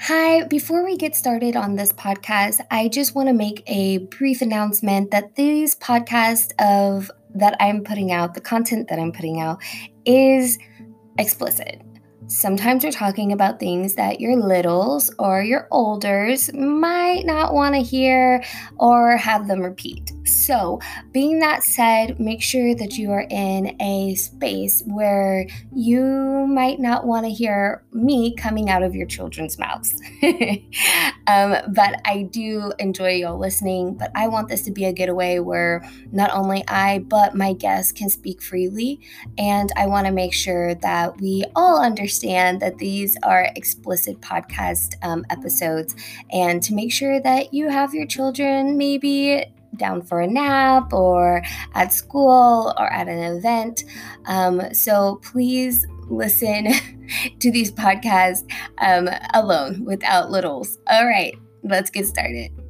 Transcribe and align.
Hi, 0.00 0.44
before 0.44 0.82
we 0.84 0.96
get 0.96 1.14
started 1.14 1.54
on 1.54 1.76
this 1.76 1.92
podcast, 1.92 2.64
I 2.70 2.88
just 2.88 3.14
want 3.14 3.28
to 3.28 3.34
make 3.34 3.62
a 3.66 3.98
brief 3.98 4.40
announcement 4.40 5.10
that 5.10 5.36
these 5.36 5.76
podcasts 5.76 6.50
of 6.58 7.10
that 7.34 7.56
I'm 7.60 7.84
putting 7.84 8.10
out, 8.10 8.32
the 8.32 8.40
content 8.40 8.88
that 8.88 8.98
I'm 8.98 9.12
putting 9.12 9.38
out 9.38 9.62
is 10.06 10.58
explicit. 11.18 11.82
Sometimes 12.32 12.82
you're 12.82 12.92
talking 12.92 13.30
about 13.30 13.60
things 13.60 13.94
that 13.96 14.18
your 14.18 14.36
littles 14.36 15.10
or 15.18 15.42
your 15.42 15.68
olders 15.70 16.50
might 16.54 17.26
not 17.26 17.52
want 17.52 17.74
to 17.74 17.82
hear 17.82 18.42
or 18.78 19.18
have 19.18 19.48
them 19.48 19.60
repeat. 19.60 20.12
So, 20.24 20.80
being 21.12 21.40
that 21.40 21.62
said, 21.62 22.18
make 22.18 22.40
sure 22.40 22.74
that 22.74 22.96
you 22.96 23.10
are 23.10 23.26
in 23.28 23.76
a 23.82 24.14
space 24.14 24.82
where 24.86 25.46
you 25.74 26.46
might 26.48 26.80
not 26.80 27.06
want 27.06 27.26
to 27.26 27.30
hear 27.30 27.84
me 27.92 28.34
coming 28.34 28.70
out 28.70 28.82
of 28.82 28.94
your 28.94 29.06
children's 29.06 29.58
mouths. 29.58 29.92
um, 31.26 31.56
but 31.74 32.00
I 32.06 32.28
do 32.30 32.72
enjoy 32.78 33.16
y'all 33.16 33.38
listening. 33.38 33.94
But 33.94 34.10
I 34.14 34.28
want 34.28 34.48
this 34.48 34.62
to 34.62 34.70
be 34.70 34.86
a 34.86 34.92
getaway 34.92 35.38
where 35.38 35.86
not 36.12 36.30
only 36.32 36.64
I, 36.66 37.00
but 37.00 37.34
my 37.34 37.52
guests 37.52 37.92
can 37.92 38.08
speak 38.08 38.40
freely. 38.40 39.00
And 39.36 39.70
I 39.76 39.86
want 39.86 40.06
to 40.06 40.12
make 40.12 40.32
sure 40.32 40.74
that 40.76 41.20
we 41.20 41.44
all 41.54 41.82
understand 41.82 42.21
that 42.22 42.78
these 42.78 43.16
are 43.22 43.50
explicit 43.56 44.20
podcast 44.20 44.94
um, 45.02 45.24
episodes 45.30 45.94
and 46.30 46.62
to 46.62 46.74
make 46.74 46.92
sure 46.92 47.20
that 47.20 47.52
you 47.52 47.68
have 47.68 47.94
your 47.94 48.06
children 48.06 48.76
maybe 48.78 49.44
down 49.76 50.02
for 50.02 50.20
a 50.20 50.26
nap 50.26 50.92
or 50.92 51.42
at 51.74 51.92
school 51.92 52.74
or 52.78 52.92
at 52.92 53.08
an 53.08 53.36
event. 53.36 53.84
Um, 54.26 54.72
so 54.74 55.16
please 55.22 55.86
listen 56.08 56.68
to 57.40 57.50
these 57.50 57.72
podcasts 57.72 58.48
um, 58.78 59.08
alone 59.34 59.84
without 59.84 60.30
littles. 60.30 60.78
All 60.88 61.06
right, 61.06 61.34
let's 61.62 61.90
get 61.90 62.06
started. 62.06 62.61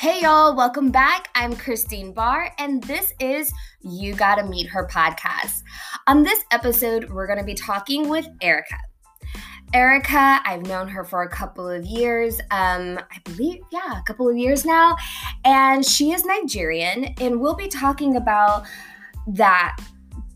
Hey 0.00 0.22
y'all, 0.22 0.56
welcome 0.56 0.90
back. 0.90 1.28
I'm 1.34 1.54
Christine 1.54 2.14
Barr, 2.14 2.50
and 2.56 2.82
this 2.84 3.12
is 3.20 3.52
You 3.82 4.14
Gotta 4.14 4.42
Meet 4.42 4.66
Her 4.66 4.88
podcast. 4.90 5.62
On 6.06 6.22
this 6.22 6.42
episode, 6.52 7.10
we're 7.10 7.26
gonna 7.26 7.44
be 7.44 7.52
talking 7.52 8.08
with 8.08 8.26
Erika. 8.40 8.78
Erika, 9.74 10.40
I've 10.46 10.62
known 10.62 10.88
her 10.88 11.04
for 11.04 11.24
a 11.24 11.28
couple 11.28 11.68
of 11.68 11.84
years. 11.84 12.40
Um, 12.50 12.98
I 13.10 13.18
believe, 13.26 13.60
yeah, 13.70 14.00
a 14.00 14.02
couple 14.04 14.26
of 14.26 14.38
years 14.38 14.64
now. 14.64 14.96
And 15.44 15.84
she 15.84 16.12
is 16.12 16.24
Nigerian, 16.24 17.14
and 17.20 17.38
we'll 17.38 17.54
be 17.54 17.68
talking 17.68 18.16
about 18.16 18.64
that 19.26 19.76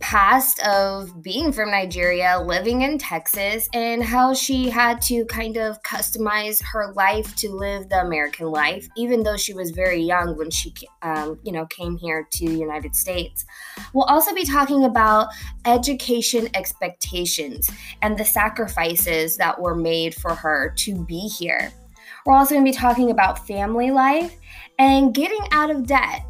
past 0.01 0.61
of 0.67 1.23
being 1.23 1.53
from 1.53 1.71
Nigeria, 1.71 2.41
living 2.45 2.83
in 2.83 2.99
Texas, 2.99 3.69
and 3.73 4.03
how 4.03 4.35
she 4.35 4.69
had 4.69 5.01
to 5.03 5.25
kind 5.27 5.57
of 5.57 5.83
customize 5.83 6.63
her 6.63 6.93
life 6.93 7.35
to 7.37 7.49
live 7.51 7.89
the 7.89 8.01
American 8.01 8.49
life, 8.49 8.87
even 8.97 9.23
though 9.23 9.37
she 9.37 9.55
was 9.55 9.71
very 9.71 10.01
young 10.01 10.37
when 10.37 10.51
she, 10.51 10.75
um, 11.03 11.39
you 11.43 11.53
know, 11.53 11.67
came 11.67 11.97
here 11.97 12.27
to 12.33 12.47
the 12.47 12.59
United 12.59 12.95
States. 12.95 13.45
We'll 13.93 14.05
also 14.05 14.35
be 14.35 14.45
talking 14.45 14.85
about 14.85 15.29
education 15.65 16.49
expectations 16.55 17.71
and 18.03 18.19
the 18.19 18.25
sacrifices 18.25 19.37
that 19.37 19.61
were 19.61 19.75
made 19.75 20.15
for 20.15 20.35
her 20.35 20.75
to 20.79 21.05
be 21.05 21.29
here. 21.29 21.73
We're 22.27 22.35
also 22.35 22.55
going 22.55 22.65
to 22.65 22.71
be 22.71 22.77
talking 22.77 23.11
about 23.11 23.47
family 23.47 23.91
life 23.91 24.37
and 24.79 25.15
getting 25.15 25.47
out 25.53 25.71
of 25.71 25.87
debt 25.87 26.25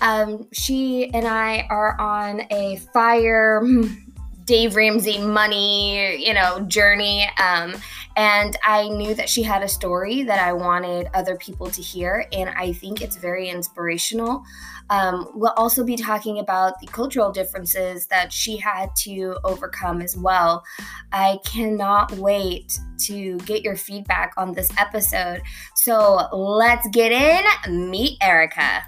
um, 0.00 0.46
she 0.52 1.10
and 1.12 1.26
I 1.26 1.66
are 1.70 2.00
on 2.00 2.42
a 2.50 2.76
fire 2.92 3.62
Dave 4.44 4.76
Ramsey 4.76 5.18
money, 5.18 6.22
you 6.22 6.34
know, 6.34 6.60
journey. 6.60 7.28
Um, 7.38 7.74
and 8.16 8.56
I 8.62 8.88
knew 8.88 9.14
that 9.14 9.28
she 9.28 9.42
had 9.42 9.62
a 9.62 9.68
story 9.68 10.22
that 10.22 10.38
I 10.38 10.52
wanted 10.52 11.08
other 11.14 11.36
people 11.36 11.68
to 11.70 11.82
hear, 11.82 12.26
and 12.32 12.50
I 12.50 12.72
think 12.72 13.00
it's 13.00 13.16
very 13.16 13.48
inspirational. 13.48 14.44
Um, 14.90 15.30
we'll 15.34 15.54
also 15.56 15.82
be 15.82 15.96
talking 15.96 16.38
about 16.38 16.78
the 16.80 16.86
cultural 16.86 17.32
differences 17.32 18.06
that 18.08 18.32
she 18.32 18.56
had 18.56 18.94
to 18.98 19.38
overcome 19.42 20.02
as 20.02 20.16
well. 20.16 20.62
I 21.10 21.38
cannot 21.44 22.12
wait 22.12 22.78
to 23.06 23.38
get 23.38 23.62
your 23.62 23.76
feedback 23.76 24.34
on 24.36 24.52
this 24.52 24.70
episode. 24.78 25.42
So 25.74 26.28
let's 26.32 26.86
get 26.88 27.12
in. 27.12 27.90
Meet 27.90 28.18
Erika. 28.22 28.84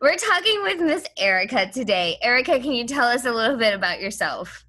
We're 0.00 0.14
talking 0.14 0.62
with 0.62 0.80
Miss 0.80 1.04
Erika 1.18 1.68
today. 1.72 2.18
Erika, 2.22 2.60
can 2.60 2.70
you 2.70 2.86
tell 2.86 3.08
us 3.08 3.24
a 3.24 3.32
little 3.32 3.56
bit 3.56 3.74
about 3.74 4.00
yourself? 4.00 4.64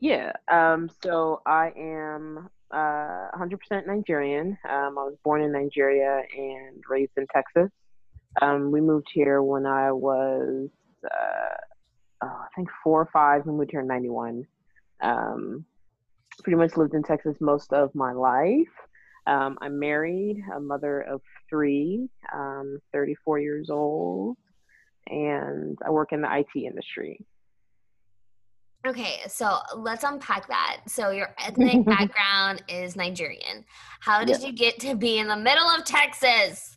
Yeah, 0.00 0.32
um, 0.50 0.90
so 1.00 1.42
I 1.46 1.72
am 1.76 2.48
uh, 2.72 3.28
100% 3.38 3.86
Nigerian. 3.86 4.58
Um, 4.68 4.98
I 4.98 5.04
was 5.04 5.14
born 5.22 5.42
in 5.42 5.52
Nigeria 5.52 6.22
and 6.36 6.82
raised 6.88 7.12
in 7.16 7.28
Texas. 7.32 7.70
Um, 8.40 8.72
we 8.72 8.80
moved 8.80 9.06
here 9.14 9.44
when 9.44 9.64
I 9.64 9.92
was, 9.92 10.70
uh, 11.04 11.54
oh, 12.24 12.26
I 12.26 12.46
think, 12.56 12.68
four 12.82 13.02
or 13.02 13.08
five. 13.12 13.46
We 13.46 13.52
moved 13.52 13.70
here 13.70 13.82
in 13.82 13.86
91. 13.86 14.44
Um, 15.02 15.64
pretty 16.42 16.56
much 16.56 16.76
lived 16.76 16.94
in 16.94 17.04
Texas 17.04 17.36
most 17.40 17.72
of 17.72 17.94
my 17.94 18.10
life. 18.10 18.66
Um, 19.26 19.58
I'm 19.60 19.78
married, 19.78 20.42
a 20.54 20.60
mother 20.60 21.00
of 21.00 21.20
three, 21.48 22.08
um, 22.34 22.78
34 22.92 23.38
years 23.38 23.70
old, 23.70 24.36
and 25.06 25.78
I 25.84 25.90
work 25.90 26.12
in 26.12 26.22
the 26.22 26.28
IT 26.36 26.58
industry. 26.58 27.24
Okay, 28.84 29.20
so 29.28 29.58
let's 29.76 30.02
unpack 30.02 30.48
that. 30.48 30.80
So 30.88 31.10
your 31.10 31.34
ethnic 31.38 31.84
background 31.86 32.64
is 32.68 32.96
Nigerian. 32.96 33.64
How 34.00 34.24
did 34.24 34.42
you 34.42 34.52
get 34.52 34.80
to 34.80 34.96
be 34.96 35.18
in 35.18 35.28
the 35.28 35.36
middle 35.36 35.68
of 35.68 35.84
Texas? 35.84 36.76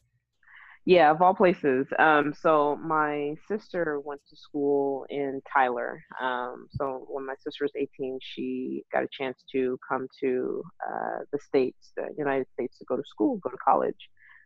Yeah, 0.88 1.09
of 1.09 1.19
all 1.19 1.34
places. 1.34 1.88
Um, 1.97 2.31
so 2.40 2.75
my 2.75 3.34
sister 3.47 4.00
went 4.01 4.22
to 4.29 4.35
school 4.35 5.07
in 5.09 5.41
Tyler. 5.51 6.03
Um, 6.22 6.68
so 6.69 7.07
when 7.09 7.25
my 7.25 7.34
sister 7.44 7.63
was 7.63 7.72
18, 7.75 8.19
she 8.22 8.84
got 8.94 9.03
a 9.03 9.07
chance 9.12 9.44
to 9.51 9.79
come 9.90 10.07
to 10.19 10.63
uh, 10.88 11.19
the 11.31 11.40
states, 11.40 11.91
the 11.97 12.09
United 12.16 12.45
States, 12.53 12.78
to 12.78 12.85
go 12.85 12.95
to 12.95 13.03
school, 13.03 13.38
go 13.38 13.50
to 13.50 13.57
college. 13.57 13.97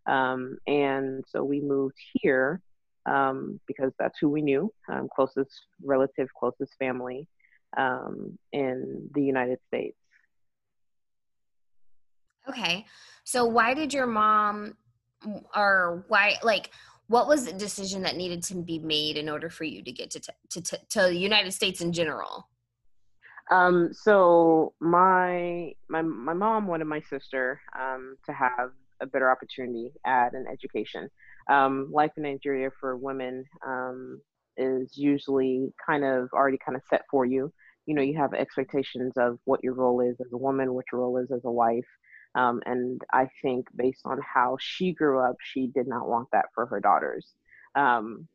Um, 0.08 0.58
and 0.66 1.26
so 1.28 1.44
we 1.44 1.60
moved 1.60 1.98
here 2.14 2.62
um, 3.06 3.60
because 3.68 3.92
that's 4.00 4.18
who 4.22 4.30
we 4.30 4.42
knew, 4.42 4.72
um, 4.90 5.10
closest 5.14 5.52
relative, 5.84 6.30
closest 6.40 6.74
family 6.80 7.28
um, 7.78 8.40
in 8.54 9.10
the 9.14 9.22
United 9.22 9.60
States. 9.68 9.98
Okay, 12.48 12.86
so 13.26 13.44
why 13.44 13.74
did 13.74 13.94
your 13.94 14.08
mom 14.08 14.76
or 15.56 16.06
why 16.07 16.35
like 16.44 16.72
what 17.07 17.28
was 17.28 17.46
the 17.46 17.53
decision 17.53 18.03
that 18.03 18.16
needed 18.16 18.44
to 18.44 18.56
be 18.56 18.78
made 18.78 19.18
in 19.18 19.30
order 19.30 19.50
for 19.50 19.63
you 19.63 19.84
to 19.84 19.91
get 19.91 20.12
to 20.12 20.19
to 20.19 20.62
to, 20.62 20.80
to 20.90 21.02
the 21.02 21.18
United 21.18 21.52
States 21.52 21.81
in 21.81 21.91
general? 21.91 22.47
Um, 23.52 23.90
so 23.91 24.74
my 24.80 25.74
my 25.90 26.02
my 26.02 26.34
mom 26.34 26.68
wanted 26.68 26.85
my 26.85 27.02
sister 27.02 27.59
um, 27.80 28.16
to 28.25 28.34
have 28.34 28.72
a 29.02 29.07
better 29.07 29.31
opportunity 29.31 29.91
at 30.06 30.34
an 30.34 30.46
education. 30.52 31.09
Um, 31.50 31.90
life 31.91 32.12
in 32.18 32.24
Nigeria 32.24 32.69
for 32.80 32.96
women 32.96 33.44
um, 33.66 34.22
is 34.57 34.97
usually 34.97 35.74
kind 35.84 36.03
of 36.03 36.30
already 36.34 36.59
kind 36.63 36.75
of 36.75 36.84
set 36.90 37.03
for 37.09 37.25
you. 37.25 37.51
You 37.86 37.96
know, 37.96 38.03
you 38.03 38.18
have 38.18 38.34
expectations 38.36 39.13
of 39.18 39.40
what 39.46 39.63
your 39.63 39.74
role 39.74 40.01
is 40.01 40.18
as 40.19 40.31
a 40.31 40.38
woman, 40.38 40.74
what 40.74 40.86
your 40.91 41.01
role 41.01 41.18
is 41.18 41.31
as 41.31 41.42
a 41.44 41.51
wife, 41.51 41.88
um, 42.36 42.62
and 42.66 43.02
I 43.12 43.28
think 43.42 43.68
based 43.76 44.02
on 44.06 44.20
how 44.22 44.58
she 44.60 44.94
grew 44.94 45.20
up, 45.20 45.36
she 45.42 45.68
did 45.68 45.88
not 45.88 46.08
want 46.08 46.30
that 46.31 46.46
for 46.54 46.66
her 46.68 46.80
daughters. 46.80 47.34
Um, 47.76 48.28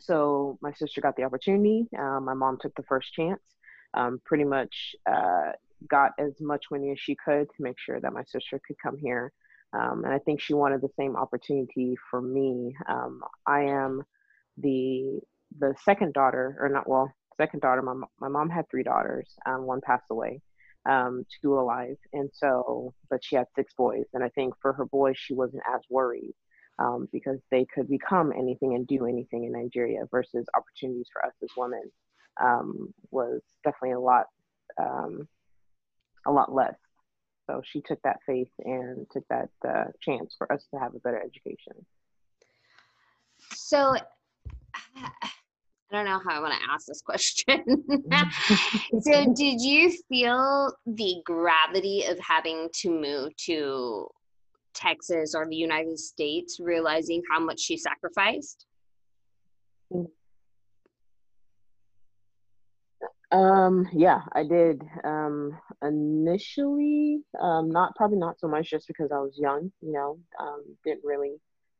so 0.00 0.58
my 0.62 0.72
sister 0.72 1.00
got 1.00 1.16
the 1.16 1.24
opportunity. 1.24 1.86
Uh, 1.96 2.20
my 2.20 2.34
mom 2.34 2.58
took 2.60 2.74
the 2.74 2.84
first 2.84 3.12
chance. 3.12 3.42
Um, 3.94 4.20
pretty 4.24 4.44
much 4.44 4.94
uh, 5.10 5.52
got 5.88 6.12
as 6.18 6.40
much 6.40 6.66
money 6.70 6.92
as 6.92 7.00
she 7.00 7.16
could 7.16 7.48
to 7.48 7.62
make 7.62 7.78
sure 7.78 8.00
that 8.00 8.12
my 8.12 8.22
sister 8.24 8.60
could 8.66 8.76
come 8.82 8.98
here. 8.98 9.32
Um, 9.72 10.04
and 10.04 10.12
I 10.12 10.18
think 10.18 10.40
she 10.40 10.54
wanted 10.54 10.80
the 10.80 10.90
same 10.96 11.16
opportunity 11.16 11.96
for 12.10 12.20
me. 12.20 12.74
Um, 12.88 13.20
I 13.46 13.62
am 13.62 14.02
the 14.56 15.20
the 15.58 15.74
second 15.84 16.12
daughter, 16.12 16.56
or 16.60 16.68
not 16.68 16.88
well, 16.88 17.12
second 17.36 17.60
daughter. 17.60 17.82
My 17.82 17.94
my 18.18 18.28
mom 18.28 18.48
had 18.50 18.68
three 18.70 18.82
daughters. 18.82 19.28
Um, 19.46 19.62
one 19.62 19.80
passed 19.80 20.06
away 20.10 20.40
um, 20.88 21.24
two 21.40 21.58
alive. 21.58 21.96
And 22.12 22.30
so, 22.32 22.94
but 23.10 23.20
she 23.22 23.36
had 23.36 23.46
six 23.54 23.74
boys. 23.74 24.06
And 24.14 24.24
I 24.24 24.30
think 24.30 24.54
for 24.60 24.72
her 24.72 24.86
boys, 24.86 25.16
she 25.18 25.34
wasn't 25.34 25.62
as 25.72 25.82
worried 25.90 26.34
um, 26.78 27.08
because 27.12 27.38
they 27.50 27.66
could 27.72 27.88
become 27.88 28.32
anything 28.32 28.74
and 28.74 28.86
do 28.86 29.06
anything 29.06 29.44
in 29.44 29.52
Nigeria 29.52 30.00
versus 30.10 30.46
opportunities 30.56 31.08
for 31.12 31.24
us 31.24 31.32
as 31.42 31.50
women 31.56 31.90
um, 32.40 32.92
was 33.10 33.40
definitely 33.64 33.92
a 33.92 34.00
lot, 34.00 34.26
um, 34.80 35.28
a 36.26 36.32
lot 36.32 36.54
less. 36.54 36.74
So 37.46 37.62
she 37.64 37.80
took 37.80 38.00
that 38.02 38.18
faith 38.26 38.50
and 38.58 39.06
took 39.10 39.24
that 39.28 39.48
uh, 39.66 39.84
chance 40.00 40.34
for 40.36 40.50
us 40.52 40.64
to 40.72 40.80
have 40.80 40.94
a 40.94 41.00
better 41.00 41.18
education. 41.18 41.84
So 43.54 43.96
I 45.90 45.96
don't 45.96 46.04
know 46.04 46.20
how 46.22 46.36
I 46.36 46.40
want 46.40 46.52
to 46.52 46.70
ask 46.70 46.86
this 46.86 47.00
question. 47.00 47.84
so, 49.00 49.32
did 49.32 49.60
you 49.60 49.90
feel 50.08 50.72
the 50.86 51.22
gravity 51.24 52.04
of 52.04 52.18
having 52.18 52.68
to 52.82 52.90
move 52.90 53.34
to 53.46 54.06
Texas 54.74 55.34
or 55.34 55.46
the 55.48 55.56
United 55.56 55.98
States, 55.98 56.58
realizing 56.60 57.22
how 57.30 57.40
much 57.40 57.60
she 57.60 57.78
sacrificed? 57.78 58.66
Um, 63.30 63.88
yeah, 63.92 64.20
I 64.32 64.42
did. 64.44 64.82
Um, 65.04 65.58
initially, 65.82 67.20
um, 67.40 67.70
not 67.70 67.94
probably 67.96 68.18
not 68.18 68.40
so 68.40 68.48
much 68.48 68.70
just 68.70 68.88
because 68.88 69.10
I 69.12 69.18
was 69.18 69.38
young, 69.38 69.70
you 69.80 69.92
know, 69.92 70.18
um, 70.40 70.64
didn't 70.84 71.04
really 71.04 71.36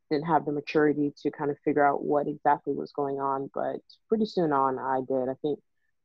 didn't 0.09 0.27
have 0.27 0.45
the 0.45 0.51
maturity 0.51 1.13
to 1.21 1.31
kind 1.31 1.51
of 1.51 1.57
figure 1.63 1.85
out 1.85 2.03
what 2.03 2.27
exactly 2.27 2.73
was 2.73 2.91
going 2.91 3.19
on. 3.19 3.49
But 3.53 3.77
pretty 4.07 4.25
soon 4.25 4.51
on, 4.51 4.79
I 4.79 5.01
did. 5.07 5.29
I 5.29 5.35
think 5.41 5.59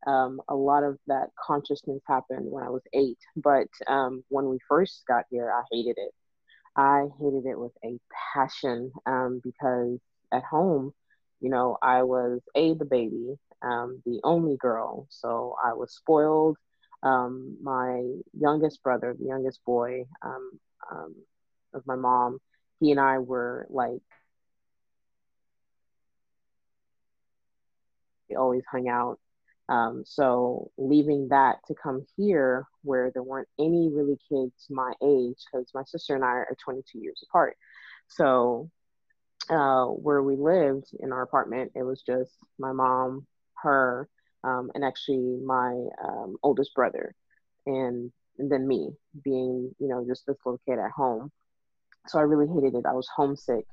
um, 0.07 0.41
a 0.49 0.55
lot 0.55 0.83
of 0.85 0.99
that 1.07 1.31
consciousness 1.45 2.03
happened 2.07 2.51
when 2.51 2.65
I 2.65 2.71
was 2.71 2.83
eight. 2.93 3.19
But 3.37 3.69
um, 3.87 4.25
when 4.29 4.49
we 4.49 4.59
first 4.69 5.05
got 5.09 5.25
here, 5.31 5.51
I 5.51 5.63
hated 5.71 5.97
it. 5.99 6.13
I 6.77 7.07
hated 7.21 7.47
it 7.47 7.59
with 7.59 7.73
a 7.85 7.99
passion 8.35 8.93
um, 9.07 9.41
because 9.43 9.99
at 10.33 10.43
home, 10.43 10.93
you 11.41 11.51
know, 11.51 11.79
I 11.83 12.03
was 12.03 12.41
a 12.57 12.75
the 12.75 12.85
baby, 12.85 13.37
um, 13.63 14.03
the 14.05 14.21
only 14.25 14.57
girl, 14.57 15.07
so 15.11 15.57
I 15.65 15.75
was 15.75 15.95
spoiled. 15.95 16.57
Um, 17.03 17.59
my 17.63 18.03
youngest 18.33 18.83
brother, 18.83 19.15
the 19.19 19.27
youngest 19.27 19.63
boy 19.65 20.07
um, 20.23 20.59
of 21.75 21.87
my 21.87 21.97
mom, 21.97 22.39
he 22.81 22.91
and 22.91 23.01
I 23.01 23.19
were 23.19 23.67
like, 23.71 24.03
we 28.29 28.37
always 28.37 28.63
hung 28.71 28.89
out. 28.89 29.19
Um, 29.69 30.03
so 30.05 30.71
leaving 30.77 31.29
that 31.29 31.57
to 31.69 31.75
come 31.75 32.05
here 32.17 32.67
where 32.83 33.11
there 33.11 33.23
weren't 33.23 33.49
any 33.59 33.89
really 33.89 34.19
kids 34.29 34.67
my 34.69 34.93
age, 35.03 35.43
because 35.51 35.71
my 35.75 35.85
sister 35.85 36.15
and 36.15 36.25
I 36.25 36.29
are 36.29 36.57
22 36.63 36.99
years 36.99 37.25
apart. 37.29 37.57
So 38.09 38.71
uh, 39.49 39.87
where 39.87 40.23
we 40.23 40.37
lived 40.37 40.89
in 41.01 41.13
our 41.13 41.23
apartment, 41.23 41.73
it 41.75 41.83
was 41.83 42.03
just 42.03 42.33
my 42.59 42.73
mom, 42.73 43.27
her, 43.63 44.09
um, 44.43 44.71
and 44.75 44.85
actually 44.85 45.39
my 45.43 45.87
um, 46.03 46.37
oldest 46.43 46.75
brother, 46.75 47.15
and, 47.67 48.13
and 48.39 48.53
then 48.53 48.69
me 48.69 48.91
being, 49.23 49.75
you 49.79 49.89
know, 49.89 50.05
just 50.07 50.27
this 50.27 50.37
little 50.45 50.61
kid 50.67 50.79
at 50.79 50.91
home 50.91 51.33
so 52.07 52.19
I 52.19 52.23
really 52.23 52.47
hated 52.47 52.75
it. 52.77 52.87
I 52.87 52.93
was 52.93 53.09
homesick 53.15 53.65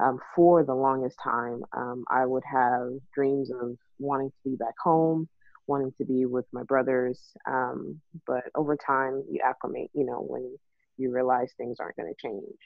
um, 0.00 0.18
for 0.34 0.64
the 0.64 0.74
longest 0.74 1.18
time. 1.22 1.62
Um, 1.76 2.04
I 2.10 2.26
would 2.26 2.44
have 2.50 2.90
dreams 3.14 3.50
of 3.50 3.76
wanting 3.98 4.30
to 4.30 4.50
be 4.50 4.56
back 4.56 4.74
home, 4.82 5.28
wanting 5.66 5.92
to 5.98 6.04
be 6.04 6.26
with 6.26 6.46
my 6.52 6.62
brothers. 6.64 7.20
Um, 7.46 8.00
but 8.26 8.44
over 8.54 8.76
time, 8.76 9.24
you 9.30 9.40
acclimate, 9.44 9.90
you 9.94 10.04
know, 10.04 10.24
when 10.26 10.56
you 10.98 11.12
realize 11.12 11.52
things 11.56 11.78
aren't 11.80 11.96
going 11.96 12.12
to 12.12 12.28
change. 12.28 12.58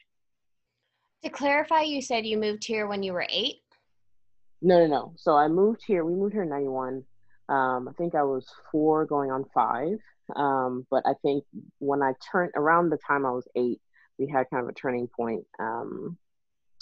To 1.25 1.31
clarify, 1.31 1.83
you 1.83 2.01
said 2.01 2.25
you 2.27 2.39
moved 2.39 2.65
here 2.65 2.87
when 2.87 3.03
you 3.03 3.13
were 3.13 3.27
eight? 3.29 3.57
No, 4.63 4.79
no, 4.79 4.87
no. 4.87 5.13
So 5.17 5.37
I 5.37 5.49
moved 5.49 5.83
here. 5.87 6.05
We 6.05 6.15
moved 6.15 6.33
here 6.33 6.43
in 6.43 6.49
91. 6.49 7.05
Um, 7.49 7.89
I 7.89 7.93
think 7.99 8.15
I 8.15 8.23
was 8.23 8.47
four 8.71 9.05
going 9.05 9.31
on 9.31 9.45
five. 9.53 9.99
Um, 10.37 10.87
but 10.91 11.03
I 11.07 11.15
think 11.23 11.45
when 11.79 12.03
I 12.03 12.13
turned 12.31 12.53
around 12.55 12.91
the 12.91 12.99
time 13.07 13.27
I 13.27 13.33
was 13.33 13.49
eight, 13.57 13.81
we 14.21 14.29
had 14.29 14.49
kind 14.51 14.63
of 14.63 14.69
a 14.69 14.75
turning 14.75 15.09
point 15.09 15.45
um, 15.59 16.17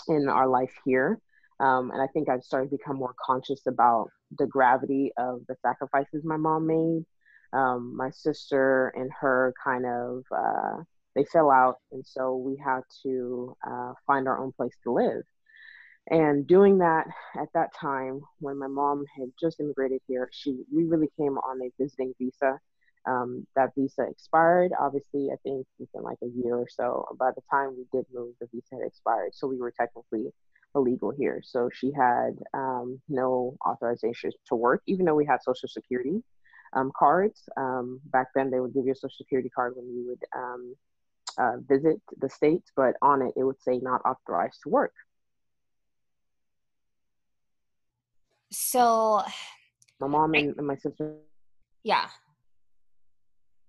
in 0.08 0.29
our 0.29 0.49
life 0.49 0.73
here. 0.85 1.20
Um, 1.61 1.90
and 1.93 2.02
I 2.02 2.06
think 2.08 2.29
I've 2.29 2.44
started 2.44 2.70
to 2.70 2.76
become 2.76 2.96
more 2.96 3.14
conscious 3.25 3.67
about 3.67 4.11
the 4.37 4.46
gravity 4.46 5.12
of 5.17 5.40
the 5.49 5.56
sacrifices 5.62 6.25
my 6.25 6.37
mom 6.37 6.67
made. 6.67 7.05
Um, 7.52 7.96
my 7.96 8.11
sister 8.11 8.93
and 8.94 9.11
her 9.20 9.55
kind 9.64 9.87
of 9.87 10.25
uh, 10.37 10.82
they 11.17 11.25
fell 11.25 11.50
out, 11.50 11.76
and 11.90 12.06
so 12.06 12.37
we 12.37 12.61
had 12.62 12.82
to 13.02 13.56
uh, 13.67 13.93
find 14.06 14.29
our 14.29 14.38
own 14.38 14.52
place 14.52 14.75
to 14.85 14.93
live. 14.93 15.23
And 16.11 16.46
doing 16.46 16.79
that 16.79 17.06
at 17.37 17.49
that 17.55 17.75
time, 17.75 18.20
when 18.40 18.58
my 18.58 18.67
mom 18.67 19.05
had 19.19 19.29
just 19.40 19.61
immigrated 19.61 20.00
here, 20.06 20.29
she 20.32 20.58
we 20.73 20.85
really 20.85 21.11
came 21.19 21.38
on 21.38 21.61
a 21.62 21.70
visiting 21.82 22.12
visa, 22.19 22.61
um, 23.06 23.47
that 23.56 23.71
visa 23.77 24.03
expired. 24.09 24.73
Obviously, 24.79 25.31
I 25.33 25.37
think 25.43 25.67
within 25.79 26.03
like 26.03 26.19
a 26.23 26.27
year 26.27 26.56
or 26.56 26.69
so. 26.69 27.06
By 27.19 27.31
the 27.35 27.43
time 27.50 27.77
we 27.77 27.85
did 27.93 28.06
move, 28.12 28.35
the 28.41 28.49
visa 28.53 28.77
had 28.77 28.87
expired, 28.87 29.31
so 29.35 29.47
we 29.47 29.59
were 29.59 29.73
technically 29.73 30.33
illegal 30.75 31.11
here. 31.11 31.41
So 31.45 31.71
she 31.73 31.93
had 31.93 32.39
um, 32.55 33.00
no 33.09 33.56
authorization 33.67 34.31
to 34.49 34.55
work, 34.55 34.83
even 34.87 35.06
though 35.06 35.15
we 35.15 35.27
had 35.27 35.43
Social 35.43 35.69
Security 35.69 36.23
um, 36.75 36.93
cards. 36.97 37.49
Um, 37.56 38.00
back 38.06 38.29
then, 38.35 38.50
they 38.50 38.61
would 38.61 38.75
give 38.75 38.85
you 38.85 38.93
a 38.93 38.97
Social 38.97 39.17
Security 39.17 39.49
card 39.49 39.75
when 39.77 39.87
you 39.87 40.09
would 40.09 40.25
um, 40.37 40.75
uh, 41.39 41.56
visit 41.69 42.00
the 42.21 42.29
states, 42.29 42.71
but 42.77 42.97
on 43.03 43.23
it, 43.23 43.33
it 43.37 43.45
would 43.45 43.61
say 43.62 43.79
not 43.79 44.03
authorized 44.05 44.61
to 44.65 44.69
work. 44.69 44.93
So, 48.50 49.23
my 50.00 50.06
mom 50.06 50.35
and, 50.35 50.55
and 50.56 50.67
my 50.67 50.77
sister. 50.77 51.17
Yeah 51.85 52.09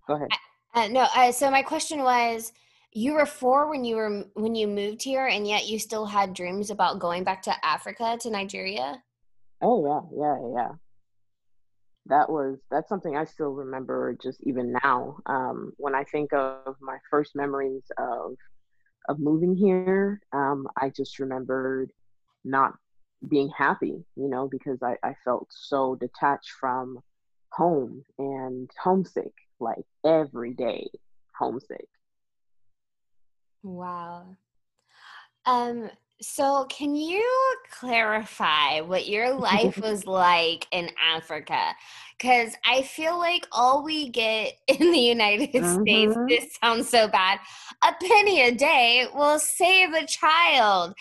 go 0.10 0.16
ahead. 0.16 0.30
Uh, 0.74 0.88
no, 0.88 1.08
uh, 1.16 1.32
so 1.32 1.50
my 1.50 1.62
question 1.62 2.00
was 2.04 2.52
you 2.92 3.14
were 3.14 3.26
four 3.26 3.70
when 3.70 3.86
you 3.86 3.96
were 3.96 4.26
when 4.34 4.56
you 4.56 4.68
moved 4.68 5.04
here 5.04 5.28
and 5.28 5.48
yet 5.48 5.68
you 5.68 5.78
still 5.78 6.06
had 6.06 6.34
dreams 6.34 6.72
about 6.72 7.00
going 7.00 7.24
back 7.24 7.42
to 7.44 7.66
africa 7.66 8.18
to 8.20 8.30
nigeria? 8.30 9.02
Oh 9.62 9.86
yeah 9.86 10.18
yeah 10.26 10.54
yeah. 10.56 10.72
That 12.08 12.30
was 12.30 12.58
that's 12.72 12.90
something 12.90 13.16
i 13.16 13.26
still 13.26 13.52
remember 13.52 14.18
just 14.22 14.42
even 14.44 14.76
now. 14.84 15.18
Um, 15.28 15.74
when 15.78 15.94
i 15.94 16.04
think 16.04 16.34
of 16.34 16.76
my 16.82 16.98
first 17.10 17.36
memories 17.36 17.84
of 17.98 18.34
of 19.08 19.20
moving 19.20 19.56
here 19.56 20.22
um, 20.34 20.68
i 20.78 20.90
just 20.90 21.20
remembered 21.20 21.92
not 22.44 22.74
being 23.28 23.50
happy 23.56 24.06
you 24.16 24.30
know 24.30 24.48
because 24.48 24.80
I, 24.82 24.96
I 25.04 25.14
felt 25.26 25.48
so 25.50 25.96
detached 25.96 26.52
from 26.60 27.00
home 27.52 28.04
and 28.18 28.70
homesick 28.82 29.34
like 29.60 29.86
every 30.06 30.54
day 30.54 30.90
homesick. 31.38 31.88
Wow. 33.64 34.38
Um 35.46 35.90
so 36.22 36.66
can 36.66 36.96
you 36.96 37.26
clarify 37.72 38.82
what 38.82 39.08
your 39.08 39.34
life 39.34 39.78
was 39.82 40.06
like 40.06 40.68
in 40.72 40.90
Africa? 41.02 41.74
Cuz 42.20 42.54
I 42.66 42.82
feel 42.82 43.18
like 43.18 43.48
all 43.54 43.84
we 43.84 44.10
get 44.10 44.54
in 44.68 44.92
the 44.92 45.00
United 45.00 45.54
mm-hmm. 45.54 45.82
States 45.82 46.18
this 46.28 46.58
sounds 46.62 46.90
so 46.90 47.08
bad. 47.08 47.40
A 47.84 47.94
penny 48.02 48.42
a 48.42 48.52
day 48.54 49.08
will 49.14 49.40
save 49.40 49.94
a 49.94 50.06
child. 50.06 50.94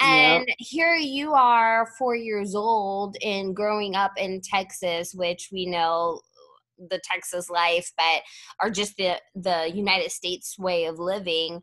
And 0.00 0.44
yep. 0.48 0.56
here 0.58 0.96
you 0.96 1.34
are 1.34 1.92
4 1.96 2.16
years 2.16 2.56
old 2.56 3.16
and 3.22 3.54
growing 3.54 3.94
up 3.94 4.12
in 4.16 4.40
Texas 4.40 5.14
which 5.14 5.50
we 5.52 5.66
know 5.66 6.20
the 6.78 7.00
Texas 7.02 7.50
life, 7.50 7.92
but 7.96 8.22
are 8.60 8.70
just 8.70 8.96
the 8.96 9.20
the 9.34 9.70
United 9.74 10.10
States 10.10 10.58
way 10.58 10.84
of 10.86 10.98
living. 10.98 11.60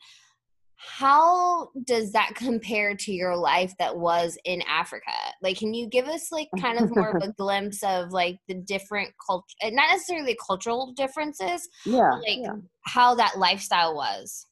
How 0.83 1.69
does 1.85 2.11
that 2.13 2.31
compare 2.35 2.95
to 2.95 3.11
your 3.11 3.37
life 3.37 3.71
that 3.77 3.97
was 3.97 4.35
in 4.45 4.63
Africa? 4.63 5.11
Like, 5.43 5.59
can 5.59 5.75
you 5.75 5.87
give 5.87 6.07
us 6.07 6.31
like 6.31 6.49
kind 6.59 6.79
of 6.79 6.95
more 6.95 7.15
of 7.15 7.21
a 7.21 7.31
glimpse 7.37 7.83
of 7.83 8.11
like 8.11 8.37
the 8.47 8.55
different 8.55 9.09
culture, 9.23 9.55
eh, 9.61 9.69
not 9.71 9.91
necessarily 9.91 10.35
cultural 10.43 10.91
differences, 10.97 11.69
yeah, 11.85 12.09
like 12.27 12.39
yeah. 12.39 12.55
how 12.81 13.13
that 13.13 13.37
lifestyle 13.37 13.95
was? 13.95 14.47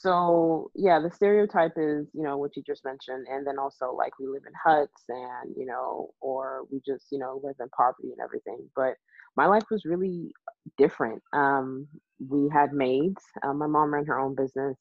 so 0.00 0.70
yeah 0.74 0.98
the 0.98 1.10
stereotype 1.10 1.72
is 1.76 2.06
you 2.14 2.22
know 2.22 2.38
what 2.38 2.56
you 2.56 2.62
just 2.66 2.84
mentioned 2.84 3.26
and 3.30 3.46
then 3.46 3.58
also 3.58 3.92
like 3.92 4.18
we 4.18 4.26
live 4.26 4.42
in 4.46 4.52
huts 4.64 5.02
and 5.08 5.54
you 5.56 5.66
know 5.66 6.10
or 6.20 6.62
we 6.70 6.80
just 6.86 7.06
you 7.12 7.18
know 7.18 7.40
live 7.44 7.56
in 7.60 7.68
poverty 7.76 8.08
and 8.10 8.20
everything 8.22 8.58
but 8.74 8.94
my 9.40 9.46
life 9.46 9.64
was 9.70 9.86
really 9.86 10.34
different. 10.76 11.22
Um, 11.32 11.88
we 12.28 12.50
had 12.52 12.74
maids. 12.74 13.22
Uh, 13.42 13.54
my 13.54 13.66
mom 13.66 13.94
ran 13.94 14.04
her 14.04 14.20
own 14.20 14.34
business. 14.34 14.76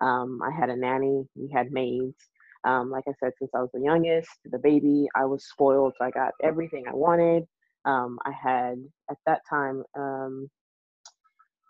Um, 0.00 0.40
i 0.42 0.50
had 0.50 0.70
a 0.70 0.76
nanny. 0.76 1.24
We 1.34 1.50
had 1.52 1.70
maids. 1.70 2.16
Um, 2.64 2.90
like 2.90 3.04
i 3.06 3.12
said 3.20 3.32
since 3.38 3.52
i 3.54 3.60
was 3.60 3.70
the 3.72 3.86
youngest 3.90 4.30
the 4.54 4.58
baby 4.58 5.06
i 5.14 5.24
was 5.24 5.48
spoiled 5.52 5.92
so 5.96 6.04
i 6.04 6.10
got 6.10 6.32
everything 6.42 6.84
i 6.88 6.94
wanted. 7.06 7.44
Um, 7.84 8.18
i 8.30 8.32
had 8.48 8.74
at 9.12 9.18
that 9.26 9.42
time 9.48 9.84
um, 9.96 10.50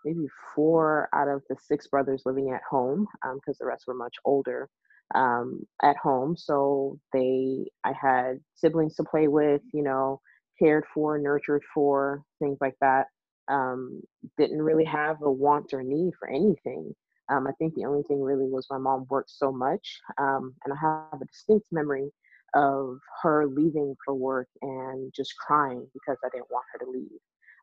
maybe 0.05 0.25
four 0.55 1.09
out 1.13 1.27
of 1.27 1.43
the 1.49 1.57
six 1.69 1.87
brothers 1.87 2.23
living 2.25 2.51
at 2.57 2.61
home 2.69 3.05
because 3.35 3.57
the 3.59 3.65
rest 3.65 3.83
were 3.87 3.93
much 3.93 4.15
older 4.25 4.69
at 5.15 5.97
home. 6.01 6.35
So 6.37 6.97
they, 7.13 7.65
I 7.83 7.93
had 7.99 8.39
siblings 8.55 8.95
to 8.95 9.03
play 9.03 9.27
with, 9.27 9.61
you 9.73 9.83
know, 9.83 10.21
cared 10.59 10.85
for, 10.93 11.17
nurtured 11.17 11.63
for, 11.73 12.23
things 12.39 12.57
like 12.61 12.75
that. 12.81 13.07
Um, 13.47 14.01
didn't 14.37 14.61
really 14.61 14.85
have 14.85 15.21
a 15.23 15.31
want 15.31 15.73
or 15.73 15.81
need 15.81 16.13
for 16.19 16.29
anything. 16.29 16.93
Um, 17.29 17.47
I 17.47 17.51
think 17.53 17.73
the 17.75 17.85
only 17.85 18.03
thing 18.03 18.21
really 18.21 18.47
was 18.47 18.67
my 18.69 18.77
mom 18.77 19.05
worked 19.09 19.31
so 19.31 19.51
much, 19.51 19.99
um, 20.17 20.55
and 20.63 20.73
I 20.73 20.77
have 20.81 21.21
a 21.21 21.25
distinct 21.25 21.67
memory 21.71 22.11
of 22.55 22.97
her 23.21 23.45
leaving 23.47 23.95
for 24.03 24.15
work 24.15 24.47
and 24.61 25.13
just 25.15 25.37
crying 25.37 25.87
because 25.93 26.17
I 26.23 26.29
didn't 26.33 26.49
want 26.49 26.65
her 26.73 26.79
to 26.79 26.91
leave. 26.91 27.19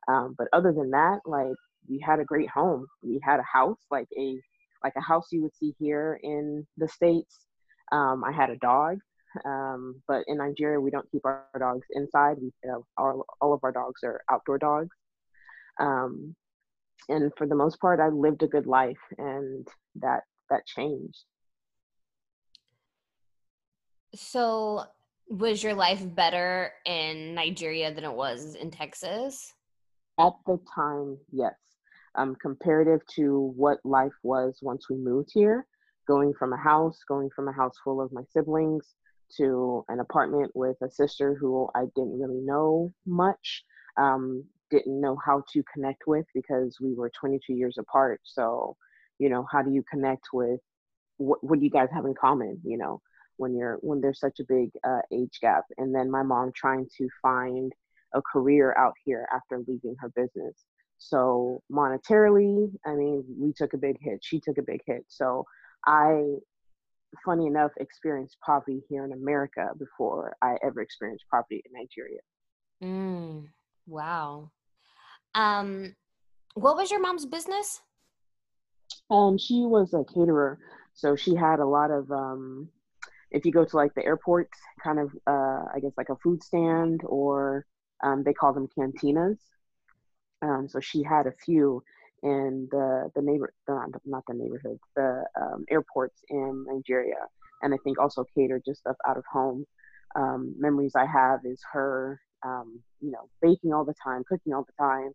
Um, 0.09 0.35
but 0.39 0.47
other 0.53 0.73
than 0.73 0.91
that, 0.91 1.21
like 1.27 1.57
we 1.89 1.99
had 1.99 2.21
a 2.21 2.25
great 2.25 2.49
home. 2.49 2.87
We 3.03 3.21
had 3.23 3.41
a 3.41 3.45
house, 3.45 3.79
like 3.91 4.09
a 4.17 4.41
like 4.85 4.95
a 4.97 5.01
house 5.01 5.29
you 5.33 5.43
would 5.43 5.57
see 5.57 5.75
here 5.79 6.21
in 6.23 6.67
the 6.77 6.89
states. 6.89 7.47
Um, 7.93 8.23
I 8.25 8.33
had 8.33 8.51
a 8.51 8.57
dog, 8.57 8.99
um, 9.45 10.03
but 10.09 10.25
in 10.27 10.39
Nigeria 10.39 10.81
we 10.81 10.91
don't 10.91 11.11
keep 11.11 11.25
our 11.25 11.45
dogs 11.59 11.87
inside. 11.93 12.37
We 12.41 12.53
uh, 12.69 12.79
all, 12.97 13.25
all 13.41 13.53
of 13.53 13.61
our 13.63 13.73
dogs 13.73 14.01
are 14.05 14.21
outdoor 14.31 14.59
dogs. 14.59 14.97
Um, 15.81 16.35
and 17.09 17.33
for 17.37 17.47
the 17.47 17.55
most 17.55 17.81
part, 17.81 18.01
I 18.01 18.09
lived 18.09 18.43
a 18.43 18.49
good 18.49 18.67
life, 18.67 18.99
and 19.19 19.67
that 19.97 20.23
that 20.51 20.67
changed. 20.67 21.25
So, 24.15 24.85
was 25.29 25.63
your 25.63 25.75
life 25.75 26.03
better 26.15 26.73
in 26.85 27.35
Nigeria 27.35 27.93
than 27.93 28.05
it 28.05 28.13
was 28.13 28.55
in 28.55 28.71
Texas? 28.71 29.53
At 30.19 30.33
the 30.47 30.59
time, 30.75 31.19
yes. 31.31 31.55
Um, 32.15 32.35
comparative 32.41 33.01
to 33.17 33.53
what 33.57 33.79
life 33.85 34.15
was 34.23 34.59
once 34.63 34.89
we 34.89 34.97
moved 34.97 35.31
here, 35.35 35.67
going 36.09 36.33
from 36.33 36.55
a 36.55 36.57
house, 36.57 37.01
going 37.07 37.29
from 37.37 37.49
a 37.49 37.53
house 37.53 37.77
full 37.85 38.01
of 38.01 38.11
my 38.11 38.23
siblings 38.33 38.95
to 39.37 39.85
an 39.89 40.01
apartment 40.01 40.53
with 40.55 40.77
a 40.83 40.91
sister 40.91 41.35
who 41.35 41.69
I 41.75 41.85
didn't 41.95 42.19
really 42.19 42.41
know 42.41 42.93
much, 43.07 43.65
um, 43.97 44.45
didn't 44.71 45.01
know 45.01 45.17
how 45.25 45.43
to 45.53 45.63
connect 45.73 46.07
with 46.07 46.27
because 46.35 46.79
we 46.81 46.95
were 46.95 47.11
22 47.11 47.55
years 47.55 47.77
apart. 47.79 48.21
So, 48.25 48.77
you 49.19 49.29
know, 49.29 49.47
how 49.51 49.63
do 49.63 49.73
you 49.73 49.83
connect 49.91 50.29
with 50.33 50.61
what, 51.19 51.43
what 51.43 51.59
do 51.59 51.65
you 51.65 51.71
guys 51.71 51.89
have 51.93 52.05
in 52.05 52.15
common? 52.15 52.61
You 52.65 52.79
know, 52.79 53.01
when 53.37 53.55
you're 53.55 53.79
when 53.81 54.01
there's 54.01 54.21
such 54.21 54.41
a 54.41 54.45
big 54.45 54.71
uh, 54.85 55.01
age 55.13 55.39
gap 55.41 55.65
and 55.79 55.95
then 55.95 56.11
my 56.11 56.23
mom 56.23 56.53
trying 56.55 56.87
to 56.97 57.09
find 57.23 57.73
a 58.15 58.23
career 58.23 58.75
out 58.79 58.95
here 59.05 59.27
after 59.33 59.63
leaving 59.67 59.97
her 60.01 60.11
business 60.11 60.65
so 60.99 61.63
monetarily 61.71 62.71
i 62.87 62.95
mean 62.95 63.25
we 63.39 63.53
took 63.53 63.75
a 63.75 63.79
big 63.79 63.97
hit 64.01 64.19
she 64.23 64.41
took 64.41 64.59
a 64.59 64.63
big 64.63 64.81
hit 64.87 65.05
so 65.09 65.45
i 65.87 66.23
funny 67.25 67.47
enough 67.47 67.73
experienced 67.79 68.37
poverty 68.45 68.83
here 68.89 69.05
in 69.05 69.13
america 69.13 69.69
before 69.79 70.37
i 70.43 70.57
ever 70.63 70.81
experienced 70.81 71.25
poverty 71.31 71.63
in 71.65 71.73
nigeria. 71.73 72.21
Mm, 72.83 73.49
wow. 73.87 74.51
Um 75.35 75.95
what 76.55 76.77
was 76.77 76.91
your 76.91 77.01
mom's 77.01 77.27
business? 77.27 77.81
Um 79.11 79.39
she 79.39 79.65
was 79.65 79.95
a 79.95 80.05
caterer 80.05 80.59
so 80.95 81.17
she 81.17 81.35
had 81.35 81.61
a 81.61 81.67
lot 81.67 81.91
of 81.91 82.11
um 82.11 82.69
if 83.31 83.45
you 83.45 83.53
go 83.53 83.65
to 83.65 83.77
like 83.77 83.95
the 83.95 84.05
airport, 84.05 84.49
kind 84.83 84.99
of, 84.99 85.11
uh, 85.27 85.65
I 85.75 85.81
guess 85.83 85.93
like 85.97 86.09
a 86.09 86.17
food 86.17 86.43
stand 86.43 87.03
or 87.05 87.67
um, 88.03 88.23
they 88.23 88.33
call 88.33 88.53
them 88.53 88.69
cantinas. 88.77 89.39
Um, 90.43 90.69
so 90.69 90.81
she 90.81 91.03
had 91.03 91.27
a 91.27 91.33
few 91.33 91.83
in 92.27 92.69
the 92.71 93.11
the 93.15 93.23
neighbor, 93.23 93.53
uh, 93.69 93.87
not 94.05 94.25
the 94.27 94.35
neighborhoods, 94.35 94.81
the 94.97 95.25
um, 95.41 95.65
airports 95.71 96.21
in 96.29 96.65
Nigeria, 96.69 97.23
and 97.63 97.73
I 97.73 97.77
think 97.85 97.99
also 97.99 98.25
catered 98.37 98.63
just 98.67 98.81
stuff 98.81 98.97
out 99.09 99.17
of 99.17 99.25
home. 99.31 99.65
Um, 100.17 100.55
memories 100.59 100.93
I 100.97 101.07
have 101.07 101.41
is 101.45 101.61
her, 101.73 102.21
um, 102.45 102.81
you 103.01 103.11
know, 103.11 103.29
baking 103.43 103.73
all 103.73 103.85
the 103.85 103.95
time, 104.03 104.25
cooking 104.29 104.55
all 104.55 104.65
the 104.65 104.83
time, 104.83 105.13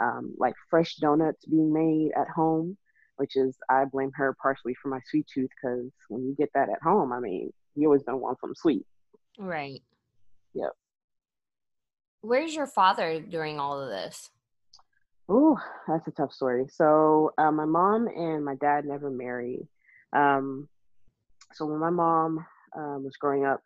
um, 0.00 0.34
like 0.38 0.54
fresh 0.70 0.96
donuts 0.96 1.44
being 1.46 1.72
made 1.72 2.12
at 2.16 2.28
home 2.28 2.76
which 3.16 3.36
is 3.36 3.56
I 3.68 3.84
blame 3.84 4.10
her 4.14 4.34
partially 4.42 4.74
for 4.82 4.88
my 4.88 4.98
sweet 5.08 5.26
tooth 5.32 5.50
because 5.50 5.92
when 6.08 6.24
you 6.24 6.34
get 6.36 6.50
that 6.54 6.68
at 6.68 6.82
home, 6.82 7.12
I 7.12 7.20
mean, 7.20 7.52
you 7.76 7.86
always 7.86 8.02
gonna 8.02 8.18
want 8.18 8.40
something 8.40 8.56
sweet. 8.56 8.86
Right. 9.38 9.82
Yep. 10.54 10.72
Where's 12.22 12.54
your 12.54 12.66
father 12.66 13.20
during 13.20 13.60
all 13.60 13.80
of 13.80 13.90
this? 13.90 14.30
Oh, 15.32 15.58
that's 15.88 16.06
a 16.08 16.12
tough 16.12 16.32
story. 16.32 16.66
So 16.68 17.32
uh, 17.38 17.50
my 17.50 17.64
mom 17.64 18.06
and 18.08 18.44
my 18.44 18.54
dad 18.56 18.84
never 18.84 19.10
married. 19.10 19.66
Um, 20.14 20.68
so 21.54 21.64
when 21.64 21.78
my 21.78 21.90
mom 21.90 22.44
um, 22.76 23.04
was 23.04 23.16
growing 23.16 23.46
up, 23.46 23.62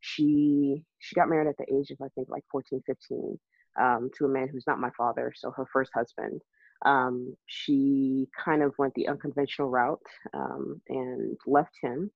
she 0.00 0.84
she 1.00 1.16
got 1.16 1.28
married 1.28 1.48
at 1.48 1.56
the 1.58 1.74
age 1.74 1.90
of 1.90 1.98
I 2.00 2.08
think 2.14 2.28
like 2.30 2.44
14, 2.52 2.82
15 2.86 3.38
um, 3.80 4.10
to 4.16 4.24
a 4.24 4.28
man 4.28 4.48
who's 4.48 4.66
not 4.68 4.78
my 4.78 4.90
father, 4.96 5.32
so 5.36 5.50
her 5.50 5.66
first 5.72 5.90
husband 5.94 6.42
um, 6.84 7.36
she 7.46 8.28
kind 8.42 8.62
of 8.62 8.74
went 8.78 8.94
the 8.94 9.08
unconventional 9.08 9.68
route 9.68 10.00
um, 10.32 10.80
and 10.88 11.36
left 11.46 11.74
him, 11.82 12.10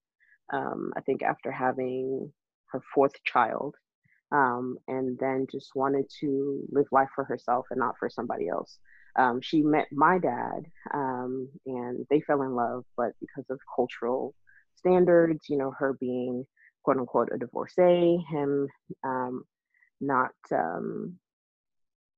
um, 0.52 0.92
I 0.96 1.00
think, 1.02 1.22
after 1.22 1.50
having 1.50 2.32
her 2.70 2.80
fourth 2.94 3.12
child, 3.24 3.74
um, 4.34 4.76
and 4.88 5.16
then 5.20 5.46
just 5.50 5.70
wanted 5.76 6.04
to 6.20 6.66
live 6.70 6.86
life 6.90 7.08
for 7.14 7.24
herself 7.24 7.66
and 7.70 7.78
not 7.78 7.94
for 7.98 8.10
somebody 8.10 8.48
else. 8.48 8.78
Um, 9.16 9.40
she 9.40 9.62
met 9.62 9.86
my 9.92 10.18
dad 10.18 10.66
um, 10.92 11.48
and 11.66 12.04
they 12.10 12.20
fell 12.20 12.42
in 12.42 12.54
love, 12.54 12.84
but 12.96 13.12
because 13.20 13.44
of 13.48 13.60
cultural 13.74 14.34
standards, 14.74 15.46
you 15.48 15.56
know, 15.56 15.72
her 15.78 15.94
being 16.00 16.44
quote 16.82 16.98
unquote 16.98 17.30
a 17.32 17.38
divorcee, 17.38 18.24
him 18.28 18.66
not 20.00 20.32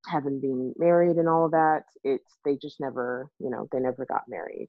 having 0.09 0.41
been 0.41 0.73
married 0.79 1.17
and 1.17 1.29
all 1.29 1.45
of 1.45 1.51
that, 1.51 1.83
it's 2.05 2.33
they 2.45 2.57
just 2.57 2.81
never, 2.81 3.29
you 3.39 3.51
know, 3.51 3.69
they 3.73 3.79
never 3.79 4.07
got 4.07 4.23
married. 4.29 4.69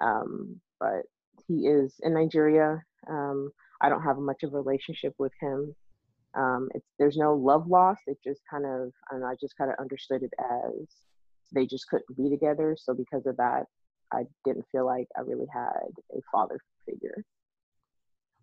Um, 0.00 0.60
but 0.80 1.02
he 1.46 1.66
is 1.66 1.94
in 2.02 2.14
Nigeria. 2.14 2.82
Um, 3.10 3.50
I 3.80 3.88
don't 3.88 4.02
have 4.02 4.16
much 4.16 4.42
of 4.42 4.54
a 4.54 4.60
relationship 4.60 5.14
with 5.18 5.32
him. 5.40 5.74
Um, 6.36 6.68
it's 6.74 6.86
there's 6.98 7.16
no 7.16 7.34
love 7.34 7.66
lost. 7.66 8.02
It 8.06 8.18
just 8.22 8.42
kind 8.48 8.64
of, 8.66 8.92
and 9.10 9.24
I 9.24 9.34
just 9.40 9.56
kind 9.56 9.70
of 9.70 9.76
understood 9.78 10.22
it 10.22 10.32
as 10.38 10.86
they 11.52 11.66
just 11.66 11.88
couldn't 11.88 12.16
be 12.16 12.28
together. 12.28 12.76
So 12.78 12.94
because 12.94 13.26
of 13.26 13.36
that, 13.38 13.64
I 14.12 14.24
didn't 14.44 14.66
feel 14.70 14.86
like 14.86 15.08
I 15.16 15.22
really 15.22 15.46
had 15.52 15.90
a 16.12 16.20
father 16.30 16.58
figure. 16.84 17.24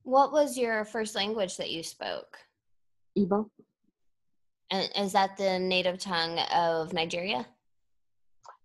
What 0.04 0.34
was 0.34 0.58
your 0.58 0.84
first 0.86 1.16
language 1.16 1.58
that 1.58 1.72
you 1.72 1.84
spoke? 1.84 2.38
Igbo. 3.18 3.50
And 4.72 4.90
is 4.98 5.14
that 5.14 5.38
the 5.38 5.60
native 5.60 6.00
tongue 6.00 6.40
of 6.54 6.94
Nigeria? 6.94 7.46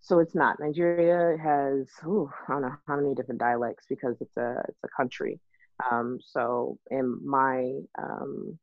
So 0.00 0.20
it's 0.20 0.34
not. 0.34 0.58
Nigeria 0.58 1.36
has 1.38 1.86
ooh, 2.06 2.30
I 2.48 2.52
don't 2.52 2.62
know 2.62 2.72
how 2.86 2.96
many 2.96 3.14
different 3.14 3.40
dialects 3.40 3.84
because 3.88 4.16
it's 4.20 4.36
a 4.36 4.62
it's 4.68 4.78
a 4.84 4.88
country. 4.96 5.38
Um, 5.90 6.18
so 6.24 6.78
in 6.90 7.20
my 7.24 7.72
um, 7.98 8.58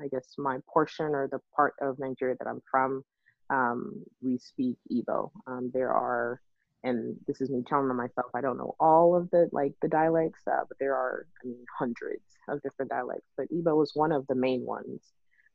I 0.00 0.08
guess 0.08 0.34
my 0.38 0.58
portion 0.68 1.06
or 1.06 1.28
the 1.30 1.40
part 1.54 1.74
of 1.80 1.98
Nigeria 1.98 2.36
that 2.38 2.48
I'm 2.48 2.62
from, 2.70 3.02
um, 3.50 4.02
we 4.22 4.38
speak 4.38 4.76
Igbo. 4.92 5.30
Um, 5.46 5.70
there 5.72 5.92
are, 5.92 6.40
and 6.84 7.16
this 7.26 7.40
is 7.40 7.50
me 7.50 7.62
telling 7.66 7.94
myself, 7.94 8.30
I 8.34 8.40
don't 8.40 8.58
know 8.58 8.74
all 8.78 9.16
of 9.16 9.30
the 9.30 9.48
like 9.52 9.72
the 9.82 9.88
dialects, 9.88 10.40
uh, 10.50 10.64
but 10.68 10.78
there 10.78 10.94
are 10.94 11.26
I 11.42 11.48
mean 11.48 11.64
hundreds 11.78 12.24
of 12.48 12.62
different 12.62 12.90
dialects. 12.90 13.28
But 13.36 13.50
Igbo 13.50 13.82
is 13.82 13.92
one 13.94 14.12
of 14.12 14.26
the 14.26 14.34
main 14.34 14.64
ones 14.64 15.00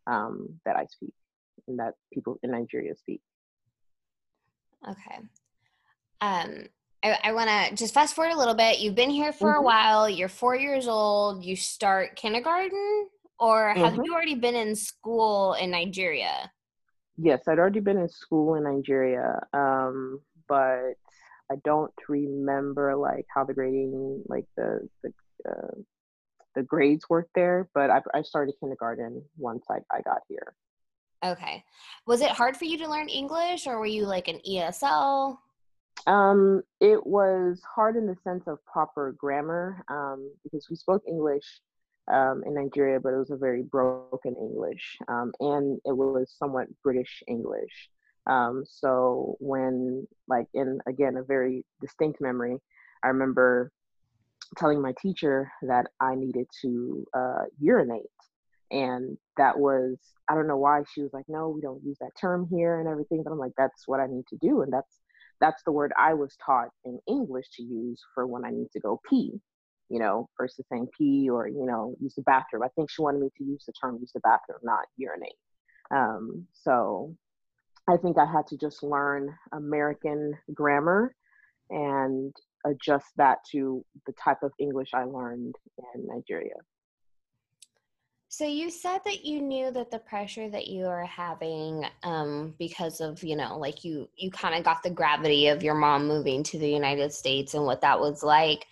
um, 0.07 0.59
that 0.65 0.75
I 0.75 0.85
speak 0.85 1.13
and 1.67 1.79
that 1.79 1.93
people 2.13 2.39
in 2.43 2.51
Nigeria 2.51 2.95
speak. 2.95 3.21
Okay. 4.87 5.19
Um, 6.21 6.67
I, 7.03 7.17
I 7.23 7.31
want 7.33 7.49
to 7.49 7.75
just 7.75 7.93
fast 7.93 8.15
forward 8.15 8.33
a 8.33 8.37
little 8.37 8.53
bit. 8.53 8.79
You've 8.79 8.95
been 8.95 9.09
here 9.09 9.33
for 9.33 9.51
mm-hmm. 9.51 9.59
a 9.59 9.63
while. 9.63 10.09
You're 10.09 10.29
four 10.29 10.55
years 10.55 10.87
old. 10.87 11.43
You 11.43 11.55
start 11.55 12.15
kindergarten, 12.15 13.07
or 13.41 13.73
have 13.73 13.93
mm-hmm. 13.93 14.03
you 14.03 14.13
already 14.13 14.35
been 14.35 14.55
in 14.55 14.75
school 14.75 15.55
in 15.55 15.71
Nigeria? 15.71 16.51
Yes, 17.17 17.41
I'd 17.47 17.57
already 17.57 17.79
been 17.79 17.97
in 17.97 18.07
school 18.07 18.53
in 18.53 18.63
Nigeria, 18.63 19.41
um, 19.51 20.21
but 20.47 20.93
I 21.51 21.55
don't 21.65 21.93
remember 22.07 22.95
like 22.95 23.25
how 23.33 23.43
the 23.43 23.53
grading, 23.53 24.23
like 24.27 24.45
the 24.55 24.87
the 25.03 25.11
uh, 25.49 25.81
the 26.55 26.61
grades 26.61 27.09
worked 27.09 27.31
there. 27.33 27.67
But 27.73 27.89
I, 27.89 28.01
I 28.13 28.21
started 28.21 28.53
kindergarten 28.59 29.23
once 29.37 29.65
I, 29.69 29.79
I 29.91 30.01
got 30.01 30.21
here. 30.29 30.53
Okay. 31.25 31.63
Was 32.05 32.21
it 32.21 32.29
hard 32.29 32.55
for 32.55 32.65
you 32.65 32.77
to 32.77 32.89
learn 32.89 33.09
English 33.09 33.67
or 33.67 33.79
were 33.79 33.85
you 33.85 34.05
like 34.05 34.27
an 34.27 34.39
ESL? 34.47 35.37
Um, 36.07 36.63
it 36.79 37.05
was 37.05 37.61
hard 37.75 37.95
in 37.95 38.07
the 38.07 38.15
sense 38.23 38.43
of 38.47 38.63
proper 38.65 39.11
grammar 39.11 39.83
um, 39.87 40.31
because 40.43 40.67
we 40.69 40.75
spoke 40.75 41.03
English 41.07 41.61
um, 42.11 42.43
in 42.45 42.53
Nigeria, 42.53 42.99
but 42.99 43.13
it 43.13 43.17
was 43.17 43.31
a 43.31 43.37
very 43.37 43.63
broken 43.63 44.35
English 44.35 44.97
um, 45.07 45.31
and 45.39 45.79
it 45.85 45.95
was 45.95 46.33
somewhat 46.37 46.67
British 46.83 47.23
English. 47.27 47.89
Um, 48.27 48.63
so 48.67 49.35
when, 49.39 50.07
like, 50.27 50.47
in 50.53 50.79
again, 50.87 51.17
a 51.17 51.23
very 51.23 51.65
distinct 51.81 52.21
memory, 52.21 52.57
I 53.03 53.07
remember 53.07 53.71
telling 54.57 54.81
my 54.81 54.93
teacher 55.01 55.51
that 55.63 55.87
I 55.99 56.15
needed 56.15 56.45
to 56.61 57.05
uh, 57.15 57.43
urinate 57.59 58.05
and 58.71 59.17
that 59.37 59.59
was 59.59 59.97
I 60.29 60.35
don't 60.35 60.47
know 60.47 60.57
why 60.57 60.83
she 60.91 61.01
was 61.01 61.11
like, 61.13 61.25
no, 61.27 61.49
we 61.49 61.61
don't 61.61 61.83
use 61.83 61.97
that 61.99 62.11
term 62.19 62.47
here 62.49 62.79
and 62.79 62.87
everything. 62.87 63.21
But 63.23 63.31
I'm 63.31 63.37
like, 63.37 63.51
that's 63.57 63.87
what 63.87 63.99
I 63.99 64.07
need 64.07 64.25
to 64.27 64.37
do, 64.37 64.61
and 64.61 64.71
that's 64.71 64.99
that's 65.39 65.61
the 65.63 65.71
word 65.71 65.91
I 65.97 66.13
was 66.13 66.35
taught 66.43 66.69
in 66.85 66.99
English 67.07 67.47
to 67.57 67.63
use 67.63 68.01
for 68.13 68.25
when 68.25 68.45
I 68.45 68.51
need 68.51 68.69
to 68.73 68.79
go 68.79 69.01
pee, 69.09 69.39
you 69.91 69.99
know, 69.99 70.29
versus 70.39 70.65
saying 70.71 70.87
pee 70.97 71.29
or 71.29 71.47
you 71.47 71.65
know 71.65 71.95
use 71.99 72.15
the 72.15 72.21
bathroom. 72.23 72.63
I 72.63 72.69
think 72.69 72.89
she 72.89 73.01
wanted 73.01 73.21
me 73.21 73.29
to 73.37 73.43
use 73.43 73.65
the 73.65 73.73
term 73.73 73.97
use 73.99 74.11
the 74.13 74.21
bathroom, 74.21 74.59
not 74.63 74.85
urinate. 74.97 75.35
Um, 75.93 76.47
so 76.53 77.15
I 77.89 77.97
think 77.97 78.17
I 78.17 78.25
had 78.25 78.47
to 78.47 78.57
just 78.57 78.83
learn 78.83 79.35
American 79.51 80.33
grammar 80.53 81.13
and 81.69 82.33
adjust 82.65 83.07
that 83.17 83.39
to 83.51 83.83
the 84.05 84.13
type 84.13 84.43
of 84.43 84.51
English 84.59 84.89
I 84.93 85.03
learned 85.03 85.55
in 85.95 86.07
Nigeria. 86.07 86.55
So 88.29 88.45
you 88.45 88.69
said 88.69 88.99
that 89.03 89.25
you 89.25 89.41
knew 89.41 89.71
that 89.71 89.91
the 89.91 89.99
pressure 89.99 90.49
that 90.51 90.67
you 90.67 90.85
were 90.85 91.03
having 91.03 91.83
um, 92.03 92.55
because 92.57 93.01
of 93.01 93.21
you 93.25 93.35
know 93.35 93.57
like 93.57 93.83
you 93.83 94.07
you 94.15 94.31
kind 94.31 94.55
of 94.55 94.63
got 94.63 94.83
the 94.83 94.89
gravity 94.89 95.47
of 95.47 95.63
your 95.63 95.75
mom 95.75 96.07
moving 96.07 96.41
to 96.43 96.57
the 96.57 96.69
United 96.69 97.11
States 97.11 97.55
and 97.55 97.65
what 97.65 97.81
that 97.81 97.99
was 97.99 98.23
like. 98.23 98.67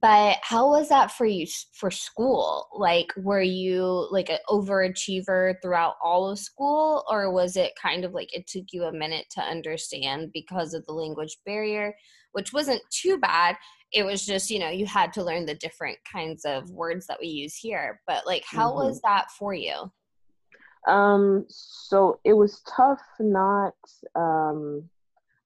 But 0.00 0.38
how 0.42 0.70
was 0.70 0.88
that 0.88 1.12
for 1.12 1.26
you 1.26 1.46
for 1.72 1.90
school? 1.90 2.66
Like 2.74 3.12
were 3.16 3.42
you 3.42 4.08
like 4.10 4.28
an 4.30 4.38
overachiever 4.48 5.54
throughout 5.62 5.94
all 6.02 6.30
of 6.30 6.38
school 6.38 7.04
or 7.10 7.32
was 7.32 7.56
it 7.56 7.72
kind 7.80 8.04
of 8.04 8.12
like 8.12 8.34
it 8.34 8.46
took 8.46 8.64
you 8.72 8.84
a 8.84 8.92
minute 8.92 9.26
to 9.32 9.40
understand 9.40 10.30
because 10.32 10.74
of 10.74 10.84
the 10.86 10.92
language 10.92 11.38
barrier, 11.46 11.94
which 12.32 12.52
wasn't 12.52 12.82
too 12.90 13.18
bad 13.18 13.56
it 13.92 14.04
was 14.04 14.24
just 14.26 14.50
you 14.50 14.58
know 14.58 14.68
you 14.68 14.86
had 14.86 15.12
to 15.12 15.22
learn 15.22 15.46
the 15.46 15.54
different 15.54 15.98
kinds 16.10 16.44
of 16.44 16.70
words 16.70 17.06
that 17.06 17.18
we 17.20 17.26
use 17.26 17.56
here 17.56 18.00
but 18.06 18.26
like 18.26 18.44
how 18.46 18.70
mm-hmm. 18.70 18.88
was 18.88 19.00
that 19.02 19.30
for 19.38 19.54
you 19.54 19.90
um 20.88 21.44
so 21.48 22.20
it 22.24 22.34
was 22.34 22.62
tough 22.76 23.00
not 23.18 23.74
um 24.14 24.88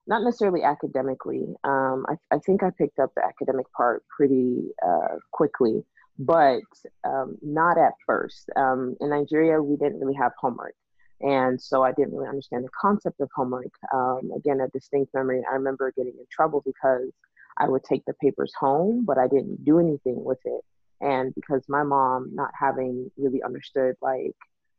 not 0.07 0.23
necessarily 0.23 0.63
academically. 0.63 1.47
Um 1.65 2.07
i, 2.09 2.15
I 2.35 2.39
think 2.39 2.63
i 2.63 2.71
picked 2.71 2.99
up 2.99 3.13
the 3.15 3.25
academic 3.25 3.67
part 3.73 4.05
pretty 4.17 4.69
uh 4.87 5.17
quickly 5.33 5.85
but 6.23 6.61
um, 7.05 7.39
not 7.41 7.79
at 7.79 7.95
first. 8.07 8.51
Um, 8.55 8.97
in 9.01 9.11
nigeria 9.11 9.63
we 9.63 9.77
didn't 9.77 10.01
really 10.01 10.15
have 10.15 10.33
homework. 10.39 10.75
And 11.21 11.61
so 11.61 11.83
i 11.83 11.93
didn't 11.93 12.15
really 12.15 12.29
understand 12.29 12.65
the 12.65 12.71
concept 12.81 13.21
of 13.21 13.29
homework. 13.35 13.73
Um, 13.95 14.31
again 14.37 14.61
a 14.61 14.69
distinct 14.69 15.15
memory. 15.15 15.43
I 15.51 15.55
remember 15.55 15.93
getting 15.97 16.15
in 16.19 16.27
trouble 16.31 16.63
because 16.65 17.11
I 17.57 17.69
would 17.69 17.85
take 17.85 18.05
the 18.07 18.15
papers 18.15 18.53
home, 18.59 19.05
but 19.05 19.19
I 19.19 19.29
didn't 19.29 19.65
do 19.65 19.79
anything 19.79 20.25
with 20.25 20.39
it. 20.45 20.63
And 21.01 21.35
because 21.35 21.65
my 21.69 21.83
mom, 21.83 22.31
not 22.35 22.51
having 22.59 23.11
really 23.17 23.43
understood 23.43 23.95
like 24.01 24.35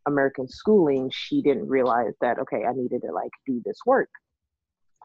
American 0.08 0.48
schooling, 0.48 1.12
she 1.14 1.42
didn't 1.42 1.68
realize 1.68 2.14
that, 2.22 2.40
okay, 2.40 2.64
I 2.66 2.74
needed 2.74 3.02
to 3.02 3.12
like 3.12 3.32
do 3.46 3.62
this 3.66 3.78
work. 3.86 4.10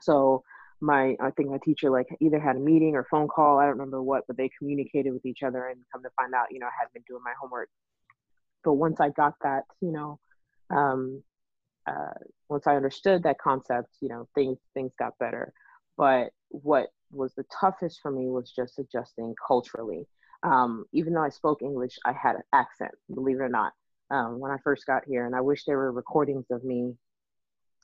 So 0.02 0.42
my, 0.80 1.16
I 1.20 1.30
think 1.30 1.50
my 1.50 1.58
teacher 1.64 1.90
like 1.90 2.06
either 2.20 2.38
had 2.38 2.56
a 2.56 2.60
meeting 2.60 2.94
or 2.94 3.06
phone 3.10 3.28
call, 3.28 3.58
I 3.58 3.62
don't 3.62 3.72
remember 3.72 4.02
what, 4.02 4.24
but 4.26 4.36
they 4.36 4.50
communicated 4.58 5.12
with 5.12 5.24
each 5.24 5.42
other 5.42 5.66
and 5.68 5.80
come 5.92 6.02
to 6.02 6.10
find 6.16 6.34
out, 6.34 6.46
you 6.50 6.58
know, 6.58 6.66
I 6.66 6.76
had 6.80 6.92
been 6.92 7.02
doing 7.08 7.22
my 7.24 7.32
homework. 7.40 7.68
But 8.64 8.74
once 8.74 9.00
I 9.00 9.10
got 9.10 9.34
that, 9.42 9.62
you 9.80 9.92
know, 9.92 10.18
um, 10.70 11.22
uh, 11.86 12.14
once 12.48 12.66
I 12.66 12.76
understood 12.76 13.22
that 13.22 13.38
concept, 13.38 13.88
you 14.00 14.08
know, 14.08 14.28
things 14.34 14.58
things 14.74 14.92
got 14.98 15.18
better. 15.18 15.52
But 15.96 16.30
what 16.48 16.88
was 17.10 17.34
the 17.34 17.44
toughest 17.60 18.00
for 18.02 18.10
me 18.10 18.28
was 18.28 18.50
just 18.50 18.78
adjusting 18.78 19.34
culturally. 19.46 20.06
Um, 20.42 20.84
even 20.92 21.12
though 21.14 21.22
I 21.22 21.30
spoke 21.30 21.62
English, 21.62 21.98
I 22.04 22.12
had 22.12 22.36
an 22.36 22.42
accent, 22.52 22.92
believe 23.12 23.36
it 23.36 23.42
or 23.42 23.48
not, 23.48 23.72
um, 24.10 24.38
when 24.38 24.50
I 24.50 24.56
first 24.62 24.86
got 24.86 25.04
here. 25.06 25.26
And 25.26 25.34
I 25.34 25.40
wish 25.40 25.64
there 25.64 25.78
were 25.78 25.92
recordings 25.92 26.46
of 26.50 26.64
me 26.64 26.94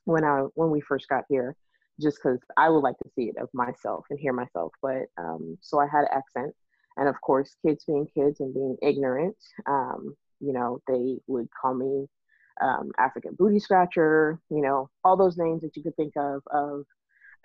when 0.05 0.25
I 0.25 0.47
when 0.55 0.71
we 0.71 0.81
first 0.81 1.09
got 1.09 1.25
here, 1.29 1.57
just 2.01 2.19
because 2.23 2.41
I 2.57 2.69
would 2.69 2.81
like 2.81 2.99
to 2.99 3.11
see 3.15 3.25
it 3.25 3.37
of 3.41 3.49
myself 3.53 4.05
and 4.11 4.19
hear 4.19 4.33
myself. 4.33 4.73
But 4.83 5.07
um, 5.19 5.59
so 5.61 5.79
I 5.79 5.87
had 5.87 6.03
an 6.03 6.09
accent, 6.13 6.55
and 6.97 7.09
of 7.09 7.21
course, 7.21 7.55
kids 7.65 7.85
being 7.85 8.07
kids 8.15 8.41
and 8.41 8.55
being 8.55 8.77
ignorant, 8.83 9.37
um, 9.67 10.17
you 10.41 10.53
know, 10.53 10.81
they 10.89 11.19
would 11.27 11.49
call 11.61 11.75
me 11.75 12.07
um, 12.61 12.93
African 12.99 13.35
booty 13.39 13.59
scratcher, 13.59 14.39
you 14.51 14.63
know, 14.63 14.91
all 15.05 15.17
those 15.17 15.37
names 15.37 15.63
that 15.63 15.77
you 15.77 15.83
could 15.83 15.97
think 15.97 16.15
of 16.17 16.43
of 16.51 16.85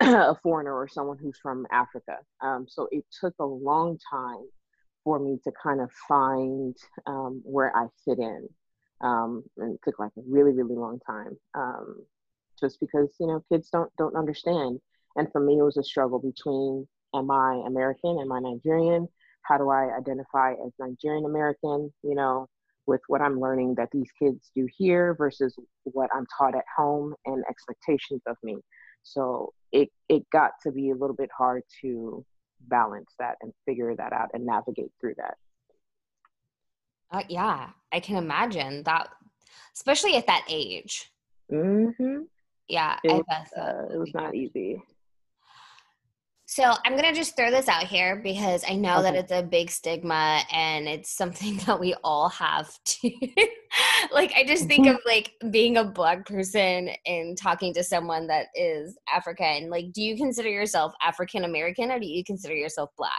a 0.00 0.34
foreigner 0.42 0.74
or 0.74 0.88
someone 0.88 1.18
who's 1.18 1.38
from 1.42 1.66
Africa. 1.72 2.18
Um, 2.40 2.66
so 2.68 2.88
it 2.90 3.04
took 3.20 3.34
a 3.40 3.44
long 3.44 3.98
time 4.10 4.46
for 5.04 5.18
me 5.18 5.38
to 5.44 5.52
kind 5.62 5.80
of 5.80 5.90
find 6.08 6.76
um, 7.06 7.40
where 7.44 7.74
I 7.76 7.86
fit 8.04 8.18
in. 8.18 8.48
Um, 9.00 9.44
and 9.56 9.74
it 9.74 9.80
took 9.84 9.98
like 9.98 10.12
a 10.18 10.22
really, 10.28 10.52
really 10.52 10.74
long 10.74 11.00
time. 11.06 11.38
Just 12.60 12.80
because, 12.80 13.08
you 13.20 13.26
know, 13.26 13.42
kids 13.50 13.70
don't 13.70 13.90
don't 13.98 14.16
understand. 14.16 14.80
And 15.16 15.30
for 15.32 15.40
me 15.40 15.58
it 15.58 15.62
was 15.62 15.76
a 15.76 15.82
struggle 15.82 16.18
between 16.18 16.86
am 17.14 17.30
I 17.30 17.62
American, 17.66 18.18
am 18.20 18.32
I 18.32 18.40
Nigerian? 18.40 19.08
How 19.42 19.58
do 19.58 19.70
I 19.70 19.96
identify 19.96 20.52
as 20.52 20.72
Nigerian 20.78 21.24
American, 21.24 21.92
you 22.02 22.14
know, 22.14 22.48
with 22.86 23.00
what 23.06 23.20
I'm 23.20 23.40
learning 23.40 23.74
that 23.76 23.90
these 23.92 24.10
kids 24.18 24.50
do 24.56 24.66
here 24.76 25.14
versus 25.14 25.54
what 25.84 26.10
I'm 26.14 26.26
taught 26.36 26.56
at 26.56 26.64
home 26.76 27.14
and 27.26 27.44
expectations 27.48 28.22
of 28.26 28.36
me. 28.42 28.56
So 29.02 29.52
it 29.72 29.90
it 30.08 30.28
got 30.30 30.52
to 30.64 30.72
be 30.72 30.90
a 30.90 30.94
little 30.94 31.16
bit 31.16 31.30
hard 31.36 31.62
to 31.82 32.24
balance 32.62 33.12
that 33.18 33.36
and 33.42 33.52
figure 33.66 33.94
that 33.94 34.12
out 34.12 34.30
and 34.34 34.44
navigate 34.44 34.90
through 35.00 35.14
that. 35.18 35.34
Uh, 37.10 37.22
yeah, 37.28 37.70
I 37.92 38.00
can 38.00 38.16
imagine 38.16 38.82
that, 38.82 39.08
especially 39.74 40.16
at 40.16 40.26
that 40.26 40.44
age. 40.48 41.10
Mm-hmm. 41.50 42.22
Yeah, 42.68 42.98
it 43.02 43.12
was, 43.12 43.48
uh, 43.56 43.94
it 43.94 43.98
was 43.98 44.12
not 44.14 44.34
easy. 44.34 44.82
So 46.50 46.64
I'm 46.82 46.96
gonna 46.96 47.12
just 47.12 47.36
throw 47.36 47.50
this 47.50 47.68
out 47.68 47.84
here 47.84 48.16
because 48.16 48.64
I 48.66 48.74
know 48.74 48.94
okay. 48.94 49.02
that 49.02 49.14
it's 49.16 49.32
a 49.32 49.42
big 49.42 49.70
stigma 49.70 50.40
and 50.50 50.88
it's 50.88 51.14
something 51.14 51.58
that 51.66 51.78
we 51.78 51.94
all 52.02 52.30
have 52.30 52.72
to. 52.84 53.10
like 54.12 54.32
I 54.34 54.44
just 54.46 54.66
think 54.66 54.86
mm-hmm. 54.86 54.96
of 54.96 55.02
like 55.04 55.32
being 55.50 55.76
a 55.76 55.84
black 55.84 56.24
person 56.24 56.88
and 57.04 57.36
talking 57.36 57.74
to 57.74 57.84
someone 57.84 58.28
that 58.28 58.46
is 58.54 58.96
African. 59.14 59.68
Like, 59.68 59.92
do 59.92 60.02
you 60.02 60.16
consider 60.16 60.48
yourself 60.48 60.94
African 61.02 61.44
American 61.44 61.90
or 61.90 62.00
do 62.00 62.06
you 62.06 62.24
consider 62.24 62.54
yourself 62.54 62.90
black? 62.96 63.12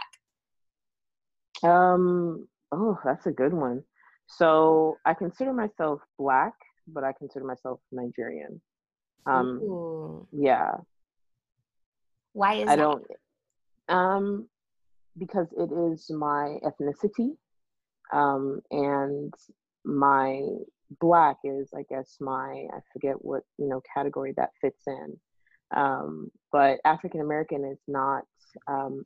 Um. 1.62 2.48
Oh, 2.72 2.98
that's 3.04 3.26
a 3.26 3.32
good 3.32 3.54
one. 3.54 3.84
So 4.26 4.96
I 5.04 5.14
consider 5.14 5.52
myself 5.52 6.00
black, 6.18 6.54
but 6.88 7.04
I 7.04 7.12
consider 7.12 7.44
myself 7.44 7.78
Nigerian. 7.92 8.60
Um. 9.26 9.60
Ooh. 9.62 10.26
Yeah. 10.32 10.72
Why 12.32 12.54
is 12.54 12.68
I 12.68 12.76
that? 12.76 12.82
don't 12.82 13.04
um 13.88 14.48
because 15.18 15.48
it 15.56 15.70
is 15.72 16.10
my 16.10 16.58
ethnicity. 16.64 17.36
Um 18.12 18.60
and 18.70 19.34
my 19.84 20.42
black 21.00 21.38
is 21.44 21.70
I 21.76 21.82
guess 21.88 22.16
my 22.20 22.66
I 22.72 22.78
forget 22.92 23.16
what, 23.24 23.42
you 23.58 23.68
know, 23.68 23.82
category 23.94 24.32
that 24.36 24.50
fits 24.60 24.82
in. 24.86 25.18
Um 25.76 26.30
but 26.52 26.78
African 26.84 27.20
American 27.20 27.64
is 27.64 27.80
not 27.88 28.24
um 28.68 29.04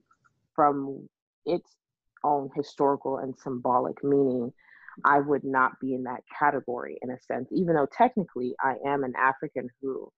from 0.55 1.09
its 1.47 1.77
own 2.23 2.51
historical 2.55 3.19
and 3.19 3.37
symbolic 3.39 4.03
meaning 4.05 4.53
I 5.05 5.21
would 5.21 5.45
not 5.45 5.73
be 5.81 5.95
in 5.95 6.05
that 6.05 6.21
category 6.39 6.99
in 7.03 7.11
a 7.11 7.21
sense, 7.21 7.49
even 7.53 7.75
though 7.75 7.89
technically 7.97 8.55
I 8.61 8.77
am 8.87 9.05
an 9.05 9.15
African 9.19 9.69
who 9.81 10.11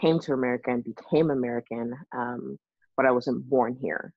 came 0.00 0.18
to 0.20 0.32
America 0.32 0.70
and 0.70 0.84
became 0.84 1.30
American, 1.30 1.94
um, 2.12 2.58
but 2.96 3.06
I 3.06 3.10
wasn't 3.10 3.48
born 3.48 3.76
here. 3.80 4.12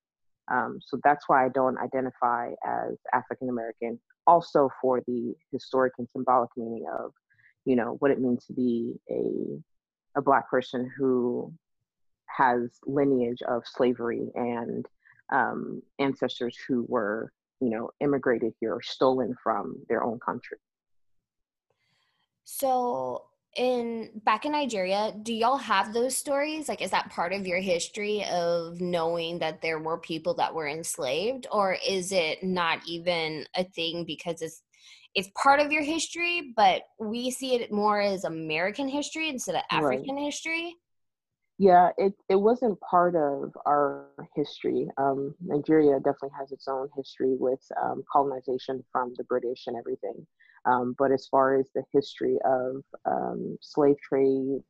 Um, 0.52 0.80
so 0.82 1.00
that's 1.04 1.28
why 1.28 1.46
I 1.46 1.50
don't 1.50 1.78
identify 1.78 2.52
as 2.66 2.98
African 3.14 3.50
American. 3.50 4.00
Also, 4.26 4.70
for 4.82 5.02
the 5.08 5.36
historic 5.52 5.94
and 6.00 6.08
symbolic 6.10 6.50
meaning 6.58 6.86
of, 7.00 7.12
you 7.66 7.76
know, 7.76 7.96
what 8.00 8.12
it 8.12 8.20
means 8.20 8.46
to 8.46 8.54
be 8.54 8.94
a 9.10 9.62
a 10.16 10.22
black 10.22 10.50
person 10.50 10.92
who 10.98 11.54
has 12.26 12.80
lineage 12.86 13.42
of 13.44 13.64
slavery 13.66 14.30
and 14.36 14.86
um, 15.32 15.82
ancestors 16.00 16.58
who 16.68 16.86
were, 16.88 17.32
you 17.62 17.70
know, 17.70 17.90
immigrated 18.00 18.54
here 18.60 18.76
or 18.76 18.82
stolen 18.82 19.36
from 19.42 19.76
their 19.88 20.04
own 20.04 20.20
country. 20.20 20.58
So 22.46 23.26
in 23.56 24.10
back 24.24 24.46
in 24.46 24.52
Nigeria, 24.52 25.14
do 25.24 25.34
y'all 25.34 25.58
have 25.58 25.94
those 25.94 26.16
stories? 26.16 26.70
Like, 26.70 26.82
is 26.82 26.92
that 26.92 27.10
part 27.10 27.34
of 27.34 27.46
your 27.46 27.60
history 27.60 28.24
of 28.26 28.80
knowing 28.80 29.40
that 29.40 29.62
there 29.62 29.80
were 29.80 29.98
people 29.98 30.34
that 30.36 30.54
were 30.54 30.68
enslaved, 30.68 31.48
or 31.52 31.78
is 31.88 32.12
it 32.12 32.44
not 32.44 32.80
even 32.88 33.46
a 33.56 33.64
thing 33.64 34.06
because 34.06 34.42
it's 34.42 34.62
it's 35.16 35.30
part 35.42 35.60
of 35.60 35.72
your 35.72 35.84
history, 35.84 36.54
but 36.56 36.84
we 37.00 37.32
see 37.32 37.56
it 37.56 37.72
more 37.72 38.00
as 38.00 38.24
American 38.24 38.88
history 38.88 39.30
instead 39.30 39.56
of 39.56 39.64
African 39.72 40.16
right. 40.16 40.26
history? 40.26 40.76
Yeah, 41.60 41.90
it 41.98 42.14
it 42.30 42.38
wasn't 42.38 42.80
part 42.80 43.16
of 43.18 43.52
our 43.66 44.08
history. 44.34 44.88
Um, 44.98 45.36
Nigeria 45.42 45.98
definitely 45.98 46.32
has 46.40 46.54
its 46.54 46.70
own 46.70 46.88
history 46.96 47.36
with 47.38 47.60
um, 47.84 48.02
colonization 48.12 48.84
from 48.94 49.14
the 49.18 49.26
British 49.26 49.68
and 49.68 49.76
everything. 49.78 50.26
Um, 50.66 50.96
but 50.98 51.12
as 51.12 51.28
far 51.30 51.60
as 51.60 51.70
the 51.76 51.84
history 51.92 52.38
of 52.46 52.84
um, 53.06 53.58
slave 53.62 53.98
trade 54.02 54.62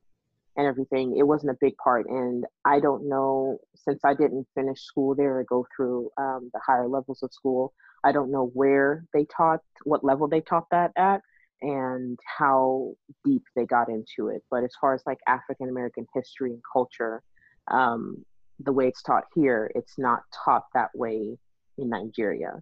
and 0.57 0.67
everything, 0.67 1.15
it 1.17 1.23
wasn't 1.27 1.51
a 1.51 1.57
big 1.61 1.77
part. 1.77 2.07
And 2.09 2.45
I 2.65 2.79
don't 2.79 3.07
know, 3.07 3.59
since 3.75 4.01
I 4.03 4.15
didn't 4.15 4.47
finish 4.55 4.81
school 4.81 5.13
there 5.15 5.37
or 5.39 5.43
go 5.43 5.67
through 5.75 6.09
um, 6.17 6.49
the 6.53 6.59
higher 6.65 6.87
levels 6.87 7.21
of 7.21 7.31
school, 7.33 7.71
I 8.03 8.11
don't 8.11 8.31
know 8.31 8.51
where 8.55 9.05
they 9.13 9.25
taught, 9.25 9.61
what 9.83 10.03
level 10.03 10.27
they 10.27 10.41
taught 10.41 10.67
that 10.71 10.91
at, 10.97 11.21
and 11.61 12.19
how 12.37 12.93
deep 13.25 13.43
they 13.55 13.65
got 13.65 13.89
into 13.89 14.29
it. 14.29 14.43
But 14.49 14.63
as 14.63 14.71
far 14.79 14.93
as 14.93 15.03
like 15.05 15.19
African 15.27 15.69
American 15.69 16.05
history 16.13 16.51
and 16.51 16.61
culture, 16.71 17.21
um, 17.69 18.23
the 18.59 18.73
way 18.73 18.87
it's 18.87 19.01
taught 19.01 19.25
here, 19.35 19.71
it's 19.75 19.97
not 19.97 20.21
taught 20.45 20.65
that 20.73 20.89
way 20.93 21.37
in 21.77 21.89
Nigeria. 21.89 22.53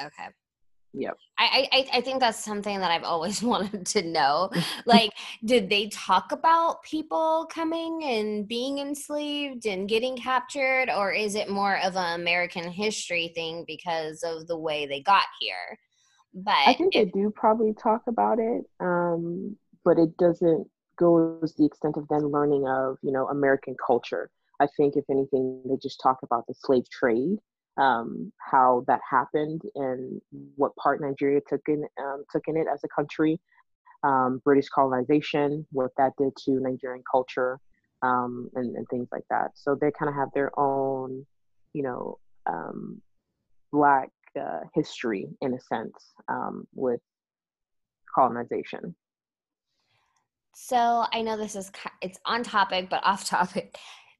Okay. 0.00 0.28
Yep. 0.96 1.16
I, 1.38 1.68
I 1.72 1.88
I 1.94 2.00
think 2.02 2.20
that's 2.20 2.42
something 2.44 2.78
that 2.78 2.90
I've 2.92 3.02
always 3.02 3.42
wanted 3.52 3.84
to 3.86 4.02
know. 4.02 4.50
like, 4.86 5.10
did 5.44 5.68
they 5.68 5.88
talk 5.88 6.30
about 6.30 6.82
people 6.84 7.48
coming 7.50 8.04
and 8.04 8.46
being 8.46 8.78
enslaved 8.78 9.66
and 9.66 9.88
getting 9.88 10.16
captured, 10.16 10.88
or 10.96 11.12
is 11.12 11.34
it 11.34 11.50
more 11.50 11.78
of 11.80 11.96
an 11.96 12.20
American 12.20 12.70
history 12.70 13.32
thing 13.34 13.64
because 13.66 14.22
of 14.22 14.46
the 14.46 14.56
way 14.56 14.86
they 14.86 15.00
got 15.00 15.24
here? 15.40 15.78
But 16.34 16.54
I 16.66 16.74
think 16.74 16.94
if, 16.94 17.12
they 17.12 17.20
do 17.20 17.30
probably 17.30 17.74
talk 17.74 18.02
about 18.08 18.38
it, 18.38 18.64
um, 18.80 19.56
but 19.84 19.98
it 19.98 20.16
doesn't 20.16 20.66
go 20.98 21.38
to 21.40 21.52
the 21.56 21.64
extent 21.64 21.96
of 21.96 22.08
them 22.08 22.30
learning 22.30 22.66
of 22.66 22.96
you 23.02 23.12
know 23.12 23.28
American 23.28 23.76
culture. 23.84 24.30
I 24.60 24.66
think 24.76 24.96
if 24.96 25.04
anything, 25.10 25.62
they 25.68 25.76
just 25.82 26.00
talk 26.02 26.18
about 26.22 26.46
the 26.46 26.54
slave 26.54 26.88
trade 26.90 27.38
um, 27.76 28.32
how 28.38 28.84
that 28.86 29.00
happened 29.08 29.62
and 29.74 30.20
what 30.56 30.76
part 30.76 31.00
Nigeria 31.00 31.40
took 31.46 31.62
in 31.68 31.84
um, 32.00 32.24
took 32.30 32.44
in 32.46 32.56
it 32.56 32.66
as 32.72 32.84
a 32.84 32.88
country, 32.88 33.40
um, 34.02 34.40
British 34.44 34.68
colonization, 34.68 35.66
what 35.72 35.90
that 35.96 36.12
did 36.16 36.32
to 36.44 36.60
Nigerian 36.60 37.02
culture, 37.10 37.58
um, 38.02 38.48
and, 38.54 38.76
and, 38.76 38.86
things 38.90 39.08
like 39.10 39.24
that. 39.30 39.52
So 39.54 39.74
they 39.74 39.90
kind 39.90 40.08
of 40.08 40.14
have 40.14 40.28
their 40.34 40.56
own, 40.58 41.26
you 41.72 41.82
know, 41.82 42.18
um, 42.46 43.00
black 43.72 44.10
uh, 44.40 44.60
history 44.74 45.28
in 45.40 45.54
a 45.54 45.60
sense 45.60 45.94
um, 46.28 46.66
with 46.74 47.00
colonization. 48.14 48.94
So 50.54 51.04
I 51.12 51.22
know 51.22 51.36
this 51.36 51.56
is 51.56 51.72
it's 52.00 52.18
on 52.24 52.44
topic 52.44 52.88
but 52.88 53.04
off 53.04 53.24
topic 53.24 53.76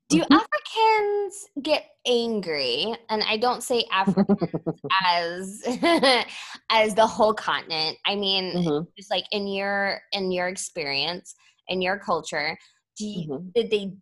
do 0.08 0.20
mm-hmm. 0.20 0.32
Africans 0.32 1.46
get 1.62 1.84
angry? 2.06 2.94
And 3.08 3.22
I 3.22 3.36
don't 3.36 3.62
say 3.62 3.84
Africans 3.90 4.38
as 5.04 5.62
as 6.70 6.94
the 6.94 7.06
whole 7.06 7.34
continent. 7.34 7.96
I 8.06 8.14
mean, 8.14 8.54
mm-hmm. 8.54 8.84
just 8.96 9.10
like 9.10 9.24
in 9.32 9.46
your 9.46 10.00
in 10.12 10.30
your 10.30 10.48
experience 10.48 11.34
in 11.68 11.80
your 11.80 11.98
culture, 11.98 12.58
do 12.98 13.06
you, 13.06 13.28
mm-hmm. 13.28 13.48
did 13.54 13.70
they 13.70 13.94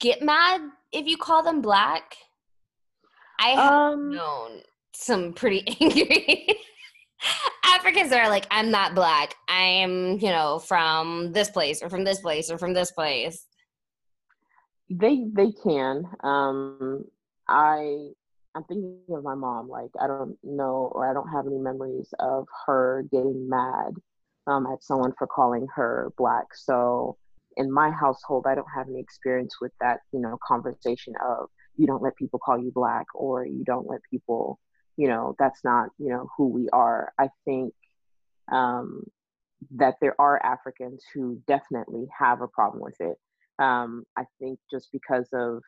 get 0.00 0.22
mad 0.22 0.60
if 0.92 1.06
you 1.06 1.16
call 1.16 1.42
them 1.42 1.62
black? 1.62 2.14
I 3.40 3.48
have 3.50 3.72
um, 3.72 4.10
known 4.10 4.60
some 4.92 5.32
pretty 5.32 5.64
angry 5.80 6.56
Africans 7.80 8.12
are 8.12 8.28
like, 8.28 8.46
I'm 8.50 8.70
not 8.70 8.94
black. 8.94 9.34
I 9.48 9.62
am, 9.62 10.18
you 10.18 10.28
know, 10.28 10.58
from 10.58 11.32
this 11.32 11.50
place 11.50 11.82
or 11.82 11.88
from 11.88 12.04
this 12.04 12.20
place 12.20 12.50
or 12.50 12.58
from 12.58 12.74
this 12.74 12.90
place. 12.90 13.46
They 14.88 15.24
they 15.32 15.52
can. 15.62 16.04
Um, 16.22 17.04
I 17.48 18.08
I'm 18.54 18.64
thinking 18.64 18.98
of 19.10 19.22
my 19.22 19.34
mom. 19.34 19.68
Like 19.68 19.90
I 20.00 20.06
don't 20.06 20.36
know, 20.42 20.90
or 20.92 21.08
I 21.08 21.14
don't 21.14 21.28
have 21.28 21.46
any 21.46 21.58
memories 21.58 22.12
of 22.18 22.46
her 22.66 23.04
getting 23.10 23.48
mad 23.48 23.94
um, 24.46 24.66
at 24.66 24.82
someone 24.82 25.12
for 25.16 25.26
calling 25.26 25.66
her 25.74 26.12
black. 26.18 26.46
So 26.54 27.16
in 27.56 27.72
my 27.72 27.90
household, 27.90 28.46
I 28.48 28.54
don't 28.54 28.66
have 28.74 28.88
any 28.88 29.00
experience 29.00 29.56
with 29.60 29.72
that. 29.80 30.00
You 30.12 30.20
know, 30.20 30.38
conversation 30.46 31.14
of 31.24 31.48
you 31.76 31.86
don't 31.86 32.02
let 32.02 32.16
people 32.16 32.40
call 32.44 32.58
you 32.58 32.72
black, 32.74 33.06
or 33.14 33.46
you 33.46 33.64
don't 33.64 33.88
let 33.88 34.00
people. 34.10 34.58
You 35.00 35.08
know, 35.08 35.34
that's 35.38 35.64
not 35.64 35.88
you 35.98 36.10
know 36.10 36.28
who 36.36 36.48
we 36.48 36.68
are. 36.74 37.12
I 37.18 37.28
think 37.46 37.72
um, 38.52 39.04
that 39.76 39.94
there 40.02 40.14
are 40.20 40.44
Africans 40.44 41.02
who 41.14 41.40
definitely 41.46 42.06
have 42.18 42.42
a 42.42 42.48
problem 42.48 42.82
with 42.82 43.00
it. 43.00 43.16
Um, 43.58 44.04
I 44.18 44.24
think 44.38 44.58
just 44.70 44.90
because 44.92 45.26
of, 45.32 45.62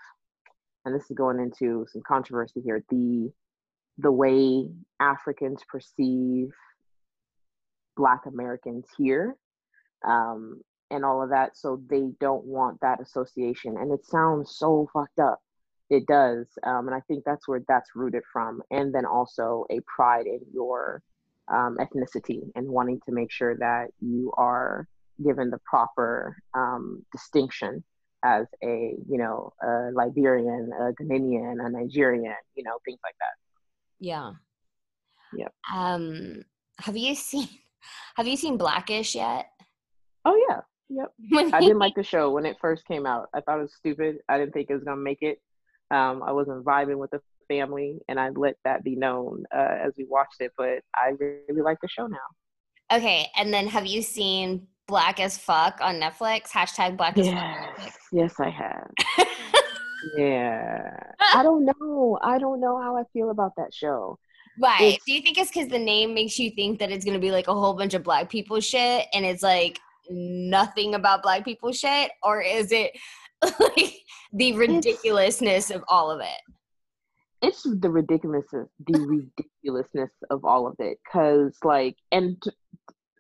and 0.85 0.95
this 0.95 1.11
is 1.11 1.17
going 1.17 1.41
into 1.41 1.87
some 1.91 2.03
controversy 2.07 2.61
here, 2.63 2.85
the 2.91 3.31
the 3.97 4.13
way 4.13 4.69
Africans 5.01 5.63
perceive 5.67 6.49
Black 7.97 8.27
Americans 8.27 8.85
here, 8.99 9.35
um, 10.07 10.61
and 10.91 11.07
all 11.07 11.23
of 11.23 11.31
that, 11.31 11.57
so 11.57 11.81
they 11.89 12.11
don't 12.21 12.45
want 12.45 12.81
that 12.83 13.01
association, 13.01 13.79
and 13.79 13.93
it 13.93 14.05
sounds 14.05 14.57
so 14.59 14.91
fucked 14.93 15.21
up. 15.21 15.41
It 15.93 16.07
does, 16.07 16.47
um, 16.65 16.89
and 16.89 16.95
I 16.95 17.01
think 17.07 17.23
that's 17.27 17.47
where 17.47 17.61
that's 17.69 17.91
rooted 17.95 18.23
from, 18.33 18.63
and 18.71 18.95
then 18.95 19.05
also 19.05 19.67
a 19.71 19.81
pride 19.81 20.25
in 20.27 20.41
your 20.55 21.03
um, 21.53 21.77
ethnicity 21.79 22.51
and 22.55 22.67
wanting 22.67 22.99
to 23.05 23.13
make 23.13 23.31
sure 23.31 23.59
that 23.59 23.89
you 24.01 24.33
are 24.39 24.89
given 25.23 25.51
the 25.51 25.59
proper 25.67 26.39
um, 26.55 27.05
distinction 27.13 27.85
as 28.25 28.47
a 28.65 28.95
you 29.07 29.19
know 29.19 29.53
a 29.63 29.91
Liberian, 29.93 30.71
a 30.81 30.93
Ghanaian, 31.03 31.57
a 31.61 31.69
Nigerian, 31.69 32.35
you 32.55 32.65
know 32.65 32.79
things 32.87 33.01
like 33.05 33.17
that. 33.21 33.37
Yeah. 34.01 34.33
Yep. 35.37 35.53
Um, 35.75 36.43
have 36.79 36.97
you 36.97 37.15
seen 37.15 37.49
Have 38.17 38.27
you 38.27 38.37
seen 38.39 38.57
Blackish 38.57 39.15
yet? 39.15 39.51
Oh 40.25 40.41
yeah. 40.49 40.61
Yep. 40.89 41.53
I 41.55 41.61
didn't 41.61 41.79
like 41.79 41.95
the 41.95 42.03
show 42.03 42.31
when 42.31 42.47
it 42.47 42.57
first 42.61 42.87
came 42.87 43.07
out. 43.07 43.29
I 43.35 43.41
thought 43.43 43.59
it 43.59 43.63
was 43.63 43.75
stupid. 43.75 44.17
I 44.29 44.39
didn't 44.39 44.53
think 44.53 44.71
it 44.71 44.75
was 44.75 44.85
gonna 44.85 44.97
make 44.97 45.21
it. 45.21 45.41
Um, 45.93 46.23
I 46.23 46.33
wasn't 46.33 46.65
vibing 46.65 46.97
with 46.97 47.11
the 47.11 47.21
family, 47.49 47.99
and 48.09 48.19
I 48.19 48.31
let 48.31 48.57
that 48.65 48.83
be 48.83 48.97
known 48.97 49.45
uh, 49.55 49.77
as 49.85 49.93
we 49.97 50.05
watched 50.05 50.41
it. 50.41 50.53
But 50.57 50.81
I 50.95 51.13
really 51.19 51.63
like 51.63 51.79
the 51.83 51.89
show 51.89 52.07
now. 52.07 52.97
Okay, 52.97 53.27
and 53.37 53.53
then 53.53 53.67
have 53.69 53.87
you 53.87 54.03
seen 54.03 54.67
Black 54.89 55.21
as 55.21 55.39
Fuck 55.39 55.79
on 55.81 56.01
Netflix? 56.01 56.49
Hashtag 56.49 56.97
Black 56.97 57.17
as 57.19 57.27
yes. 57.27 57.77
Fuck. 57.77 57.93
Yes, 58.13 58.35
I 58.41 58.51
have. 58.51 58.91
yeah. 60.17 60.97
I 61.35 61.43
don't 61.43 61.65
know. 61.65 62.19
I 62.23 62.39
don't 62.39 62.61
know 62.61 62.81
how 62.81 62.97
I 62.97 63.05
feel 63.13 63.31
about 63.31 63.53
that 63.57 63.73
show. 63.73 64.19
Right. 64.61 64.95
It's, 64.95 65.05
Do 65.05 65.13
you 65.13 65.23
think 65.23 65.39
it's 65.39 65.51
because 65.51 65.69
the 65.69 65.79
name 65.79 66.15
makes 66.15 66.39
you 66.39 66.51
think 66.51 66.79
that 66.81 66.91
it's 66.91 67.05
going 67.05 67.15
to 67.15 67.21
be 67.21 67.31
like 67.31 67.49
a 67.49 67.55
whole 67.55 67.75
bunch 67.75 67.95
of 67.95 68.03
black 68.03 68.29
people 68.29 68.61
shit 68.61 69.07
and 69.15 69.25
it's 69.25 69.43
like 69.43 69.79
nothing 70.11 70.95
about 70.95 71.23
black 71.23 71.45
people 71.45 71.73
shit? 71.73 72.11
Or 72.23 72.43
is 72.43 72.71
it 72.73 72.93
like 73.61 73.95
the 74.33 74.53
ridiculousness 74.55 75.71
of 75.71 75.85
all 75.89 76.11
of 76.11 76.21
it? 76.21 76.41
It's 77.43 77.65
the 77.65 77.91
ridiculousness, 77.91 78.69
the 78.87 78.99
ridiculousness 79.37 80.11
of 80.31 80.45
all 80.45 80.67
of 80.67 80.77
it. 80.79 80.99
Cause 81.11 81.59
like, 81.65 81.97
and 82.13 82.41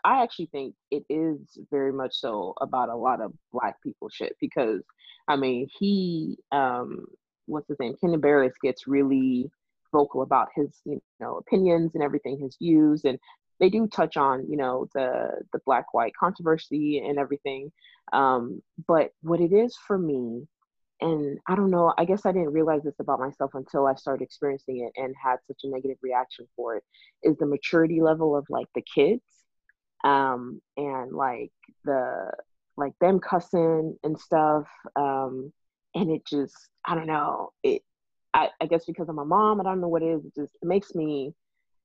I 0.04 0.22
actually 0.22 0.46
think 0.46 0.74
it 0.90 1.04
is 1.08 1.38
very 1.70 1.92
much 1.92 2.14
so 2.14 2.54
about 2.60 2.88
a 2.88 2.96
lot 2.96 3.20
of 3.20 3.32
black 3.52 3.82
people 3.82 4.08
shit 4.08 4.36
because 4.40 4.82
I 5.28 5.36
mean 5.36 5.68
he 5.78 6.38
um 6.50 7.06
what's 7.46 7.68
his 7.68 7.78
name? 7.80 7.96
Kenya 8.00 8.18
Barris 8.18 8.52
gets 8.62 8.86
really 8.86 9.50
vocal 9.92 10.22
about 10.22 10.48
his, 10.54 10.80
you 10.84 11.00
know, 11.20 11.36
opinions 11.36 11.92
and 11.94 12.02
everything, 12.02 12.38
his 12.38 12.56
views 12.56 13.02
and 13.04 13.18
they 13.60 13.68
do 13.68 13.86
touch 13.86 14.16
on, 14.16 14.50
you 14.50 14.56
know, 14.56 14.88
the 14.94 15.30
the 15.52 15.60
black 15.64 15.94
white 15.94 16.12
controversy 16.18 16.98
and 16.98 17.18
everything. 17.18 17.70
Um, 18.12 18.62
but 18.86 19.12
what 19.22 19.40
it 19.40 19.52
is 19.52 19.76
for 19.86 19.98
me, 19.98 20.46
and 21.00 21.38
I 21.48 21.56
don't 21.56 21.70
know, 21.70 21.92
I 21.98 22.04
guess 22.04 22.26
I 22.26 22.32
didn't 22.32 22.52
realize 22.52 22.82
this 22.84 23.00
about 23.00 23.20
myself 23.20 23.52
until 23.54 23.86
I 23.86 23.94
started 23.94 24.24
experiencing 24.24 24.80
it 24.80 25.00
and 25.00 25.14
had 25.22 25.38
such 25.46 25.60
a 25.64 25.68
negative 25.68 25.98
reaction 26.02 26.46
for 26.56 26.76
it, 26.76 26.84
is 27.22 27.36
the 27.38 27.46
maturity 27.46 28.00
level 28.00 28.36
of 28.36 28.46
like 28.48 28.68
the 28.74 28.82
kids 28.82 29.22
um, 30.04 30.60
and 30.76 31.12
like 31.12 31.52
the 31.84 32.30
like 32.76 32.92
them 33.00 33.20
cussing 33.20 33.96
and 34.02 34.18
stuff. 34.18 34.66
Um, 34.96 35.52
and 35.94 36.10
it 36.10 36.26
just 36.26 36.56
I 36.84 36.94
don't 36.94 37.06
know 37.06 37.52
it. 37.62 37.82
I, 38.34 38.48
I 38.62 38.66
guess 38.66 38.86
because 38.86 39.08
I'm 39.08 39.18
a 39.18 39.24
mom, 39.24 39.60
I 39.60 39.64
don't 39.64 39.80
know 39.80 39.88
what 39.88 40.02
it 40.02 40.06
is. 40.06 40.24
It 40.24 40.34
just 40.34 40.56
it 40.62 40.66
makes 40.66 40.94
me 40.94 41.34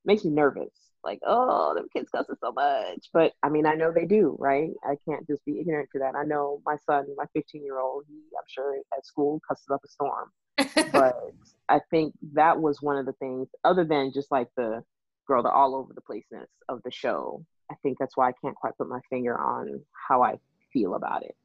makes 0.06 0.24
me 0.24 0.32
nervous. 0.32 0.72
Like, 1.08 1.22
oh, 1.26 1.74
them 1.74 1.88
kids 1.94 2.10
cussing 2.14 2.36
so 2.42 2.52
much. 2.52 3.08
But 3.14 3.32
I 3.42 3.48
mean, 3.48 3.66
I 3.66 3.76
know 3.76 3.94
they 3.94 4.06
do, 4.06 4.36
right? 4.40 4.72
I 4.84 4.96
can't 5.08 5.26
just 5.26 5.44
be 5.46 5.62
ignorant 5.62 5.88
to 5.94 6.00
that. 6.00 6.16
I 6.16 6.26
know 6.26 6.62
my 6.66 6.76
son, 6.86 7.08
my 7.16 7.24
15 7.34 7.64
year 7.64 7.80
old, 7.80 8.04
he 8.10 8.16
I'm 8.38 8.44
sure 8.48 8.76
at 8.96 9.06
school 9.06 9.42
cusses 9.48 9.70
up 9.72 9.82
a 9.86 9.88
storm. 9.88 10.32
but 10.92 11.32
I 11.70 11.80
think 11.90 12.14
that 12.34 12.60
was 12.60 12.82
one 12.82 12.98
of 12.98 13.06
the 13.06 13.14
things, 13.14 13.48
other 13.64 13.86
than 13.86 14.12
just 14.14 14.32
like 14.32 14.50
the 14.58 14.84
girl, 15.26 15.44
the 15.44 15.50
all 15.50 15.76
over 15.76 15.94
the 15.94 16.02
placeness 16.02 16.50
of 16.68 16.82
the 16.84 16.92
show. 16.92 17.46
I 17.72 17.76
think 17.84 17.98
that's 18.00 18.18
why 18.18 18.30
I 18.30 18.34
can't 18.44 18.56
quite 18.56 18.78
put 18.78 18.90
my 18.90 19.00
finger 19.10 19.38
on 19.38 19.82
how 20.10 20.24
I 20.24 20.36
feel 20.74 20.96
about 20.96 21.24
it. 21.24 21.36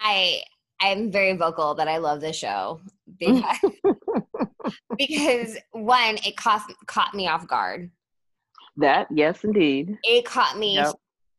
I 0.00 0.40
I'm 0.80 1.12
very 1.12 1.36
vocal 1.36 1.74
that 1.74 1.86
I 1.86 1.98
love 1.98 2.20
this 2.22 2.36
show 2.36 2.80
because 3.18 3.58
because 4.96 5.56
one 5.72 6.18
it 6.24 6.36
caught 6.36 6.62
caught 6.86 7.14
me 7.14 7.28
off 7.28 7.46
guard. 7.46 7.90
That 8.76 9.08
yes, 9.10 9.44
indeed. 9.44 9.98
It 10.02 10.24
caught 10.24 10.58
me 10.58 10.76
yep. 10.76 10.94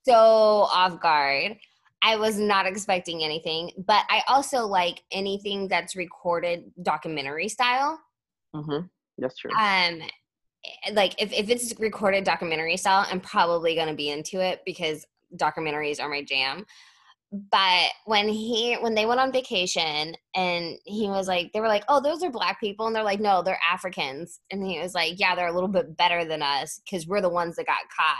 so 0.05 0.13
off 0.15 0.99
guard. 0.99 1.57
I 2.01 2.17
was 2.17 2.37
not 2.37 2.65
expecting 2.65 3.23
anything, 3.23 3.71
but 3.77 4.03
I 4.09 4.21
also 4.27 4.67
like 4.67 5.01
anything 5.11 5.69
that's 5.69 5.95
recorded 5.95 6.71
documentary 6.81 7.47
style. 7.47 7.99
Mm-hmm. 8.53 8.87
That's 9.17 9.37
true. 9.37 9.51
Um, 9.51 10.01
like 10.91 11.21
if, 11.21 11.31
if 11.31 11.49
it's 11.49 11.73
recorded 11.79 12.23
documentary 12.23 12.77
style, 12.77 13.05
I'm 13.09 13.21
probably 13.21 13.75
gonna 13.75 13.95
be 13.95 14.09
into 14.09 14.41
it 14.41 14.61
because 14.65 15.05
documentaries 15.35 16.01
are 16.01 16.09
my 16.09 16.23
jam. 16.23 16.65
But 17.33 17.89
when 18.05 18.29
he 18.29 18.75
when 18.75 18.93
they 18.93 19.07
went 19.07 19.19
on 19.19 19.31
vacation 19.31 20.15
and 20.35 20.77
he 20.85 21.07
was 21.07 21.27
like 21.27 21.51
they 21.51 21.61
were 21.61 21.67
like, 21.67 21.83
Oh, 21.89 21.99
those 21.99 22.21
are 22.21 22.29
black 22.29 22.59
people 22.59 22.85
and 22.85 22.95
they're 22.95 23.03
like, 23.03 23.19
No, 23.19 23.41
they're 23.41 23.59
Africans 23.71 24.39
and 24.51 24.63
he 24.63 24.79
was 24.79 24.93
like, 24.93 25.19
Yeah, 25.19 25.35
they're 25.35 25.47
a 25.47 25.53
little 25.53 25.67
bit 25.67 25.97
better 25.97 26.25
than 26.25 26.43
us 26.43 26.79
because 26.85 27.07
we're 27.07 27.21
the 27.21 27.29
ones 27.29 27.55
that 27.55 27.65
got 27.65 27.77
caught. 27.97 28.17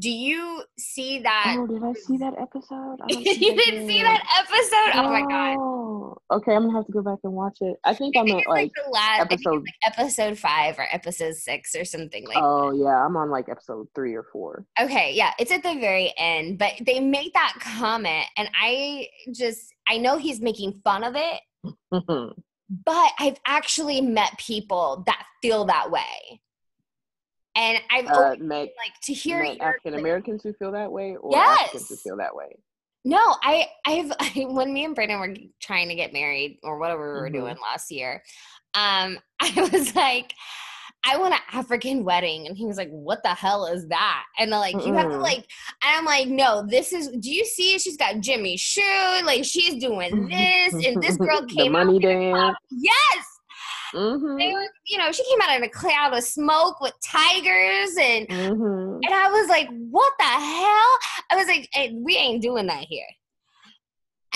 Do 0.00 0.08
you 0.10 0.62
see 0.78 1.18
that? 1.20 1.56
Oh, 1.58 1.66
did 1.66 1.84
I 1.84 1.92
see 1.92 2.16
that 2.16 2.32
episode? 2.40 2.96
you 3.08 3.54
didn't 3.54 3.86
see 3.86 4.02
that 4.02 4.24
episode? 4.38 4.98
Oh, 4.98 5.04
oh 5.04 5.10
my 5.10 5.20
god. 5.20 5.56
Oh, 5.58 6.16
okay, 6.36 6.54
I'm 6.54 6.62
gonna 6.62 6.78
have 6.78 6.86
to 6.86 6.92
go 6.92 7.02
back 7.02 7.18
and 7.22 7.34
watch 7.34 7.58
it. 7.60 7.76
I 7.84 7.92
think 7.92 8.16
I'm 8.16 8.26
at 8.28 8.36
like, 8.36 8.46
like 8.46 8.72
the 8.82 8.90
last 8.90 9.20
episode, 9.20 9.62
like 9.62 9.98
episode 9.98 10.38
five 10.38 10.78
or 10.78 10.86
episode 10.90 11.34
six 11.34 11.74
or 11.74 11.84
something 11.84 12.26
like. 12.26 12.38
Oh 12.40 12.70
that. 12.70 12.78
yeah, 12.78 13.04
I'm 13.04 13.14
on 13.14 13.30
like 13.30 13.50
episode 13.50 13.88
three 13.94 14.14
or 14.14 14.24
four. 14.32 14.64
Okay, 14.80 15.12
yeah, 15.14 15.34
it's 15.38 15.52
at 15.52 15.62
the 15.62 15.74
very 15.74 16.14
end, 16.16 16.58
but 16.58 16.72
they 16.86 16.98
make 16.98 17.34
that 17.34 17.54
comment, 17.60 18.24
and 18.38 18.48
I 18.58 19.06
just 19.34 19.74
I 19.86 19.98
know 19.98 20.16
he's 20.16 20.40
making 20.40 20.80
fun 20.82 21.04
of 21.04 21.14
it, 21.14 21.40
but 22.86 23.12
I've 23.18 23.38
actually 23.46 24.00
met 24.00 24.38
people 24.38 25.02
that 25.06 25.26
feel 25.42 25.66
that 25.66 25.90
way. 25.90 26.40
And 27.60 27.78
I've 27.90 28.06
uh, 28.06 28.36
like 28.40 28.72
to 29.02 29.12
hear 29.12 29.46
African 29.60 29.92
Americans 29.94 30.42
who 30.42 30.54
feel 30.54 30.72
that 30.72 30.90
way, 30.90 31.16
or 31.20 31.30
yes. 31.30 31.60
Africans 31.60 31.88
who 31.90 31.96
feel 31.96 32.16
that 32.16 32.34
way. 32.34 32.56
No, 33.04 33.36
I, 33.42 33.66
I've 33.84 34.12
I, 34.18 34.46
when 34.48 34.72
me 34.72 34.86
and 34.86 34.94
Brandon 34.94 35.20
were 35.20 35.36
trying 35.60 35.90
to 35.90 35.94
get 35.94 36.14
married 36.14 36.58
or 36.62 36.78
whatever 36.78 37.12
we 37.12 37.20
were 37.20 37.26
mm-hmm. 37.26 37.40
doing 37.40 37.56
last 37.60 37.90
year, 37.90 38.22
um, 38.72 39.18
I 39.40 39.68
was 39.72 39.94
like, 39.94 40.32
I 41.04 41.18
want 41.18 41.34
an 41.34 41.40
African 41.52 42.02
wedding, 42.02 42.46
and 42.46 42.56
he 42.56 42.64
was 42.64 42.78
like, 42.78 42.90
"What 42.90 43.22
the 43.22 43.34
hell 43.34 43.66
is 43.66 43.86
that?" 43.88 44.24
And 44.38 44.50
like, 44.50 44.74
you 44.84 44.94
have 44.94 45.10
to 45.10 45.18
like, 45.18 45.38
and 45.38 45.46
I'm 45.82 46.04
like, 46.06 46.28
"No, 46.28 46.64
this 46.66 46.94
is. 46.94 47.08
Do 47.08 47.30
you 47.30 47.44
see? 47.44 47.78
She's 47.78 47.96
got 47.96 48.20
Jimmy 48.20 48.56
Choo, 48.56 48.82
like 49.24 49.44
she's 49.44 49.82
doing 49.82 50.28
this, 50.30 50.86
and 50.86 51.02
this 51.02 51.16
girl 51.16 51.44
came 51.46 51.72
the 51.72 51.84
money 51.84 51.98
dance. 51.98 52.56
Yes, 52.70 53.26
Mm-hmm. 53.94 54.36
They 54.36 54.52
were, 54.52 54.66
you 54.86 54.98
know, 54.98 55.10
she 55.12 55.24
came 55.24 55.40
out 55.42 55.56
in 55.56 55.64
a 55.64 55.68
cloud 55.68 56.16
of 56.16 56.22
smoke 56.22 56.80
with 56.80 56.94
tigers, 57.04 57.96
and 57.98 58.28
mm-hmm. 58.28 58.98
and 59.02 59.14
I 59.14 59.30
was 59.30 59.48
like, 59.48 59.68
"What 59.90 60.12
the 60.18 60.24
hell?" 60.24 60.98
I 61.30 61.36
was 61.36 61.46
like, 61.46 61.68
hey, 61.72 61.92
"We 61.94 62.16
ain't 62.16 62.42
doing 62.42 62.66
that 62.66 62.84
here." 62.88 63.06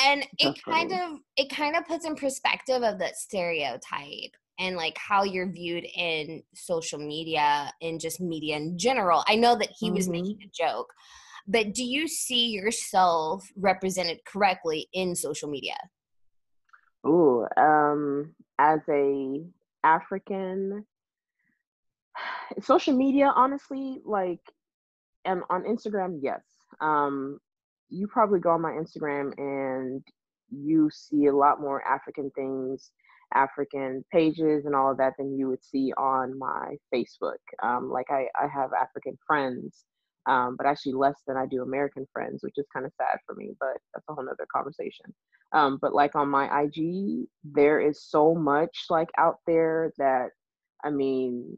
And 0.05 0.27
it 0.39 0.61
kind 0.65 0.93
of 0.93 1.21
it 1.37 1.51
kind 1.51 1.77
of 1.77 1.87
puts 1.87 2.05
in 2.05 2.17
perspective 2.17 2.83
of 2.83 2.99
that 2.99 3.17
stereotype 3.17 4.33
and 4.59 4.77
like 4.77 4.97
how 4.99 5.25
you're 5.25 5.51
viewed 5.51 5.85
in 5.97 6.43
social 6.55 6.99
media 6.99 7.73
and 7.81 8.01
just 8.01 8.21
media 8.21 8.57
in 8.57 8.79
general. 8.79 9.25
I 9.29 9.37
know 9.37 9.57
that 9.57 9.71
he 9.79 9.87
mm-hmm. 9.87 9.97
was 9.97 10.09
making 10.09 10.39
a 10.43 10.51
joke, 10.53 10.93
but 11.47 11.75
do 11.75 11.85
you 11.85 12.09
see 12.09 12.49
yourself 12.49 13.47
represented 13.57 14.19
correctly 14.25 14.89
in 14.93 15.15
social 15.15 15.49
media? 15.49 15.77
Ooh, 17.07 17.47
um, 17.57 18.35
as 18.59 18.81
a 18.89 19.45
African 19.83 20.85
social 22.63 22.97
media, 22.97 23.33
honestly, 23.35 24.01
like 24.05 24.41
and 25.25 25.43
on 25.51 25.65
Instagram, 25.65 26.19
yes. 26.23 26.43
Um, 26.81 27.39
you 27.89 28.07
probably 28.09 28.41
go 28.41 28.51
on 28.51 28.61
my 28.61 28.73
Instagram 28.73 29.33
and 29.39 30.03
you 30.51 30.91
see 30.93 31.27
a 31.27 31.37
lot 31.37 31.61
more 31.61 31.87
African 31.87 32.31
things, 32.35 32.91
African 33.33 34.05
pages 34.13 34.67
and 34.67 34.75
all 34.75 34.91
of 34.91 34.99
that 34.99 35.15
than 35.19 35.37
you 35.39 35.49
would 35.49 35.65
see 35.65 35.93
on 35.97 36.39
my 36.39 36.77
Facebook. 36.93 37.39
Um, 37.63 37.91
like 37.91 38.11
I, 38.11 38.27
I 38.39 38.47
have 38.53 38.71
African 38.73 39.19
friends, 39.27 39.85
um, 40.27 40.57
but 40.57 40.67
actually 40.67 40.93
less 40.95 41.21
than 41.27 41.37
I 41.37 41.47
do 41.47 41.63
American 41.63 42.07
friends, 42.13 42.43
which 42.43 42.55
is 42.57 42.67
kind 42.73 42.87
of 42.87 42.93
sad 42.97 43.19
for 43.27 43.35
me, 43.35 43.55
but 43.61 43.77
that's 43.93 44.07
a 44.09 44.15
whole 44.15 44.25
nother 44.25 44.47
conversation. 44.55 45.07
Um, 45.53 45.79
but 45.81 45.95
like 45.95 46.17
on 46.17 46.29
my 46.29 46.63
IG, 46.63 47.27
there 47.45 47.81
is 47.81 48.03
so 48.03 48.35
much 48.35 48.87
like 48.91 49.11
out 49.19 49.39
there 49.47 49.93
that 49.99 50.31
I 50.85 50.91
mean, 50.91 51.57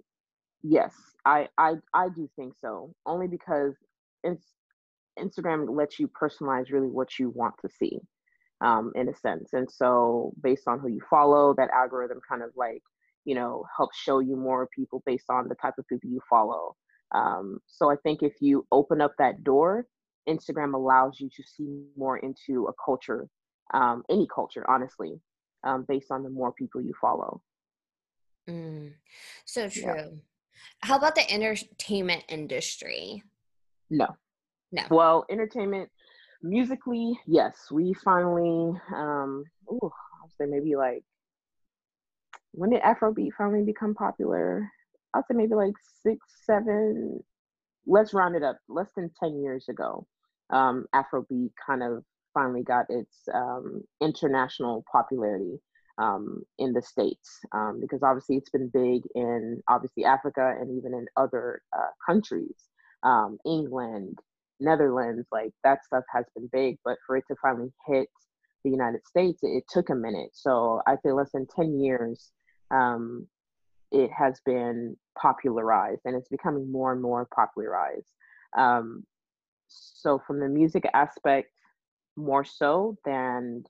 yes, 0.62 0.94
I 1.24 1.48
I 1.58 1.74
I 1.94 2.08
do 2.08 2.28
think 2.36 2.54
so. 2.60 2.92
Only 3.06 3.28
because 3.28 3.74
it's 4.22 4.44
Instagram 5.18 5.74
lets 5.74 5.98
you 5.98 6.08
personalize 6.08 6.70
really 6.70 6.88
what 6.88 7.18
you 7.18 7.30
want 7.30 7.54
to 7.62 7.68
see, 7.68 7.98
um, 8.60 8.92
in 8.94 9.08
a 9.08 9.14
sense. 9.14 9.52
And 9.52 9.70
so 9.70 10.32
based 10.42 10.68
on 10.68 10.78
who 10.78 10.88
you 10.88 11.00
follow, 11.08 11.54
that 11.56 11.70
algorithm 11.70 12.20
kind 12.28 12.42
of 12.42 12.50
like, 12.56 12.82
you 13.24 13.34
know, 13.34 13.64
helps 13.76 13.96
show 13.98 14.18
you 14.20 14.36
more 14.36 14.68
people 14.74 15.02
based 15.06 15.30
on 15.30 15.48
the 15.48 15.54
type 15.56 15.74
of 15.78 15.86
people 15.88 16.10
you 16.10 16.20
follow. 16.28 16.76
Um, 17.14 17.60
so 17.66 17.90
I 17.90 17.96
think 17.96 18.22
if 18.22 18.34
you 18.40 18.66
open 18.72 19.00
up 19.00 19.12
that 19.18 19.44
door, 19.44 19.86
Instagram 20.28 20.74
allows 20.74 21.20
you 21.20 21.28
to 21.36 21.42
see 21.42 21.84
more 21.96 22.18
into 22.18 22.66
a 22.66 22.72
culture 22.84 23.28
um, 23.74 24.04
any 24.08 24.26
culture, 24.32 24.68
honestly, 24.68 25.20
um, 25.64 25.84
based 25.88 26.10
on 26.10 26.22
the 26.22 26.30
more 26.30 26.52
people 26.52 26.80
you 26.80 26.94
follow. 27.00 27.42
Mm, 28.48 28.92
so 29.44 29.68
true. 29.68 29.82
Yeah. 29.84 30.06
How 30.80 30.96
about 30.96 31.14
the 31.14 31.30
entertainment 31.30 32.24
industry? 32.28 33.22
No. 33.90 34.06
No. 34.72 34.82
Well, 34.90 35.26
entertainment, 35.30 35.90
musically, 36.42 37.18
yes, 37.26 37.70
we 37.70 37.94
finally, 37.94 38.78
um, 38.94 39.44
ooh, 39.70 39.78
I'll 39.82 40.30
say 40.38 40.46
maybe 40.46 40.76
like, 40.76 41.04
when 42.52 42.70
did 42.70 42.82
Afrobeat 42.82 43.32
finally 43.36 43.64
become 43.64 43.94
popular? 43.94 44.70
I'll 45.16 45.22
say 45.22 45.34
maybe 45.34 45.54
like 45.54 45.72
six, 46.02 46.18
seven, 46.44 47.20
let's 47.86 48.12
round 48.12 48.36
it 48.36 48.42
up, 48.42 48.58
less 48.68 48.90
than 48.94 49.10
10 49.18 49.42
years 49.42 49.66
ago. 49.68 50.06
Um, 50.50 50.84
Afrobeat 50.94 51.52
kind 51.66 51.82
of 51.82 52.04
finally 52.34 52.62
got 52.62 52.84
its 52.90 53.16
um, 53.32 53.82
international 54.02 54.84
popularity 54.92 55.58
um, 55.96 56.42
in 56.58 56.74
the 56.74 56.82
states 56.82 57.40
um, 57.52 57.78
because 57.80 58.02
obviously 58.02 58.36
it's 58.36 58.50
been 58.50 58.68
big 58.68 59.02
in 59.14 59.62
obviously 59.68 60.04
Africa 60.04 60.54
and 60.60 60.76
even 60.76 60.92
in 60.92 61.06
other 61.16 61.62
uh, 61.76 61.88
countries, 62.04 62.68
um, 63.02 63.38
England, 63.46 64.18
Netherlands, 64.60 65.26
like 65.32 65.52
that 65.64 65.82
stuff 65.82 66.04
has 66.14 66.26
been 66.34 66.50
big. 66.52 66.76
But 66.84 66.98
for 67.06 67.16
it 67.16 67.24
to 67.28 67.36
finally 67.40 67.72
hit 67.86 68.08
the 68.64 68.70
United 68.70 69.06
States, 69.06 69.42
it, 69.42 69.48
it 69.48 69.64
took 69.70 69.88
a 69.88 69.94
minute. 69.94 70.30
So 70.34 70.82
I 70.86 70.96
say 71.02 71.12
less 71.12 71.32
than 71.32 71.46
ten 71.46 71.80
years. 71.80 72.32
Um, 72.70 73.26
it 73.92 74.10
has 74.10 74.40
been 74.44 74.96
popularized 75.18 76.02
and 76.04 76.16
it's 76.16 76.28
becoming 76.28 76.70
more 76.70 76.92
and 76.92 77.02
more 77.02 77.26
popularized. 77.34 78.12
Um, 78.56 79.04
so 79.68 80.20
from 80.26 80.40
the 80.40 80.48
music 80.48 80.84
aspect 80.94 81.50
more 82.16 82.44
so 82.44 82.96
than 83.04 83.64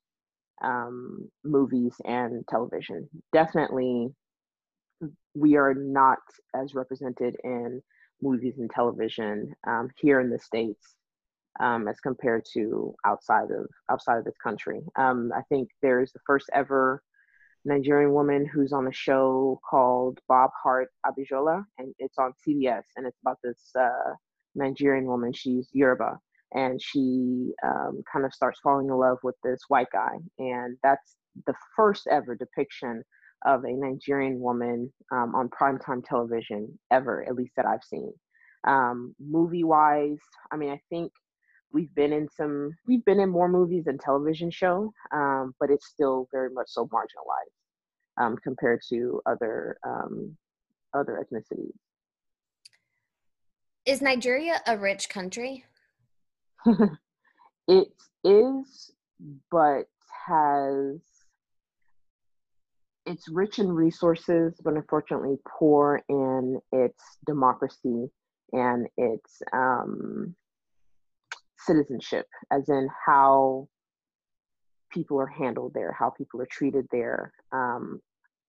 um, 0.62 1.30
movies 1.44 1.94
and 2.04 2.46
television. 2.48 3.08
Definitely, 3.32 4.08
we 5.34 5.56
are 5.56 5.74
not 5.74 6.18
as 6.54 6.74
represented 6.74 7.36
in 7.44 7.82
movies 8.22 8.54
and 8.58 8.70
television 8.70 9.54
um, 9.66 9.90
here 9.98 10.20
in 10.20 10.30
the 10.30 10.38
states 10.38 10.94
um, 11.60 11.88
as 11.88 12.00
compared 12.00 12.44
to 12.54 12.94
outside 13.04 13.50
of 13.50 13.66
outside 13.90 14.18
of 14.18 14.24
this 14.24 14.38
country. 14.42 14.80
Um, 14.96 15.30
I 15.36 15.42
think 15.48 15.68
there's 15.82 16.12
the 16.12 16.20
first 16.26 16.48
ever 16.54 17.02
Nigerian 17.66 18.12
woman 18.12 18.46
who's 18.46 18.72
on 18.72 18.86
a 18.86 18.92
show 18.92 19.60
called 19.68 20.20
Bob 20.28 20.50
Hearts 20.62 20.94
Abishola, 21.04 21.64
and 21.78 21.94
it's 21.98 22.16
on 22.18 22.32
CBS, 22.46 22.84
and 22.96 23.06
it's 23.06 23.18
about 23.22 23.38
this 23.44 23.70
uh, 23.78 24.14
Nigerian 24.54 25.04
woman. 25.06 25.32
She's 25.32 25.68
Yoruba, 25.72 26.18
and 26.52 26.80
she 26.80 27.52
um, 27.64 28.02
kind 28.10 28.24
of 28.24 28.32
starts 28.32 28.60
falling 28.60 28.86
in 28.86 28.94
love 28.94 29.18
with 29.22 29.36
this 29.42 29.60
white 29.68 29.90
guy 29.92 30.16
and 30.38 30.76
that's 30.82 31.16
the 31.46 31.54
first 31.76 32.06
ever 32.10 32.34
depiction 32.34 33.02
of 33.44 33.64
a 33.64 33.72
nigerian 33.72 34.40
woman 34.40 34.92
um, 35.12 35.34
on 35.34 35.48
primetime 35.48 36.02
television 36.04 36.78
ever 36.90 37.24
at 37.28 37.34
least 37.34 37.52
that 37.56 37.66
i've 37.66 37.84
seen 37.84 38.12
um, 38.66 39.14
movie 39.20 39.64
wise 39.64 40.20
i 40.50 40.56
mean 40.56 40.70
i 40.70 40.80
think 40.88 41.12
we've 41.72 41.94
been 41.94 42.12
in 42.12 42.28
some 42.28 42.72
we've 42.86 43.04
been 43.04 43.20
in 43.20 43.28
more 43.28 43.48
movies 43.48 43.84
than 43.84 43.98
television 43.98 44.50
show 44.50 44.92
um, 45.12 45.54
but 45.60 45.70
it's 45.70 45.86
still 45.86 46.28
very 46.32 46.50
much 46.50 46.68
so 46.68 46.86
marginalized 46.86 48.22
um, 48.22 48.36
compared 48.42 48.80
to 48.88 49.20
other 49.26 49.78
um, 49.86 50.36
other 50.94 51.24
ethnicities. 51.24 51.72
Is 53.84 54.00
nigeria 54.00 54.60
a 54.66 54.76
rich 54.76 55.08
country? 55.08 55.64
It 57.68 57.88
is, 58.22 58.92
but 59.50 59.86
has 60.26 61.00
it's 63.04 63.28
rich 63.28 63.58
in 63.58 63.70
resources, 63.70 64.54
but 64.62 64.74
unfortunately 64.74 65.36
poor 65.58 66.02
in 66.08 66.60
its 66.72 67.02
democracy 67.24 68.10
and 68.52 68.86
it's 68.96 69.42
um, 69.52 70.34
citizenship, 71.66 72.26
as 72.52 72.68
in 72.68 72.88
how 73.06 73.68
people 74.92 75.20
are 75.20 75.26
handled 75.26 75.72
there, 75.74 75.92
how 75.92 76.10
people 76.10 76.40
are 76.40 76.48
treated 76.50 76.86
there, 76.90 77.32
um, 77.52 78.00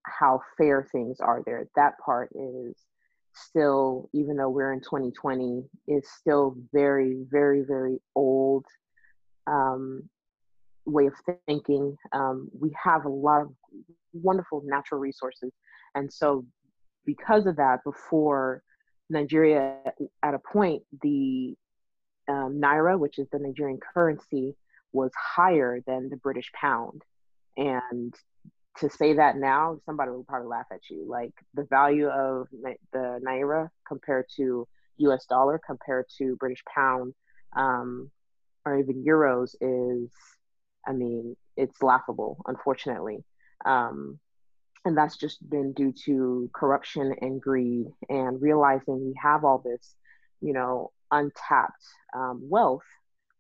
how 0.03 0.41
fair 0.58 0.88
things 0.91 1.19
are 1.19 1.41
there. 1.45 1.67
That 1.75 1.93
part 2.03 2.30
is 2.34 2.75
still, 3.34 4.10
even 4.13 4.38
though 4.38 4.49
we're 4.49 4.73
in 4.73 4.82
2020, 4.82 5.63
is 5.88 6.08
still 6.19 6.56
very, 6.73 7.25
very, 7.30 7.63
very 7.63 7.99
old 8.15 8.65
um, 9.47 10.10
way 10.86 11.08
of 11.08 11.13
thinking. 11.47 11.95
Um, 12.13 12.49
we 12.58 12.71
have 12.82 13.06
a 13.06 13.10
lot 13.10 13.41
of 13.41 13.49
wonderful 14.13 14.63
natural 14.65 14.99
resources. 14.99 15.51
And 15.95 16.12
so, 16.12 16.45
because 17.06 17.45
of 17.45 17.56
that, 17.58 17.84
before 17.84 18.63
Nigeria, 19.10 19.77
at 20.23 20.34
a 20.34 20.39
point, 20.39 20.84
the 21.01 21.56
um, 22.27 22.59
naira, 22.61 22.97
which 22.97 23.19
is 23.19 23.27
the 23.31 23.39
Nigerian 23.39 23.79
currency, 23.93 24.55
was 24.91 25.11
higher 25.15 25.81
than 25.85 26.09
the 26.09 26.17
British 26.17 26.51
pound. 26.53 27.03
And 27.55 28.13
to 28.77 28.89
say 28.89 29.13
that 29.13 29.37
now, 29.37 29.79
somebody 29.85 30.11
would 30.11 30.27
probably 30.27 30.47
laugh 30.47 30.67
at 30.71 30.89
you. 30.89 31.05
Like 31.07 31.33
the 31.53 31.63
value 31.63 32.07
of 32.07 32.47
the 32.51 33.19
naira 33.25 33.69
compared 33.87 34.25
to 34.37 34.67
US 34.97 35.25
dollar 35.25 35.59
compared 35.65 36.05
to 36.17 36.35
British 36.37 36.63
pound 36.73 37.13
um, 37.55 38.11
or 38.65 38.77
even 38.77 39.03
euros 39.03 39.55
is, 39.61 40.11
I 40.85 40.93
mean, 40.93 41.35
it's 41.55 41.81
laughable, 41.81 42.37
unfortunately. 42.45 43.23
Um, 43.65 44.19
and 44.85 44.97
that's 44.97 45.17
just 45.17 45.47
been 45.49 45.73
due 45.73 45.93
to 46.05 46.49
corruption 46.53 47.13
and 47.21 47.41
greed 47.41 47.87
and 48.09 48.41
realizing 48.41 49.05
we 49.05 49.13
have 49.21 49.43
all 49.43 49.59
this, 49.59 49.95
you 50.41 50.53
know, 50.53 50.91
untapped 51.11 51.83
um, 52.15 52.41
wealth. 52.43 52.85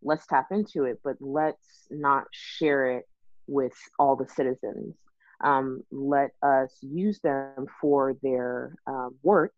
Let's 0.01 0.27
tap 0.27 0.47
into 0.51 0.83
it, 0.83 0.99
but 1.03 1.15
let's 1.19 1.87
not 1.89 2.25
share 2.31 2.97
it 2.97 3.05
with 3.47 3.73
all 3.97 4.15
the 4.15 4.27
citizens 4.27 4.95
um, 5.41 5.83
let 5.91 6.31
us 6.41 6.75
use 6.81 7.19
them 7.19 7.67
for 7.79 8.15
their 8.23 8.75
uh, 8.87 9.09
work 9.23 9.53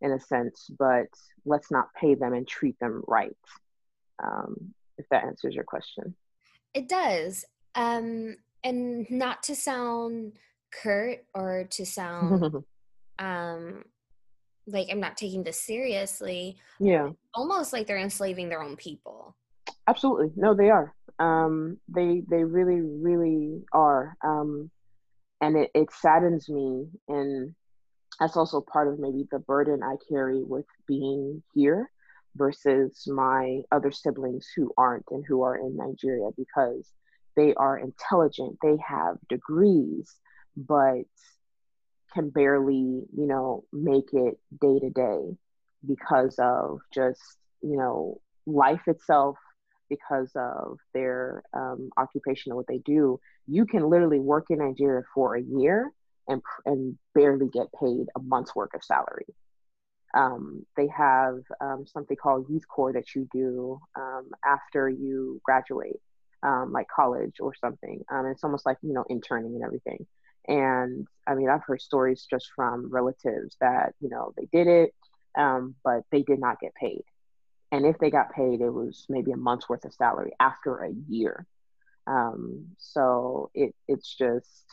in 0.00 0.12
a 0.12 0.20
sense, 0.20 0.70
but 0.78 1.06
let's 1.44 1.70
not 1.70 1.92
pay 1.94 2.14
them 2.14 2.32
and 2.32 2.46
treat 2.46 2.78
them 2.78 3.02
right. 3.06 3.36
Um, 4.22 4.74
if 4.98 5.06
that 5.10 5.24
answers 5.24 5.54
your 5.54 5.64
question. 5.64 6.14
It 6.74 6.88
does. 6.88 7.44
Um, 7.74 8.36
and 8.64 9.10
not 9.10 9.42
to 9.44 9.54
sound 9.54 10.32
curt 10.70 11.24
or 11.34 11.64
to 11.70 11.84
sound 11.84 12.64
um, 13.18 13.84
like 14.66 14.88
I'm 14.90 15.00
not 15.00 15.16
taking 15.16 15.42
this 15.42 15.60
seriously. 15.60 16.56
Yeah. 16.78 17.10
Almost 17.34 17.72
like 17.72 17.86
they're 17.86 17.98
enslaving 17.98 18.48
their 18.48 18.62
own 18.62 18.76
people. 18.76 19.36
Absolutely. 19.86 20.32
No, 20.36 20.54
they 20.54 20.70
are. 20.70 20.94
Um, 21.18 21.78
they 21.88 22.22
they 22.28 22.44
really, 22.44 22.80
really 22.80 23.64
are. 23.72 24.16
Um, 24.24 24.70
and 25.40 25.56
it, 25.56 25.70
it 25.74 25.88
saddens 25.92 26.48
me 26.48 26.86
and 27.08 27.54
that's 28.18 28.36
also 28.36 28.60
part 28.60 28.88
of 28.88 28.98
maybe 28.98 29.26
the 29.30 29.38
burden 29.40 29.82
i 29.82 29.96
carry 30.08 30.42
with 30.42 30.66
being 30.86 31.42
here 31.54 31.90
versus 32.36 33.06
my 33.06 33.60
other 33.72 33.90
siblings 33.90 34.46
who 34.54 34.72
aren't 34.76 35.04
and 35.10 35.24
who 35.26 35.42
are 35.42 35.56
in 35.56 35.76
nigeria 35.76 36.28
because 36.36 36.90
they 37.36 37.54
are 37.54 37.78
intelligent 37.78 38.56
they 38.62 38.76
have 38.86 39.16
degrees 39.28 40.14
but 40.56 41.04
can 42.12 42.30
barely 42.30 42.74
you 43.16 43.26
know 43.26 43.64
make 43.72 44.12
it 44.12 44.38
day 44.60 44.78
to 44.78 44.90
day 44.90 45.36
because 45.86 46.36
of 46.38 46.80
just 46.92 47.20
you 47.62 47.76
know 47.76 48.20
life 48.46 48.82
itself 48.86 49.36
because 49.88 50.30
of 50.34 50.78
their 50.94 51.42
um, 51.54 51.90
occupation 51.96 52.50
and 52.50 52.56
what 52.56 52.66
they 52.66 52.78
do, 52.78 53.20
you 53.46 53.64
can 53.66 53.88
literally 53.88 54.18
work 54.20 54.46
in 54.50 54.58
Nigeria 54.58 55.02
for 55.14 55.36
a 55.36 55.42
year 55.42 55.92
and 56.28 56.42
and 56.64 56.98
barely 57.14 57.48
get 57.48 57.66
paid 57.80 58.06
a 58.16 58.20
month's 58.20 58.54
worth 58.54 58.74
of 58.74 58.82
salary. 58.84 59.26
Um, 60.14 60.64
they 60.76 60.88
have 60.96 61.38
um, 61.60 61.84
something 61.86 62.16
called 62.16 62.46
Youth 62.48 62.66
Corps 62.68 62.92
that 62.94 63.14
you 63.14 63.28
do 63.32 63.78
um, 63.96 64.30
after 64.44 64.88
you 64.88 65.40
graduate, 65.44 66.00
um, 66.42 66.72
like 66.72 66.86
college 66.94 67.34
or 67.40 67.52
something. 67.60 68.02
Um, 68.10 68.26
it's 68.26 68.42
almost 68.44 68.66
like 68.66 68.78
you 68.82 68.92
know 68.92 69.04
interning 69.08 69.54
and 69.54 69.64
everything. 69.64 70.06
And 70.48 71.06
I 71.26 71.34
mean, 71.34 71.48
I've 71.48 71.64
heard 71.64 71.80
stories 71.80 72.26
just 72.28 72.48
from 72.54 72.90
relatives 72.90 73.56
that 73.60 73.94
you 74.00 74.08
know 74.08 74.32
they 74.36 74.48
did 74.52 74.66
it, 74.66 74.94
but 75.34 76.02
they 76.10 76.22
did 76.22 76.40
not 76.40 76.60
get 76.60 76.74
paid. 76.74 77.02
And 77.72 77.84
if 77.84 77.98
they 77.98 78.10
got 78.10 78.32
paid 78.32 78.60
it 78.60 78.70
was 78.70 79.06
maybe 79.08 79.32
a 79.32 79.36
month's 79.36 79.68
worth 79.68 79.84
of 79.84 79.92
salary 79.92 80.32
after 80.38 80.78
a 80.78 80.92
year. 81.08 81.46
Um, 82.06 82.68
so 82.78 83.50
it 83.54 83.74
it's 83.88 84.14
just 84.16 84.64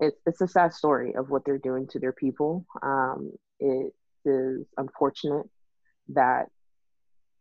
it, 0.00 0.14
it's 0.26 0.40
a 0.40 0.48
sad 0.48 0.72
story 0.72 1.14
of 1.14 1.30
what 1.30 1.44
they're 1.44 1.58
doing 1.58 1.88
to 1.88 1.98
their 1.98 2.12
people. 2.12 2.66
Um, 2.82 3.32
it 3.58 3.92
is 4.24 4.66
unfortunate 4.76 5.46
that 6.10 6.46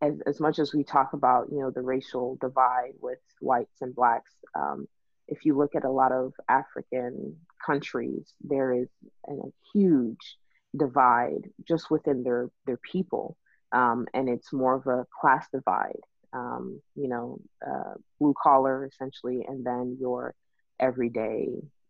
as, 0.02 0.14
as 0.26 0.40
much 0.40 0.60
as 0.60 0.74
we 0.74 0.84
talk 0.84 1.14
about 1.14 1.48
you 1.52 1.60
know 1.60 1.72
the 1.72 1.82
racial 1.82 2.38
divide 2.42 2.94
with 3.02 3.20
whites 3.40 3.82
and 3.82 3.94
blacks 3.96 4.32
um, 4.56 4.88
if 5.28 5.46
you 5.46 5.58
look 5.58 5.76
at 5.76 5.86
a 5.86 5.90
lot 5.90 6.12
of 6.12 6.34
african 6.50 7.36
countries 7.66 8.34
there 8.42 8.74
is 8.74 8.88
a 9.28 9.34
huge 9.74 10.38
divide 10.76 11.50
just 11.68 11.90
within 11.90 12.24
their 12.24 12.50
their 12.66 12.78
people 12.78 13.38
um, 13.76 14.08
and 14.14 14.30
it's 14.30 14.54
more 14.54 14.76
of 14.76 14.88
a 14.88 15.06
class 15.20 15.46
divide. 15.52 16.00
Um, 16.34 16.82
you 16.96 17.08
know, 17.08 17.40
uh, 17.66 17.94
blue 18.20 18.34
collar 18.42 18.86
essentially, 18.86 19.46
and 19.48 19.66
then 19.66 19.98
your 20.00 20.34
everyday 20.80 21.48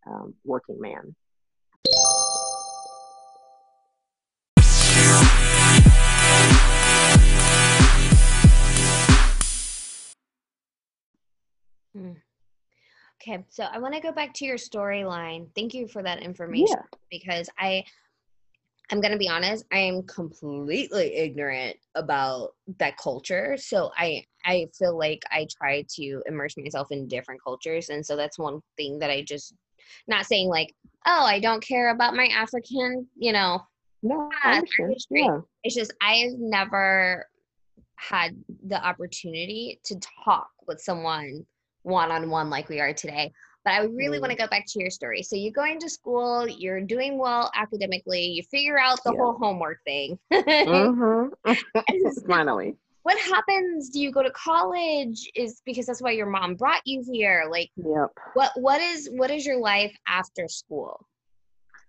um, 0.07 0.35
working 0.43 0.79
man. 0.79 1.15
Okay, 13.21 13.43
so 13.49 13.63
I 13.63 13.79
want 13.79 13.93
to 13.93 14.01
go 14.01 14.11
back 14.11 14.33
to 14.35 14.45
your 14.45 14.57
storyline. 14.57 15.47
Thank 15.55 15.73
you 15.73 15.87
for 15.87 16.03
that 16.03 16.21
information 16.21 16.77
yeah. 16.77 16.97
because 17.09 17.49
I 17.57 17.83
I'm 18.91 19.01
going 19.01 19.13
to 19.13 19.17
be 19.17 19.29
honest, 19.29 19.65
I 19.71 19.79
am 19.79 20.03
completely 20.03 21.15
ignorant 21.15 21.75
about 21.95 22.53
that 22.77 22.97
culture. 22.97 23.57
So 23.57 23.91
I 23.97 24.25
I 24.45 24.67
feel 24.77 24.97
like 24.97 25.23
I 25.31 25.47
try 25.57 25.85
to 25.95 26.21
immerse 26.27 26.55
myself 26.57 26.91
in 26.91 27.07
different 27.07 27.41
cultures 27.43 27.89
and 27.89 28.05
so 28.05 28.15
that's 28.15 28.37
one 28.37 28.61
thing 28.77 28.99
that 28.99 29.09
I 29.09 29.23
just 29.23 29.55
not 30.07 30.25
saying 30.25 30.49
like, 30.49 30.73
"Oh, 31.05 31.23
I 31.23 31.39
don't 31.39 31.63
care 31.63 31.89
about 31.89 32.15
my 32.15 32.27
African, 32.27 33.07
you 33.15 33.33
know, 33.33 33.61
no, 34.03 34.29
ah, 34.43 34.61
history." 34.89 35.23
Yeah. 35.23 35.39
It's 35.63 35.75
just 35.75 35.93
I've 36.01 36.33
never 36.37 37.27
had 37.97 38.35
the 38.67 38.83
opportunity 38.85 39.79
to 39.85 39.99
talk 40.23 40.49
with 40.67 40.81
someone 40.81 41.45
one 41.85 42.11
on 42.11 42.29
one 42.29 42.49
like 42.49 42.67
we 42.67 42.79
are 42.79 42.93
today. 42.93 43.31
But 43.63 43.73
I 43.73 43.83
really 43.85 44.17
mm. 44.17 44.21
want 44.21 44.31
to 44.31 44.37
go 44.37 44.47
back 44.47 44.65
to 44.67 44.79
your 44.79 44.89
story. 44.89 45.23
So 45.23 45.35
you're 45.35 45.51
going 45.51 45.79
to 45.79 45.89
school, 45.89 46.47
you're 46.47 46.81
doing 46.81 47.17
well 47.17 47.51
academically, 47.55 48.25
you 48.25 48.43
figure 48.43 48.79
out 48.79 48.99
the 49.03 49.11
yeah. 49.13 49.19
whole 49.19 49.33
homework 49.33 49.79
thing. 49.85 50.19
mm-hmm. 50.33 51.53
Finally. 52.27 52.75
What 53.03 53.19
happens? 53.19 53.89
Do 53.89 53.99
you 53.99 54.11
go 54.11 54.23
to 54.23 54.31
college? 54.31 55.29
Is 55.35 55.61
because 55.63 55.85
that's 55.85 56.01
why 56.01 56.11
your 56.11 56.25
mom 56.25 56.55
brought 56.55 56.81
you 56.85 57.03
here. 57.11 57.45
Like 57.49 57.69
yep. 57.75 58.09
what 58.33 58.51
what 58.55 58.81
is 58.81 59.09
what 59.11 59.29
is 59.29 59.45
your 59.45 59.59
life 59.59 59.95
after 60.07 60.47
school? 60.47 61.05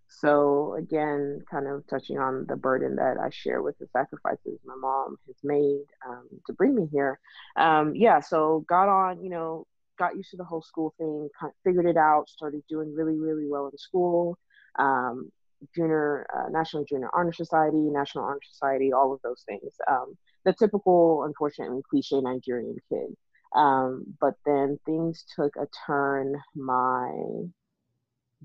So 0.09 0.75
again, 0.79 1.43
kind 1.51 1.67
of 1.69 1.87
touching 1.89 2.19
on 2.19 2.47
the 2.49 2.57
burden 2.57 2.97
that 2.97 3.17
I 3.19 3.31
share 3.31 3.63
with 3.63 3.79
the 3.79 3.87
sacrifices 3.93 4.61
my 4.65 4.75
mom 4.75 5.17
has 5.27 5.37
made 5.43 5.85
um, 6.07 6.29
to 6.47 6.53
bring 6.53 6.75
me 6.75 6.87
here. 6.93 7.19
Um, 7.57 7.95
yeah, 7.95 8.21
so 8.21 8.65
got 8.69 8.89
on, 8.89 9.23
you 9.23 9.31
know, 9.31 9.67
got 9.99 10.17
used 10.17 10.31
to 10.31 10.37
the 10.37 10.45
whole 10.45 10.63
school 10.63 10.95
thing, 10.99 11.29
kind 11.39 11.51
of 11.51 11.57
figured 11.65 11.87
it 11.87 11.97
out, 11.97 12.29
started 12.29 12.63
doing 12.69 12.95
really, 12.95 13.19
really 13.19 13.47
well 13.49 13.69
in 13.69 13.79
school. 13.79 14.39
Um, 14.79 15.31
junior, 15.75 16.27
uh, 16.35 16.49
National 16.51 16.85
Junior 16.85 17.09
Honor 17.15 17.33
Society, 17.33 17.79
National 17.79 18.25
Honor 18.25 18.41
Society, 18.51 18.93
all 18.93 19.13
of 19.13 19.21
those 19.23 19.43
things. 19.47 19.73
Um, 19.89 20.17
the 20.45 20.53
typical, 20.53 21.25
unfortunately, 21.25 21.83
cliche 21.91 22.21
Nigerian 22.21 22.77
kid. 22.89 23.17
Um, 23.55 24.05
but 24.21 24.35
then 24.45 24.79
things 24.85 25.25
took 25.35 25.57
a 25.57 25.67
turn 25.87 26.37
my 26.55 27.11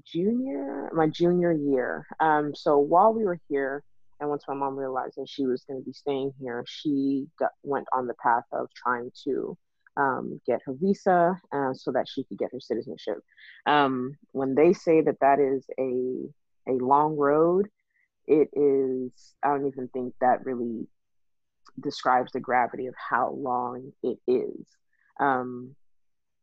junior, 0.05 0.89
my 0.93 1.07
junior 1.07 1.51
year. 1.51 2.05
Um, 2.19 2.55
so 2.55 2.79
while 2.79 3.13
we 3.13 3.25
were 3.25 3.39
here, 3.49 3.83
and 4.19 4.29
once 4.29 4.43
my 4.47 4.53
mom 4.53 4.75
realized 4.75 5.15
that 5.17 5.27
she 5.27 5.45
was 5.45 5.63
going 5.63 5.81
to 5.81 5.85
be 5.85 5.93
staying 5.93 6.31
here, 6.39 6.63
she 6.67 7.27
got, 7.39 7.51
went 7.63 7.87
on 7.93 8.07
the 8.07 8.13
path 8.21 8.43
of 8.51 8.67
trying 8.75 9.11
to 9.23 9.57
um, 9.97 10.39
get 10.45 10.61
her 10.65 10.73
visa 10.73 11.39
uh, 11.51 11.73
so 11.73 11.91
that 11.91 12.07
she 12.07 12.23
could 12.23 12.37
get 12.37 12.51
her 12.51 12.59
citizenship. 12.59 13.17
Um, 13.65 14.17
when 14.31 14.55
they 14.55 14.73
say 14.73 15.01
that 15.01 15.19
that 15.21 15.39
is 15.39 15.65
a 15.79 16.71
a 16.71 16.73
long 16.73 17.17
road, 17.17 17.67
it 18.27 18.49
is 18.53 19.33
i 19.43 19.49
don't 19.49 19.67
even 19.67 19.87
think 19.89 20.13
that 20.21 20.45
really 20.45 20.87
describes 21.81 22.31
the 22.31 22.39
gravity 22.39 22.87
of 22.87 22.93
how 22.97 23.31
long 23.31 23.91
it 24.03 24.19
is. 24.27 24.65
Um, 25.19 25.75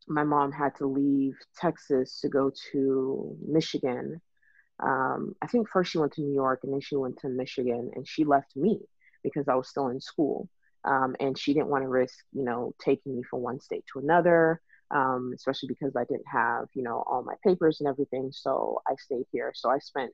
my 0.07 0.23
mom 0.23 0.51
had 0.51 0.75
to 0.77 0.87
leave 0.87 1.35
texas 1.55 2.19
to 2.21 2.29
go 2.29 2.51
to 2.71 3.37
michigan. 3.45 4.21
Um, 4.81 5.35
i 5.41 5.47
think 5.47 5.67
first 5.69 5.91
she 5.91 5.97
went 5.97 6.13
to 6.13 6.21
new 6.21 6.33
york 6.33 6.61
and 6.63 6.73
then 6.73 6.81
she 6.81 6.95
went 6.95 7.17
to 7.19 7.29
michigan 7.29 7.91
and 7.95 8.07
she 8.07 8.23
left 8.23 8.55
me 8.55 8.79
because 9.23 9.47
i 9.47 9.55
was 9.55 9.69
still 9.69 9.89
in 9.89 9.99
school 9.99 10.47
um, 10.85 11.15
and 11.19 11.37
she 11.37 11.53
didn't 11.53 11.67
want 11.67 11.83
to 11.83 11.89
risk 11.89 12.17
you 12.33 12.43
know 12.43 12.73
taking 12.83 13.15
me 13.15 13.23
from 13.23 13.41
one 13.41 13.59
state 13.59 13.83
to 13.91 13.99
another 13.99 14.61
um, 14.91 15.31
especially 15.35 15.67
because 15.67 15.95
I 15.95 16.03
didn't 16.05 16.27
have, 16.31 16.67
you 16.73 16.83
know, 16.83 17.03
all 17.05 17.23
my 17.23 17.35
papers 17.45 17.79
and 17.79 17.87
everything. 17.87 18.31
So 18.31 18.81
I 18.87 18.95
stayed 18.95 19.25
here. 19.31 19.51
So 19.53 19.69
I 19.69 19.79
spent 19.79 20.13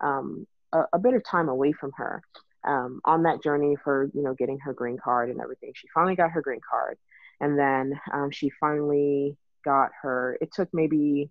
um, 0.00 0.46
a, 0.72 0.84
a, 0.94 0.98
bit 0.98 1.14
of 1.14 1.24
time 1.24 1.48
away 1.48 1.72
from 1.72 1.92
her 1.96 2.22
um, 2.66 3.00
on 3.04 3.24
that 3.24 3.42
journey 3.42 3.76
for, 3.82 4.10
you 4.14 4.22
know, 4.22 4.34
getting 4.34 4.58
her 4.60 4.72
green 4.72 4.96
card 5.02 5.30
and 5.30 5.40
everything. 5.40 5.72
She 5.74 5.88
finally 5.94 6.16
got 6.16 6.30
her 6.30 6.40
green 6.40 6.60
card. 6.68 6.98
And 7.40 7.58
then 7.58 8.00
um, 8.12 8.30
she 8.30 8.50
finally 8.60 9.36
got 9.64 9.90
her, 10.02 10.38
it 10.40 10.52
took 10.52 10.68
maybe 10.72 11.30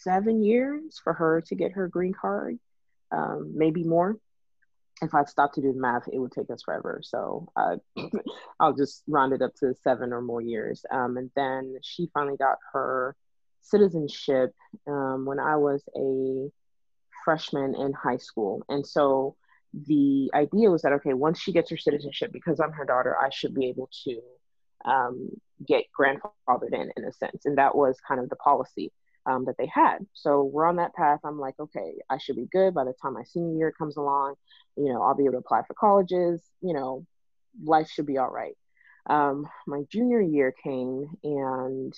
seven 0.00 0.42
years 0.42 1.00
for 1.02 1.12
her 1.12 1.42
to 1.42 1.54
get 1.54 1.72
her 1.72 1.88
green 1.88 2.14
card, 2.18 2.58
um, 3.10 3.52
maybe 3.54 3.84
more 3.84 4.16
if 5.02 5.14
I 5.14 5.24
stopped 5.24 5.56
to 5.56 5.60
do 5.60 5.72
the 5.72 5.80
math, 5.80 6.08
it 6.10 6.18
would 6.18 6.32
take 6.32 6.50
us 6.50 6.62
forever. 6.62 7.00
So 7.02 7.48
uh, 7.56 7.76
I'll 8.60 8.72
just 8.72 9.02
round 9.08 9.32
it 9.32 9.42
up 9.42 9.54
to 9.56 9.74
seven 9.82 10.12
or 10.12 10.22
more 10.22 10.40
years. 10.40 10.84
Um, 10.90 11.16
and 11.16 11.30
then 11.34 11.76
she 11.82 12.08
finally 12.14 12.36
got 12.36 12.58
her 12.72 13.16
citizenship 13.60 14.54
um, 14.86 15.24
when 15.26 15.40
I 15.40 15.56
was 15.56 15.82
a 15.96 16.50
freshman 17.24 17.74
in 17.74 17.92
high 17.92 18.18
school. 18.18 18.62
And 18.68 18.86
so 18.86 19.36
the 19.86 20.30
idea 20.34 20.70
was 20.70 20.82
that, 20.82 20.92
okay, 20.92 21.14
once 21.14 21.40
she 21.40 21.52
gets 21.52 21.70
her 21.70 21.76
citizenship, 21.76 22.30
because 22.32 22.60
I'm 22.60 22.72
her 22.72 22.84
daughter, 22.84 23.16
I 23.20 23.30
should 23.30 23.54
be 23.54 23.66
able 23.66 23.90
to 24.04 24.20
um, 24.84 25.30
get 25.66 25.84
grandfathered 25.98 26.72
in, 26.72 26.92
in 26.96 27.04
a 27.04 27.12
sense. 27.12 27.44
And 27.44 27.58
that 27.58 27.74
was 27.74 27.98
kind 28.06 28.20
of 28.20 28.28
the 28.28 28.36
policy 28.36 28.92
um, 29.26 29.44
that 29.46 29.56
they 29.58 29.66
had. 29.72 29.98
So 30.12 30.42
we're 30.44 30.66
on 30.66 30.76
that 30.76 30.94
path. 30.94 31.20
I'm 31.24 31.38
like, 31.38 31.54
okay, 31.58 31.94
I 32.10 32.18
should 32.18 32.36
be 32.36 32.48
good 32.50 32.74
by 32.74 32.84
the 32.84 32.94
time 33.00 33.14
my 33.14 33.24
senior 33.24 33.56
year 33.56 33.72
comes 33.72 33.96
along. 33.96 34.34
You 34.76 34.92
know, 34.92 35.02
I'll 35.02 35.14
be 35.14 35.24
able 35.24 35.32
to 35.32 35.38
apply 35.38 35.62
for 35.66 35.74
colleges. 35.74 36.42
You 36.60 36.74
know, 36.74 37.06
life 37.62 37.88
should 37.90 38.06
be 38.06 38.18
all 38.18 38.30
right. 38.30 38.56
Um, 39.08 39.48
my 39.66 39.82
junior 39.90 40.20
year 40.20 40.54
came 40.62 41.08
and 41.24 41.92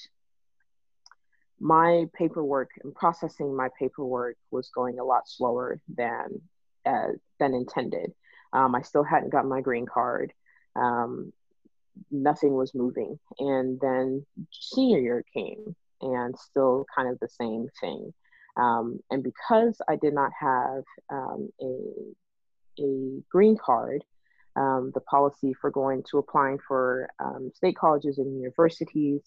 my 1.61 2.07
paperwork 2.15 2.71
and 2.83 2.95
processing 2.95 3.57
my 3.57 3.69
paperwork 3.79 4.37
was 4.51 4.71
going 4.75 4.99
a 4.99 5.05
lot 5.05 5.29
slower 5.29 5.81
than 5.95 6.41
uh, 6.87 7.13
than 7.39 7.55
intended. 7.55 8.13
Um, 8.53 8.75
I 8.75 8.83
still 8.83 9.05
hadn't 9.05 9.33
gotten 9.33 9.51
my 9.51 9.61
green 9.61 9.87
card. 9.87 10.33
Um, 10.77 11.33
nothing 12.11 12.55
was 12.55 12.75
moving, 12.75 13.19
and 13.39 13.81
then 13.81 14.27
senior 14.51 15.01
year 15.01 15.25
came, 15.33 15.77
and 16.05 16.39
still 16.39 16.85
kind 16.95 17.09
of 17.09 17.19
the 17.21 17.29
same 17.29 17.69
thing. 17.81 18.13
Um, 18.57 19.01
and 19.11 19.23
because 19.23 19.81
I 19.89 19.97
did 19.97 20.15
not 20.15 20.31
have 20.39 20.85
um, 21.11 21.49
a, 21.61 22.83
a 22.83 23.23
green 23.31 23.57
card, 23.57 24.05
um, 24.57 24.93
the 24.95 25.01
policy 25.01 25.55
for 25.61 25.71
going 25.71 26.05
to 26.11 26.19
applying 26.19 26.59
for 26.69 27.09
um, 27.19 27.51
state 27.55 27.77
colleges 27.77 28.19
and 28.19 28.37
universities 28.37 29.23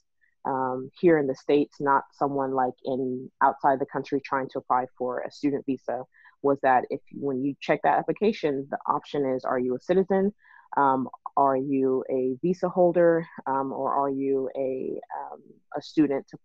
um, 0.46 0.90
here 1.02 1.18
in 1.18 1.28
the 1.28 1.36
states, 1.36 1.78
not 1.82 2.04
someone 2.14 2.54
like 2.54 2.76
in 2.86 3.30
outside 3.44 3.80
the 3.80 3.86
country 3.86 4.22
trying 4.24 4.48
to 4.50 4.60
apply 4.60 4.86
for 4.98 5.20
a 5.20 5.32
student 5.32 5.66
visa, 5.66 6.04
was 6.42 6.58
that 6.64 6.86
if 6.90 7.02
when 7.12 7.44
you 7.44 7.56
check 7.60 7.82
that 7.84 8.00
application, 8.00 8.66
the 8.72 8.78
option 8.88 9.26
is: 9.26 9.44
Are 9.44 9.60
you 9.60 9.76
a 9.76 9.80
citizen? 9.82 10.34
Um, 10.78 11.10
are 11.36 11.58
you 11.58 12.04
a 12.10 12.36
visa 12.42 12.68
holder 12.68 13.26
or 13.46 13.94
are 13.94 14.10
you 14.10 14.50
a, 14.58 15.00
a 15.78 15.82
student 15.82 16.28
to 16.28 16.38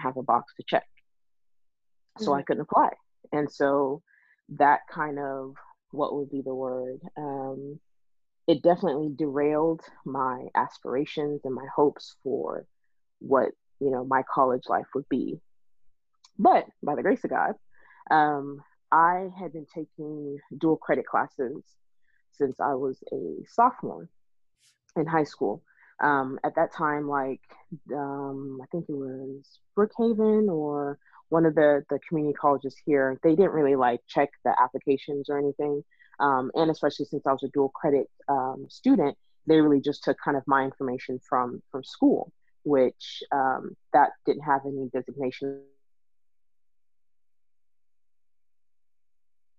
have 0.00 0.16
a 0.16 0.22
box 0.22 0.54
to 0.56 0.64
check. 0.66 0.86
So 2.18 2.30
mm-hmm. 2.30 2.40
I 2.40 2.42
couldn't 2.42 2.62
apply. 2.62 2.90
And 3.32 3.50
so 3.50 4.02
that 4.56 4.80
kind 4.92 5.18
of 5.18 5.54
what 5.92 6.14
would 6.14 6.30
be 6.30 6.42
the 6.42 6.54
word? 6.54 7.00
Um, 7.16 7.80
it 8.46 8.62
definitely 8.62 9.12
derailed 9.16 9.82
my 10.04 10.46
aspirations 10.54 11.42
and 11.44 11.54
my 11.54 11.66
hopes 11.74 12.16
for 12.22 12.66
what 13.20 13.50
you 13.80 13.90
know 13.90 14.04
my 14.04 14.22
college 14.32 14.64
life 14.68 14.86
would 14.94 15.08
be. 15.08 15.40
But 16.38 16.66
by 16.82 16.94
the 16.96 17.02
grace 17.02 17.22
of 17.24 17.30
God, 17.30 17.54
um, 18.10 18.62
I 18.90 19.28
had 19.38 19.52
been 19.52 19.66
taking 19.72 20.38
dual 20.56 20.76
credit 20.76 21.06
classes 21.06 21.62
since 22.32 22.58
I 22.60 22.74
was 22.74 23.02
a 23.12 23.44
sophomore 23.46 24.08
in 24.96 25.06
high 25.06 25.24
school 25.24 25.62
um, 26.00 26.38
at 26.44 26.54
that 26.56 26.72
time, 26.72 27.08
like 27.08 27.40
um, 27.94 28.60
I 28.62 28.66
think 28.66 28.86
it 28.88 28.94
was 28.94 29.58
Brookhaven 29.76 30.48
or 30.48 30.98
one 31.28 31.46
of 31.46 31.54
the 31.54 31.84
the 31.88 31.98
community 32.08 32.34
colleges 32.34 32.76
here, 32.84 33.18
they 33.22 33.34
didn't 33.34 33.52
really 33.52 33.76
like 33.76 34.00
check 34.08 34.30
the 34.44 34.54
applications 34.60 35.28
or 35.28 35.38
anything. 35.38 35.82
Um, 36.18 36.50
and 36.54 36.70
especially 36.70 37.06
since 37.06 37.26
I 37.26 37.32
was 37.32 37.42
a 37.44 37.48
dual 37.48 37.70
credit 37.70 38.06
um, 38.28 38.66
student, 38.68 39.16
they 39.46 39.60
really 39.60 39.80
just 39.80 40.04
took 40.04 40.18
kind 40.22 40.36
of 40.36 40.42
my 40.46 40.64
information 40.64 41.20
from 41.28 41.62
from 41.70 41.84
school, 41.84 42.32
which 42.64 43.22
um, 43.32 43.76
that 43.92 44.10
didn't 44.26 44.42
have 44.42 44.62
any 44.66 44.90
designation 44.92 45.62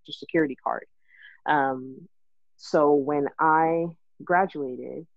security 0.09 0.57
card. 0.61 0.85
Um, 1.45 2.07
so 2.57 2.93
when 2.93 3.27
I 3.39 3.85
graduated, 4.23 5.07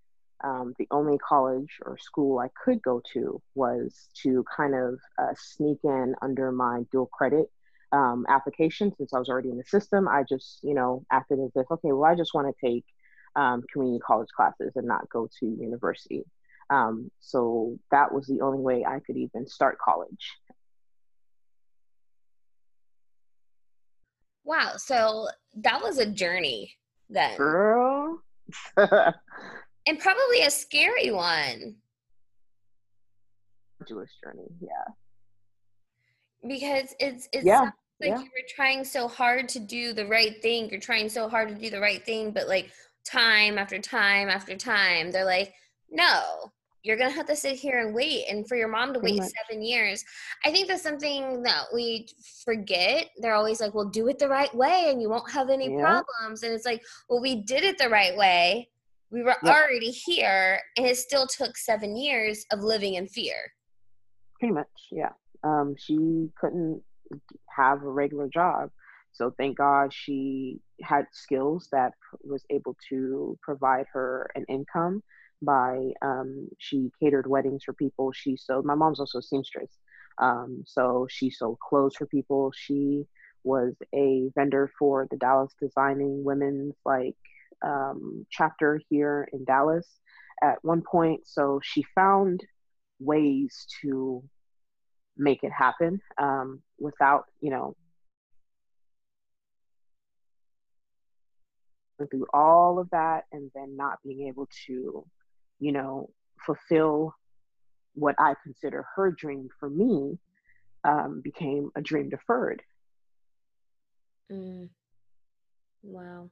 um, 0.44 0.74
the 0.78 0.86
only 0.90 1.16
college 1.18 1.78
or 1.82 1.96
school 1.96 2.38
I 2.38 2.48
could 2.62 2.82
go 2.82 3.00
to 3.14 3.40
was 3.54 4.08
to 4.22 4.44
kind 4.54 4.74
of 4.74 5.00
uh, 5.18 5.34
sneak 5.36 5.78
in 5.84 6.14
under 6.20 6.52
my 6.52 6.82
dual 6.92 7.06
credit 7.06 7.50
um, 7.92 8.26
application 8.28 8.92
since 8.96 9.14
I 9.14 9.18
was 9.18 9.30
already 9.30 9.50
in 9.50 9.56
the 9.56 9.64
system. 9.64 10.06
I 10.06 10.22
just, 10.28 10.58
you 10.62 10.74
know, 10.74 11.04
acted 11.10 11.40
as 11.40 11.50
if, 11.56 11.70
okay, 11.70 11.92
well, 11.92 12.04
I 12.04 12.14
just 12.14 12.34
want 12.34 12.54
to 12.54 12.66
take 12.66 12.84
um, 13.36 13.62
community 13.72 14.00
college 14.06 14.28
classes 14.36 14.72
and 14.76 14.86
not 14.86 15.08
go 15.08 15.28
to 15.40 15.46
university. 15.46 16.24
Um, 16.68 17.10
so 17.20 17.78
that 17.90 18.12
was 18.12 18.26
the 18.26 18.42
only 18.42 18.60
way 18.60 18.84
I 18.84 19.00
could 19.00 19.16
even 19.16 19.46
start 19.46 19.78
college. 19.82 20.30
Wow. 24.44 24.74
So 24.76 25.28
that 25.56 25.82
was 25.82 25.98
a 25.98 26.06
journey 26.06 26.74
then. 27.08 27.36
Girl. 27.38 28.22
and 29.86 29.98
probably 29.98 30.42
a 30.42 30.50
scary 30.50 31.10
one. 31.10 31.76
Jewish 33.86 34.10
journey, 34.22 34.48
yeah. 34.60 34.94
Because 36.46 36.94
it's 37.00 37.28
it's 37.32 37.44
yeah, 37.44 37.70
like 38.00 38.10
yeah. 38.10 38.18
you 38.18 38.24
were 38.24 38.48
trying 38.54 38.84
so 38.84 39.08
hard 39.08 39.48
to 39.50 39.58
do 39.58 39.92
the 39.92 40.06
right 40.06 40.40
thing. 40.42 40.70
You're 40.70 40.80
trying 40.80 41.08
so 41.08 41.28
hard 41.28 41.48
to 41.48 41.54
do 41.54 41.70
the 41.70 41.80
right 41.80 42.04
thing, 42.04 42.30
but 42.30 42.48
like 42.48 42.70
time 43.04 43.58
after 43.58 43.78
time 43.78 44.28
after 44.28 44.56
time, 44.56 45.10
they're 45.10 45.24
like, 45.24 45.52
no, 45.90 46.52
you're 46.84 46.98
gonna 46.98 47.10
have 47.10 47.26
to 47.26 47.34
sit 47.34 47.56
here 47.56 47.80
and 47.80 47.94
wait 47.94 48.26
and 48.28 48.46
for 48.46 48.56
your 48.56 48.68
mom 48.68 48.92
to 48.92 49.00
Pretty 49.00 49.14
wait 49.14 49.22
much. 49.22 49.32
seven 49.48 49.62
years 49.62 50.04
i 50.44 50.50
think 50.50 50.68
that's 50.68 50.82
something 50.82 51.42
that 51.42 51.64
we 51.72 52.06
forget 52.44 53.08
they're 53.18 53.34
always 53.34 53.60
like 53.60 53.74
well 53.74 53.86
do 53.86 54.08
it 54.08 54.18
the 54.18 54.28
right 54.28 54.54
way 54.54 54.90
and 54.90 55.02
you 55.02 55.08
won't 55.08 55.30
have 55.30 55.50
any 55.50 55.74
yeah. 55.74 55.80
problems 55.80 56.42
and 56.42 56.52
it's 56.52 56.66
like 56.66 56.82
well 57.08 57.20
we 57.20 57.42
did 57.42 57.64
it 57.64 57.78
the 57.78 57.88
right 57.88 58.16
way 58.16 58.68
we 59.14 59.22
were 59.22 59.36
yep. 59.44 59.54
already 59.54 59.92
here, 59.92 60.60
and 60.76 60.84
it 60.84 60.96
still 60.96 61.26
took 61.28 61.56
seven 61.56 61.96
years 61.96 62.44
of 62.50 62.60
living 62.60 62.94
in 62.94 63.06
fear. 63.06 63.36
Pretty 64.40 64.52
much, 64.52 64.66
yeah. 64.90 65.12
Um, 65.44 65.76
she 65.78 66.30
couldn't 66.38 66.82
have 67.48 67.82
a 67.82 67.88
regular 67.88 68.28
job. 68.28 68.70
So 69.12 69.32
thank 69.38 69.56
God 69.56 69.92
she 69.94 70.58
had 70.82 71.06
skills 71.12 71.68
that 71.70 71.92
was 72.24 72.44
able 72.50 72.76
to 72.88 73.38
provide 73.40 73.86
her 73.92 74.28
an 74.34 74.44
income 74.48 75.00
by 75.40 75.90
um, 76.02 76.48
she 76.58 76.90
catered 77.00 77.28
weddings 77.28 77.62
for 77.62 77.72
people. 77.72 78.10
She 78.10 78.36
sewed. 78.36 78.64
My 78.64 78.74
mom's 78.74 78.98
also 78.98 79.18
a 79.18 79.22
seamstress, 79.22 79.70
um, 80.18 80.64
so 80.66 81.06
she 81.08 81.30
sold 81.30 81.58
clothes 81.60 81.94
for 81.94 82.06
people. 82.06 82.52
She 82.52 83.06
was 83.44 83.74
a 83.94 84.30
vendor 84.34 84.72
for 84.76 85.06
the 85.08 85.18
Dallas 85.18 85.52
Designing 85.60 86.24
Women's 86.24 86.74
like 86.84 87.14
um, 87.64 88.26
chapter 88.30 88.80
here 88.88 89.28
in 89.32 89.44
Dallas 89.44 89.86
at 90.42 90.58
one 90.62 90.82
point. 90.82 91.22
So 91.26 91.60
she 91.62 91.84
found 91.94 92.40
ways 92.98 93.66
to 93.82 94.22
make 95.16 95.42
it 95.42 95.52
happen 95.52 96.00
um, 96.18 96.60
without, 96.78 97.24
you 97.40 97.50
know, 97.50 97.76
through 102.10 102.26
all 102.34 102.78
of 102.78 102.90
that 102.90 103.24
and 103.32 103.50
then 103.54 103.76
not 103.76 103.98
being 104.04 104.28
able 104.28 104.48
to, 104.66 105.06
you 105.60 105.72
know, 105.72 106.10
fulfill 106.44 107.14
what 107.94 108.16
I 108.18 108.34
consider 108.42 108.84
her 108.96 109.12
dream 109.12 109.48
for 109.60 109.70
me 109.70 110.18
um, 110.82 111.20
became 111.22 111.70
a 111.76 111.80
dream 111.80 112.10
deferred. 112.10 112.62
Mm. 114.30 114.68
Wow. 115.82 116.30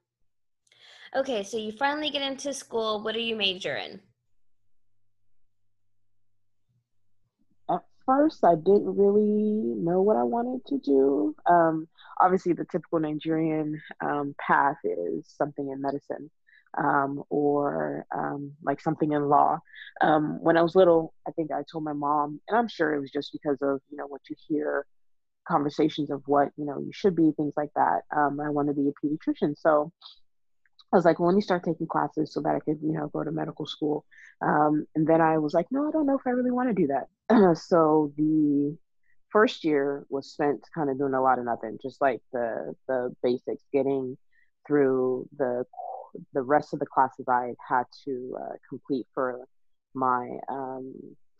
Okay, 1.14 1.42
so 1.42 1.58
you 1.58 1.72
finally 1.72 2.08
get 2.08 2.22
into 2.22 2.54
school. 2.54 3.02
What 3.02 3.14
are 3.14 3.20
you 3.20 3.36
majoring? 3.36 4.00
In? 7.68 7.76
At 7.76 7.82
first, 8.06 8.42
I 8.44 8.54
didn't 8.54 8.96
really 8.96 9.74
know 9.76 10.00
what 10.00 10.16
I 10.16 10.22
wanted 10.22 10.64
to 10.68 10.78
do. 10.78 11.36
Um, 11.44 11.86
obviously, 12.18 12.54
the 12.54 12.64
typical 12.64 12.98
Nigerian 12.98 13.78
um, 14.00 14.34
path 14.40 14.78
is 14.84 15.26
something 15.28 15.68
in 15.68 15.82
medicine 15.82 16.30
um, 16.78 17.22
or 17.28 18.06
um, 18.16 18.52
like 18.62 18.80
something 18.80 19.12
in 19.12 19.28
law. 19.28 19.58
Um, 20.00 20.42
when 20.42 20.56
I 20.56 20.62
was 20.62 20.74
little, 20.74 21.12
I 21.28 21.32
think 21.32 21.52
I 21.52 21.62
told 21.70 21.84
my 21.84 21.92
mom, 21.92 22.40
and 22.48 22.56
I'm 22.56 22.68
sure 22.68 22.94
it 22.94 23.00
was 23.00 23.10
just 23.10 23.32
because 23.32 23.58
of 23.60 23.82
you 23.90 23.98
know 23.98 24.06
what 24.06 24.22
you 24.30 24.36
hear 24.48 24.86
conversations 25.46 26.10
of 26.10 26.22
what 26.26 26.48
you 26.56 26.64
know 26.64 26.78
you 26.78 26.90
should 26.92 27.16
be 27.16 27.32
things 27.36 27.54
like 27.56 27.70
that 27.74 28.02
um, 28.16 28.38
i 28.38 28.48
want 28.48 28.68
to 28.68 28.74
be 28.74 28.88
a 28.88 28.92
pediatrician 29.04 29.56
so 29.58 29.90
i 30.92 30.96
was 30.96 31.04
like 31.04 31.18
well, 31.18 31.28
let 31.28 31.36
me 31.36 31.42
start 31.42 31.64
taking 31.64 31.86
classes 31.86 32.32
so 32.32 32.40
that 32.40 32.54
i 32.54 32.60
could 32.60 32.78
you 32.82 32.92
know 32.92 33.08
go 33.08 33.22
to 33.22 33.30
medical 33.30 33.66
school 33.66 34.04
um, 34.42 34.86
and 34.94 35.06
then 35.06 35.20
i 35.20 35.38
was 35.38 35.54
like 35.54 35.66
no 35.70 35.88
i 35.88 35.90
don't 35.90 36.06
know 36.06 36.16
if 36.16 36.26
i 36.26 36.30
really 36.30 36.50
want 36.50 36.68
to 36.68 36.74
do 36.74 36.88
that 36.88 37.56
so 37.56 38.12
the 38.16 38.76
first 39.30 39.64
year 39.64 40.04
was 40.10 40.30
spent 40.30 40.60
kind 40.74 40.90
of 40.90 40.98
doing 40.98 41.14
a 41.14 41.22
lot 41.22 41.38
of 41.38 41.44
nothing 41.44 41.78
just 41.82 42.00
like 42.00 42.20
the 42.32 42.74
the 42.88 43.14
basics 43.22 43.64
getting 43.72 44.16
through 44.66 45.28
the 45.38 45.64
the 46.34 46.42
rest 46.42 46.74
of 46.74 46.78
the 46.78 46.86
classes 46.86 47.26
i 47.28 47.54
had 47.66 47.84
to 48.04 48.36
uh, 48.40 48.52
complete 48.68 49.06
for 49.14 49.46
my 49.94 50.38
um, 50.48 50.94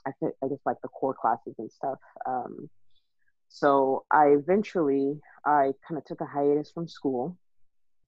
I 0.07 0.13
think 0.19 0.35
I 0.43 0.49
guess 0.49 0.59
like 0.67 0.81
the 0.83 0.89
core 0.89 1.15
classes 1.15 1.55
and 1.59 1.71
stuff. 1.71 1.99
Um, 2.27 2.69
so 3.49 4.05
I 4.11 4.29
eventually 4.29 5.21
I 5.45 5.73
kind 5.87 5.99
of 5.99 6.05
took 6.05 6.21
a 6.21 6.27
hiatus 6.27 6.71
from 6.73 6.89
school 6.89 7.37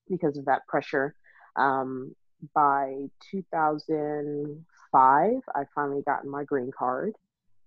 because 0.09 0.37
of 0.37 0.47
that 0.47 0.67
pressure. 0.67 1.15
Um, 1.57 2.15
by 2.55 3.09
2005, 3.31 5.33
I 5.55 5.65
finally 5.75 6.03
gotten 6.03 6.31
my 6.31 6.45
green 6.45 6.71
card. 6.77 7.15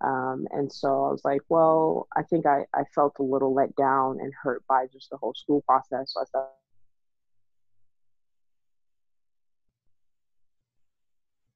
Um, 0.02 0.48
and 0.52 0.72
so 0.72 1.06
I 1.06 1.12
was 1.12 1.26
like, 1.26 1.42
well, 1.50 2.08
I 2.16 2.22
think 2.24 2.46
I, 2.46 2.66
I 2.74 2.84
felt 2.94 3.16
a 3.20 3.24
little 3.24 3.54
let 3.54 3.76
down 3.76 4.20
and 4.22 4.32
hurt 4.44 4.64
by 4.68 4.86
just 4.94 5.10
the 5.10 5.18
whole 5.18 5.34
school 5.34 5.64
process. 5.68 6.14
So 6.14 6.22
I 6.22 6.26
thought 6.32 6.52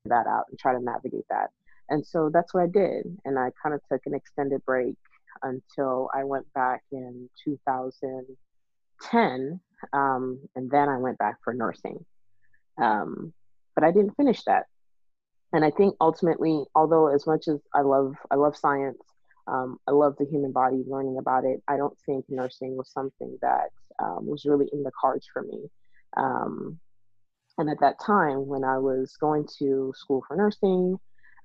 that 0.05 0.25
out 0.27 0.45
and 0.49 0.57
try 0.57 0.73
to 0.73 0.81
navigate 0.81 1.25
that. 1.29 1.51
And 1.89 2.05
so 2.05 2.29
that's 2.33 2.53
what 2.53 2.63
I 2.63 2.67
did. 2.67 3.17
And 3.25 3.37
I 3.37 3.51
kind 3.61 3.75
of 3.75 3.81
took 3.91 4.01
an 4.05 4.15
extended 4.15 4.63
break 4.65 4.95
until 5.43 6.09
I 6.13 6.23
went 6.23 6.51
back 6.53 6.83
in 6.91 7.29
2010. 7.43 9.59
Um, 9.93 10.39
and 10.55 10.71
then 10.71 10.89
I 10.89 10.97
went 10.97 11.17
back 11.17 11.37
for 11.43 11.53
nursing. 11.53 12.05
Um, 12.81 13.33
but 13.75 13.83
I 13.83 13.91
didn't 13.91 14.15
finish 14.15 14.43
that. 14.43 14.65
And 15.53 15.65
I 15.65 15.71
think 15.71 15.95
ultimately, 16.01 16.63
although 16.75 17.07
as 17.13 17.27
much 17.27 17.47
as 17.47 17.59
I 17.73 17.81
love, 17.81 18.15
I 18.31 18.35
love 18.35 18.55
science, 18.55 19.01
um, 19.47 19.77
I 19.87 19.91
love 19.91 20.15
the 20.17 20.25
human 20.25 20.51
body, 20.51 20.83
learning 20.87 21.17
about 21.17 21.45
it. 21.45 21.61
I 21.67 21.77
don't 21.77 21.97
think 22.05 22.25
nursing 22.29 22.77
was 22.77 22.91
something 22.91 23.37
that 23.41 23.69
um, 24.01 24.27
was 24.27 24.45
really 24.45 24.69
in 24.71 24.83
the 24.83 24.91
cards 24.99 25.27
for 25.31 25.41
me. 25.43 25.69
Um, 26.15 26.79
and 27.57 27.69
at 27.69 27.79
that 27.81 27.99
time, 27.99 28.47
when 28.47 28.63
I 28.63 28.77
was 28.77 29.17
going 29.19 29.45
to 29.59 29.93
school 29.95 30.23
for 30.27 30.37
nursing, 30.37 30.97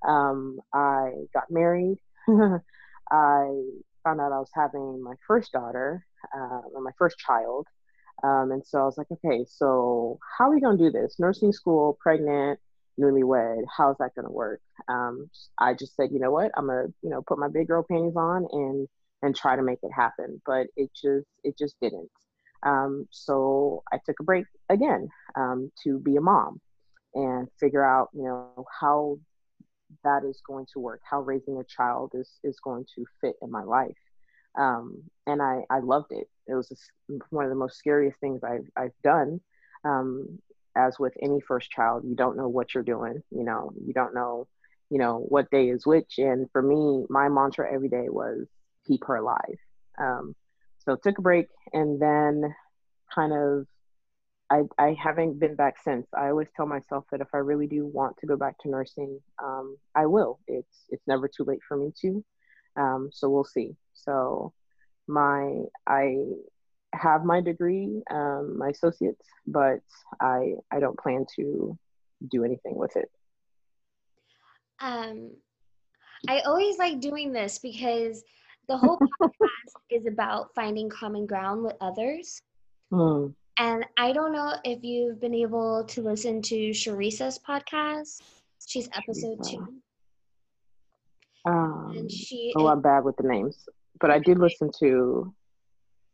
um, 0.07 0.59
I 0.73 1.11
got 1.33 1.51
married. 1.51 1.97
I 2.29 3.61
found 4.03 4.21
out 4.21 4.31
I 4.31 4.39
was 4.39 4.51
having 4.53 5.03
my 5.03 5.15
first 5.25 5.51
daughter, 5.51 6.05
uh, 6.35 6.61
my 6.81 6.91
first 6.97 7.17
child. 7.17 7.67
Um, 8.23 8.51
and 8.51 8.65
so 8.65 8.79
I 8.79 8.85
was 8.85 8.97
like, 8.97 9.11
okay, 9.11 9.45
so 9.47 10.19
how 10.37 10.49
are 10.49 10.53
we 10.53 10.61
going 10.61 10.77
to 10.77 10.83
do 10.83 10.91
this? 10.91 11.19
Nursing 11.19 11.51
school, 11.53 11.97
pregnant, 12.01 12.59
newlywed, 12.99 13.63
how's 13.75 13.97
that 13.99 14.15
going 14.15 14.25
to 14.25 14.31
work? 14.31 14.61
Um, 14.87 15.29
I 15.57 15.73
just 15.73 15.95
said, 15.95 16.09
you 16.11 16.19
know 16.19 16.31
what, 16.31 16.51
I'm 16.57 16.67
going 16.67 16.87
to, 16.87 16.93
you 17.03 17.09
know, 17.09 17.21
put 17.21 17.37
my 17.37 17.47
big 17.47 17.67
girl 17.67 17.85
panties 17.89 18.15
on 18.15 18.47
and, 18.51 18.87
and 19.21 19.35
try 19.35 19.55
to 19.55 19.61
make 19.61 19.79
it 19.83 19.91
happen. 19.95 20.41
But 20.45 20.67
it 20.75 20.89
just, 20.93 21.27
it 21.43 21.57
just 21.57 21.75
didn't. 21.79 22.09
Um, 22.63 23.07
so 23.11 23.83
I 23.91 23.99
took 24.03 24.19
a 24.19 24.23
break 24.23 24.45
again 24.69 25.09
um, 25.35 25.71
to 25.83 25.99
be 25.99 26.15
a 26.15 26.21
mom 26.21 26.59
and 27.13 27.47
figure 27.59 27.85
out, 27.85 28.09
you 28.13 28.23
know, 28.23 28.65
how 28.79 29.19
that 30.03 30.23
is 30.23 30.41
going 30.45 30.65
to 30.73 30.79
work, 30.79 31.01
how 31.09 31.21
raising 31.21 31.57
a 31.57 31.63
child 31.63 32.11
is 32.13 32.29
is 32.43 32.59
going 32.59 32.85
to 32.95 33.05
fit 33.21 33.35
in 33.41 33.51
my 33.51 33.63
life. 33.63 33.95
Um, 34.57 35.03
and 35.25 35.41
I, 35.41 35.61
I 35.69 35.79
loved 35.79 36.11
it. 36.11 36.27
It 36.47 36.55
was 36.55 36.71
one 37.29 37.45
of 37.45 37.49
the 37.49 37.55
most 37.55 37.77
scariest 37.77 38.19
things 38.19 38.41
I've, 38.43 38.67
I've 38.75 38.93
done. 39.03 39.41
Um, 39.83 40.39
as 40.75 40.99
with 40.99 41.13
any 41.21 41.41
first 41.41 41.71
child, 41.71 42.03
you 42.05 42.15
don't 42.15 42.37
know 42.37 42.47
what 42.47 42.73
you're 42.73 42.83
doing. 42.83 43.23
You 43.31 43.43
know, 43.43 43.71
you 43.83 43.93
don't 43.93 44.13
know, 44.13 44.47
you 44.89 44.99
know, 44.99 45.25
what 45.27 45.49
day 45.49 45.69
is 45.69 45.85
which. 45.85 46.15
And 46.17 46.49
for 46.51 46.61
me, 46.61 47.05
my 47.09 47.29
mantra 47.29 47.71
every 47.73 47.89
day 47.89 48.09
was 48.09 48.47
keep 48.87 49.03
her 49.05 49.15
alive. 49.15 49.57
Um, 49.99 50.35
so 50.79 50.95
took 50.95 51.17
a 51.17 51.21
break 51.21 51.47
and 51.73 51.99
then 52.01 52.55
kind 53.13 53.33
of 53.33 53.65
I, 54.49 54.61
I 54.77 54.95
haven't 55.01 55.39
been 55.39 55.55
back 55.55 55.75
since. 55.83 56.07
I 56.13 56.29
always 56.29 56.47
tell 56.55 56.65
myself 56.65 57.05
that 57.11 57.21
if 57.21 57.27
I 57.33 57.39
really 57.39 57.67
do 57.67 57.85
want 57.85 58.17
to 58.19 58.27
go 58.27 58.37
back 58.37 58.57
to 58.59 58.69
nursing, 58.69 59.19
um, 59.43 59.77
I 59.93 60.05
will. 60.05 60.39
It's 60.47 60.85
it's 60.89 61.05
never 61.05 61.27
too 61.27 61.43
late 61.43 61.59
for 61.67 61.75
me 61.75 61.91
to. 62.01 62.23
Um, 62.77 63.09
so 63.11 63.29
we'll 63.29 63.43
see. 63.43 63.75
So 63.93 64.53
my 65.07 65.63
I 65.85 66.17
have 66.93 67.23
my 67.23 67.41
degree, 67.41 68.01
um, 68.11 68.57
my 68.57 68.69
associates, 68.69 69.25
but 69.45 69.79
I 70.19 70.55
I 70.71 70.79
don't 70.79 70.99
plan 70.99 71.25
to 71.35 71.77
do 72.27 72.43
anything 72.43 72.75
with 72.75 72.95
it. 72.95 73.09
Um, 74.79 75.31
I 76.27 76.41
always 76.41 76.77
like 76.77 76.99
doing 76.99 77.31
this 77.31 77.59
because 77.59 78.23
the 78.67 78.77
whole 78.77 78.99
podcast 79.21 79.73
is 79.89 80.05
about 80.05 80.53
finding 80.55 80.89
common 80.89 81.25
ground 81.25 81.63
with 81.63 81.75
others. 81.81 82.41
Mm. 82.91 83.33
And 83.59 83.85
I 83.97 84.11
don't 84.11 84.33
know 84.33 84.53
if 84.63 84.83
you've 84.83 85.19
been 85.19 85.33
able 85.33 85.83
to 85.85 86.01
listen 86.01 86.41
to 86.43 86.69
Sharisa's 86.69 87.39
podcast. 87.39 88.21
She's 88.65 88.87
episode 88.95 89.39
Sharisa. 89.39 89.51
two. 89.51 89.73
Um, 91.45 91.93
and 91.95 92.11
she 92.11 92.53
oh, 92.57 92.67
I'm 92.67 92.81
bad 92.81 93.03
with 93.03 93.15
the 93.17 93.23
names, 93.23 93.67
but 93.99 94.11
I 94.11 94.19
did 94.19 94.39
listen 94.39 94.69
to. 94.79 95.33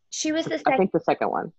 She 0.10 0.32
was 0.32 0.46
the 0.46 0.58
second. 0.58 0.74
I 0.74 0.78
think 0.78 0.92
the 0.92 1.00
second 1.00 1.30
one. 1.30 1.52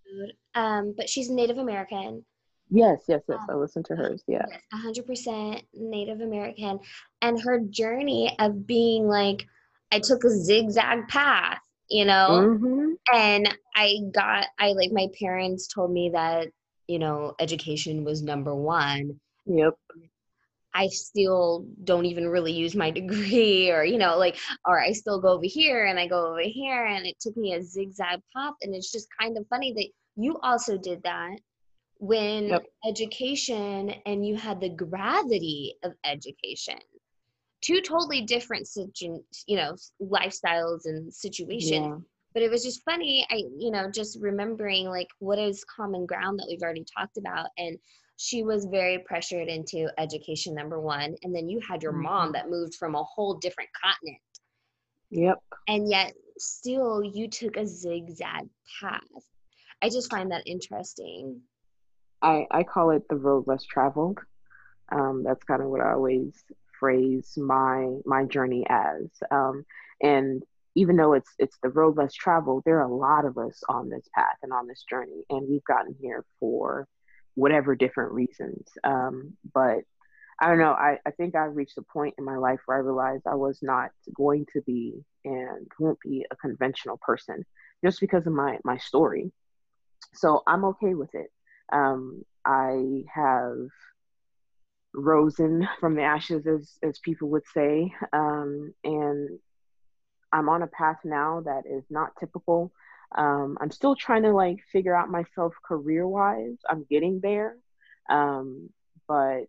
Um, 0.55 0.95
but 0.97 1.09
she's 1.09 1.31
Native 1.31 1.59
American. 1.59 2.25
Yes, 2.71 3.03
yes, 3.09 3.23
yes. 3.29 3.39
Um, 3.41 3.47
I 3.51 3.55
listened 3.55 3.85
to 3.87 3.97
hers. 3.97 4.23
Yeah. 4.27 4.45
Yes, 4.51 4.61
100% 4.73 5.63
Native 5.75 6.21
American, 6.21 6.79
and 7.21 7.41
her 7.43 7.61
journey 7.69 8.35
of 8.39 8.67
being 8.67 9.07
like, 9.07 9.45
I 9.93 9.99
took 9.99 10.25
a 10.25 10.31
zigzag 10.31 11.09
path 11.09 11.61
you 11.89 12.05
know 12.05 12.57
mm-hmm. 12.59 12.93
and 13.15 13.57
i 13.75 13.97
got 14.13 14.47
i 14.59 14.73
like 14.73 14.91
my 14.93 15.07
parents 15.19 15.67
told 15.67 15.93
me 15.93 16.11
that 16.13 16.49
you 16.89 16.99
know 16.99 17.35
education 17.41 18.05
was 18.05 18.23
number 18.23 18.55
one 18.55 19.19
yep 19.47 19.75
i 20.75 20.89
still 20.89 21.67
don't 21.85 22.07
even 22.07 22.29
really 22.29 22.53
use 22.53 22.75
my 22.75 22.91
degree 23.01 23.71
or 23.71 23.85
you 23.85 23.99
know 23.99 24.19
like 24.19 24.37
or 24.67 24.81
i 24.81 24.93
still 24.93 25.21
go 25.21 25.29
over 25.29 25.45
here 25.45 25.87
and 25.87 25.99
i 25.99 26.07
go 26.07 26.33
over 26.33 26.43
here 26.43 26.87
and 26.87 27.07
it 27.07 27.17
took 27.21 27.37
me 27.37 27.55
a 27.55 27.63
zigzag 27.63 28.21
path 28.35 28.55
and 28.63 28.75
it's 28.75 28.93
just 28.93 29.09
kind 29.21 29.37
of 29.37 29.47
funny 29.49 29.73
that 29.73 29.89
you 30.17 30.39
also 30.43 30.77
did 30.77 31.03
that 31.03 31.37
when 31.99 32.49
yep. 32.49 32.65
education 32.87 33.95
and 34.07 34.27
you 34.27 34.37
had 34.37 34.61
the 34.61 34.69
gravity 34.69 35.75
of 35.85 35.93
education 36.05 36.79
two 37.65 37.81
totally 37.81 38.23
different 38.23 38.69
you 39.47 39.57
know 39.57 39.75
lifestyles 40.03 40.83
and 40.85 41.13
situations 41.13 41.71
yeah. 41.71 41.97
but 42.35 42.43
it 42.43 42.51
was 42.51 42.63
just 42.63 42.83
funny 42.85 43.27
i 43.31 43.37
you 43.59 43.71
know 43.71 43.91
just 43.91 44.19
remembering 44.21 44.87
like 44.87 45.09
what 45.19 45.39
is 45.39 45.65
common 45.65 46.05
ground 46.05 46.39
that 46.39 46.47
we've 46.49 46.63
already 46.63 46.85
talked 46.97 47.17
about 47.17 47.47
and 47.59 47.79
she 48.17 48.43
was 48.43 48.67
very 48.67 48.99
pressured 48.99 49.49
into 49.49 49.89
education 49.99 50.55
number 50.55 50.81
one 50.81 51.17
and 51.23 51.35
then 51.35 51.49
you 51.49 51.61
had 51.69 51.83
your 51.83 51.93
mm-hmm. 51.93 52.03
mom 52.03 52.33
that 52.33 52.51
moved 52.51 52.75
from 52.75 52.95
a 52.95 53.03
whole 53.03 53.35
different 53.35 53.71
continent. 53.83 54.21
Yep. 55.11 55.39
And 55.69 55.89
yet 55.89 56.15
still 56.39 57.03
you 57.03 57.29
took 57.29 57.57
a 57.57 57.67
zigzag 57.67 58.49
path. 58.81 59.01
I 59.83 59.89
just 59.89 60.11
find 60.11 60.31
that 60.33 60.47
interesting. 60.47 61.41
I 62.23 62.47
i 62.51 62.63
call 62.63 62.91
it 62.91 63.09
the 63.09 63.17
road 63.17 63.45
less 63.47 63.65
traveled. 63.65 64.19
Um, 64.91 65.23
that's 65.25 65.45
kind 65.45 65.63
of 65.63 65.69
what 65.69 65.81
i 65.81 65.93
always 65.93 66.45
phrase 66.79 67.37
my 67.37 67.89
my 68.05 68.25
journey 68.25 68.67
as. 68.69 69.09
Um, 69.31 69.65
and 70.03 70.43
even 70.75 70.97
though 70.97 71.13
it's 71.13 71.31
it's 71.39 71.59
the 71.63 71.69
road 71.69 71.97
less 71.97 72.13
traveled, 72.15 72.63
there 72.65 72.79
are 72.81 72.89
a 72.89 72.95
lot 72.95 73.25
of 73.25 73.39
us 73.39 73.63
on 73.69 73.89
this 73.89 74.09
path 74.15 74.37
and 74.43 74.53
on 74.53 74.67
this 74.67 74.85
journey, 74.89 75.25
and 75.31 75.49
we've 75.49 75.65
gotten 75.65 75.95
here 76.01 76.25
for 76.41 76.89
whatever 77.35 77.75
different 77.75 78.13
reasons. 78.13 78.69
Um, 78.83 79.37
but 79.53 79.79
I 80.41 80.49
don't 80.49 80.59
know. 80.59 80.73
I, 80.73 80.99
I 81.07 81.11
think 81.13 81.35
I 81.35 81.45
reached 81.45 81.79
a 81.79 81.83
point 81.83 82.15
in 82.19 82.25
my 82.25 82.37
life 82.37 82.61
where 82.67 82.77
I 82.77 82.81
realized 82.81 83.23
I 83.27 83.37
was 83.37 83.61
not 83.63 83.91
going 84.15 84.47
to 84.53 84.63
be 84.63 85.05
and 85.25 85.71
won't 85.79 86.01
be 86.01 86.27
a 86.31 86.37
conventional 86.37 86.99
person 87.01 87.45
just 87.85 88.01
because 88.01 88.27
of 88.27 88.33
my, 88.33 88.59
my 88.65 88.79
story. 88.79 89.33
So 90.15 90.43
I'm 90.47 90.65
okay 90.65 90.95
with 90.95 91.15
it. 91.15 91.31
Um, 91.73 92.25
I 92.45 93.05
have 93.15 93.57
risen 94.93 95.69
from 95.81 95.95
the 95.95 96.03
ashes, 96.03 96.47
as, 96.47 96.73
as 96.83 96.99
people 96.99 97.31
would 97.31 97.45
say. 97.53 97.93
Um, 98.13 98.75
and 98.85 99.39
I'm 100.33 100.49
on 100.49 100.63
a 100.63 100.67
path 100.67 100.99
now 101.05 101.43
that 101.45 101.63
is 101.71 101.85
not 101.91 102.13
typical. 102.19 102.73
Um, 103.17 103.57
I'm 103.61 103.71
still 103.71 103.97
trying 103.97 104.23
to 104.25 104.33
like 104.33 104.59
figure 104.73 104.97
out 104.97 105.11
myself 105.11 105.55
career 105.65 106.07
wise. 106.07 106.59
I'm 106.69 106.87
getting 106.91 107.21
there. 107.21 107.57
Um, 108.11 108.71
but 109.09 109.45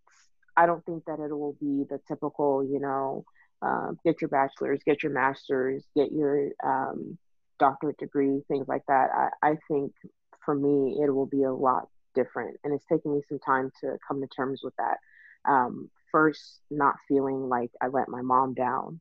I 0.57 0.65
don't 0.65 0.85
think 0.85 1.05
that 1.05 1.19
it 1.19 1.31
will 1.31 1.57
be 1.59 1.85
the 1.89 1.99
typical, 2.07 2.63
you 2.63 2.79
know, 2.79 3.25
uh, 3.61 3.91
get 4.03 4.21
your 4.21 4.29
bachelor's, 4.29 4.81
get 4.85 5.03
your 5.03 5.11
master's, 5.11 5.83
get 5.95 6.11
your 6.11 6.49
um, 6.63 7.17
doctorate 7.59 7.97
degree, 7.97 8.41
things 8.47 8.67
like 8.67 8.83
that. 8.87 9.09
I, 9.13 9.49
I 9.51 9.57
think 9.67 9.91
for 10.43 10.55
me, 10.55 10.99
it 11.03 11.13
will 11.13 11.25
be 11.25 11.43
a 11.43 11.53
lot 11.53 11.87
different. 12.13 12.57
And 12.63 12.73
it's 12.73 12.85
taken 12.85 13.13
me 13.13 13.21
some 13.27 13.39
time 13.39 13.71
to 13.81 13.97
come 14.07 14.21
to 14.21 14.27
terms 14.27 14.61
with 14.63 14.73
that. 14.77 14.97
Um, 15.49 15.89
first, 16.11 16.61
not 16.71 16.95
feeling 17.07 17.49
like 17.49 17.71
I 17.81 17.87
let 17.87 18.07
my 18.07 18.21
mom 18.21 18.53
down 18.53 18.99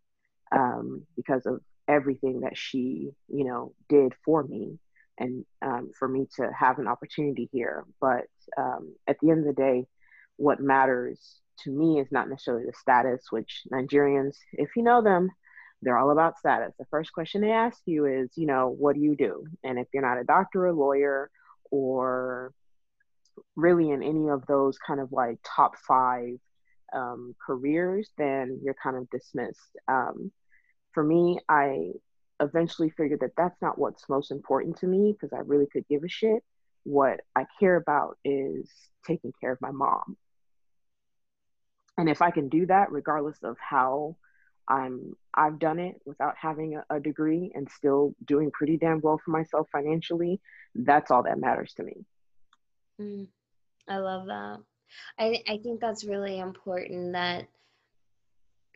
um, 0.53 1.07
because 1.17 1.47
of 1.47 1.61
everything 1.89 2.41
that 2.41 2.57
she, 2.57 3.11
you 3.29 3.45
know, 3.45 3.73
did 3.89 4.13
for 4.25 4.43
me 4.43 4.79
and 5.19 5.45
um, 5.63 5.91
for 5.99 6.09
me 6.09 6.27
to 6.37 6.51
have 6.59 6.79
an 6.79 6.89
opportunity 6.89 7.49
here. 7.53 7.85
But 8.01 8.25
um, 8.57 8.95
at 9.07 9.17
the 9.21 9.31
end 9.31 9.41
of 9.41 9.55
the 9.55 9.61
day, 9.61 9.87
what 10.37 10.61
matters 10.61 11.41
to 11.61 11.71
me 11.71 12.01
is 12.01 12.09
not 12.11 12.29
necessarily 12.29 12.65
the 12.67 12.73
status, 12.73 13.27
which 13.31 13.63
Nigerians, 13.73 14.37
if 14.53 14.71
you 14.77 14.83
know 14.83 15.03
them, 15.03 15.31
they're 15.83 15.99
all 15.99 16.11
about 16.11 16.39
status. 16.39 16.73
The 16.79 16.87
first 16.91 17.13
question 17.13 17.43
they 17.43 17.53
ask 17.53 17.79
you 17.87 18.07
is, 18.07 18.31
you 18.37 18.47
know, 18.47 18.75
what 18.77 18.95
do 18.95 19.03
you 19.03 19.17
do? 19.17 19.45
And 19.63 19.79
if 19.79 19.87
you're 19.93 20.03
not 20.03 20.19
a 20.19 20.25
doctor, 20.25 20.67
a 20.67 20.73
lawyer, 20.73 21.31
or 21.71 22.53
really 23.57 23.91
in 23.91 24.03
any 24.03 24.29
of 24.29 24.47
those 24.47 24.79
kind 24.79 25.01
of 25.01 25.13
like 25.13 25.39
top 25.45 25.77
five 25.77 26.39
um, 26.95 27.35
careers, 27.45 28.09
then 28.17 28.61
you're 28.63 28.77
kind 28.83 28.97
of 28.97 29.11
dismissed. 29.11 29.61
Um, 29.89 30.33
for 30.95 31.03
me, 31.03 31.41
I 31.49 31.93
eventually 32.41 32.91
figured 32.91 33.21
that 33.21 33.37
that's 33.37 33.61
not 33.61 33.79
what's 33.79 34.09
most 34.09 34.31
important 34.31 34.79
to 34.79 34.87
me 34.87 35.13
because 35.13 35.33
I 35.33 35.41
really 35.41 35.67
could 35.67 35.87
give 35.89 36.05
a 36.05 36.09
shit. 36.09 36.43
What 36.85 37.21
I 37.37 37.47
care 37.61 37.77
about 37.77 38.19
is 38.25 38.71
taking 39.07 39.33
care 39.41 39.53
of 39.53 39.61
my 39.61 39.71
mom. 39.71 40.17
And 41.97 42.09
if 42.09 42.23
I 42.23 42.31
can 42.31 42.49
do 42.49 42.67
that, 42.67 42.91
regardless 42.91 43.43
of 43.43 43.57
how 43.59 44.17
I'm 44.67 45.15
I've 45.35 45.59
done 45.59 45.79
it 45.79 46.01
without 46.07 46.35
having 46.41 46.77
a, 46.77 46.97
a, 46.97 46.99
degree 46.99 47.53
and 47.55 47.69
still 47.71 48.15
doing 48.25 48.51
pretty 48.51 48.79
damn 48.79 49.01
well 49.03 49.21
for 49.23 49.31
myself 49.31 49.69
financially. 49.71 50.41
That's 50.75 51.11
all 51.11 51.23
that 51.25 51.39
matters 51.39 51.75
to 51.75 51.83
me. 51.83 52.07
Mm, 52.99 53.27
I 53.89 53.99
love 53.99 54.27
that. 54.27 54.61
I 55.19 55.43
I 55.47 55.59
think 55.59 55.81
that's 55.81 56.05
really 56.05 56.39
important 56.39 57.13
that 57.13 57.47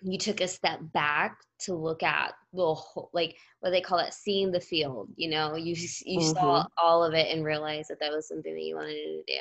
you 0.03 0.19
took 0.19 0.41
a 0.41 0.49
step 0.49 0.81
back 0.93 1.39
to 1.61 1.75
look 1.75 2.03
at 2.03 2.35
the 2.53 2.75
whole, 2.75 3.11
like 3.13 3.37
what 3.61 3.71
they 3.71 3.81
call 3.81 3.99
it, 3.99 4.15
seeing 4.15 4.51
the 4.51 4.61
field. 4.61 5.09
You 5.17 5.31
know, 5.31 5.57
you 5.57 5.75
you 6.05 6.21
mm-hmm. 6.21 6.33
saw 6.33 6.67
all 6.83 7.05
of 7.05 7.15
it 7.15 7.35
and 7.35 7.45
realized 7.45 7.91
that 7.91 8.01
that 8.01 8.13
was 8.13 8.29
something 8.29 8.55
that 8.55 8.65
you 8.65 8.77
wanted 8.77 8.95
to 8.95 9.23
do 9.27 9.41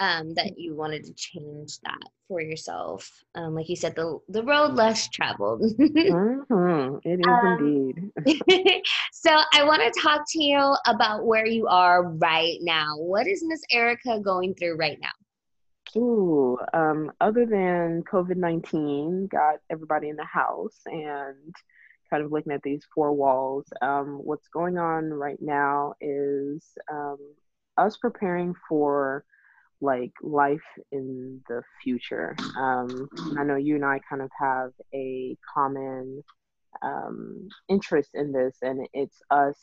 um, 0.00 0.34
that 0.34 0.58
you 0.58 0.74
wanted 0.74 1.04
to 1.04 1.14
change 1.14 1.78
that 1.80 2.02
for 2.28 2.40
yourself. 2.40 3.10
Um, 3.34 3.54
like 3.54 3.68
you 3.68 3.76
said, 3.76 3.94
the 3.94 4.18
the 4.28 4.42
road 4.42 4.74
less 4.74 5.08
traveled. 5.08 5.62
mm-hmm. 5.62 6.96
It 7.04 7.20
is 7.20 7.26
um, 7.26 8.12
indeed. 8.26 8.82
so 9.12 9.30
I 9.52 9.64
want 9.64 9.82
to 9.82 10.00
talk 10.00 10.22
to 10.28 10.42
you 10.42 10.74
about 10.86 11.26
where 11.26 11.46
you 11.46 11.66
are 11.66 12.04
right 12.04 12.58
now. 12.60 12.96
What 12.96 13.26
is 13.26 13.44
Miss 13.44 13.62
Erika 13.70 14.20
going 14.20 14.54
through 14.54 14.76
right 14.76 14.98
now? 15.00 15.10
Ooh, 15.96 16.58
um, 16.72 17.12
other 17.20 17.46
than 17.46 18.02
COVID 18.02 18.36
nineteen, 18.36 19.28
got 19.28 19.56
everybody 19.70 20.08
in 20.08 20.16
the 20.16 20.24
house 20.24 20.80
and 20.86 21.54
kind 22.10 22.24
of 22.24 22.32
looking 22.32 22.52
at 22.52 22.62
these 22.62 22.84
four 22.94 23.12
walls. 23.12 23.66
Um, 23.80 24.20
what's 24.22 24.48
going 24.48 24.78
on 24.78 25.10
right 25.10 25.38
now 25.40 25.94
is 26.00 26.64
um, 26.92 27.18
us 27.76 27.96
preparing 27.96 28.54
for 28.68 29.24
like 29.80 30.12
life 30.22 30.64
in 30.92 31.40
the 31.48 31.62
future. 31.82 32.36
Um, 32.58 33.08
I 33.38 33.44
know 33.44 33.56
you 33.56 33.76
and 33.76 33.84
I 33.84 34.00
kind 34.08 34.22
of 34.22 34.30
have 34.38 34.72
a 34.94 35.36
common 35.52 36.22
um, 36.82 37.48
interest 37.68 38.10
in 38.14 38.32
this, 38.32 38.56
and 38.62 38.86
it's 38.92 39.20
us 39.30 39.58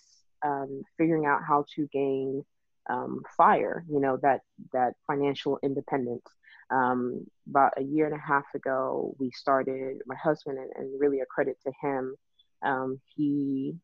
um, 0.46 0.84
figuring 0.98 1.26
out 1.26 1.42
how 1.48 1.66
to 1.76 1.88
gain 1.92 2.44
um, 2.90 3.22
fire. 3.38 3.84
You 3.90 4.00
know 4.00 4.18
that 4.22 4.42
that 4.74 4.94
financial 5.08 5.60
independence. 5.64 6.26
Um, 6.70 7.26
about 7.50 7.74
a 7.78 7.84
year 7.84 8.06
and 8.06 8.16
a 8.16 8.26
half 8.26 8.46
ago, 8.56 9.14
we 9.20 9.32
started. 9.32 9.98
My 10.06 10.16
husband, 10.16 10.58
and, 10.58 10.72
and 10.76 11.00
really 11.00 11.20
a 11.20 11.26
credit 11.26 11.58
to 11.66 11.72
him, 11.82 12.16
um, 12.64 13.02
he 13.16 13.76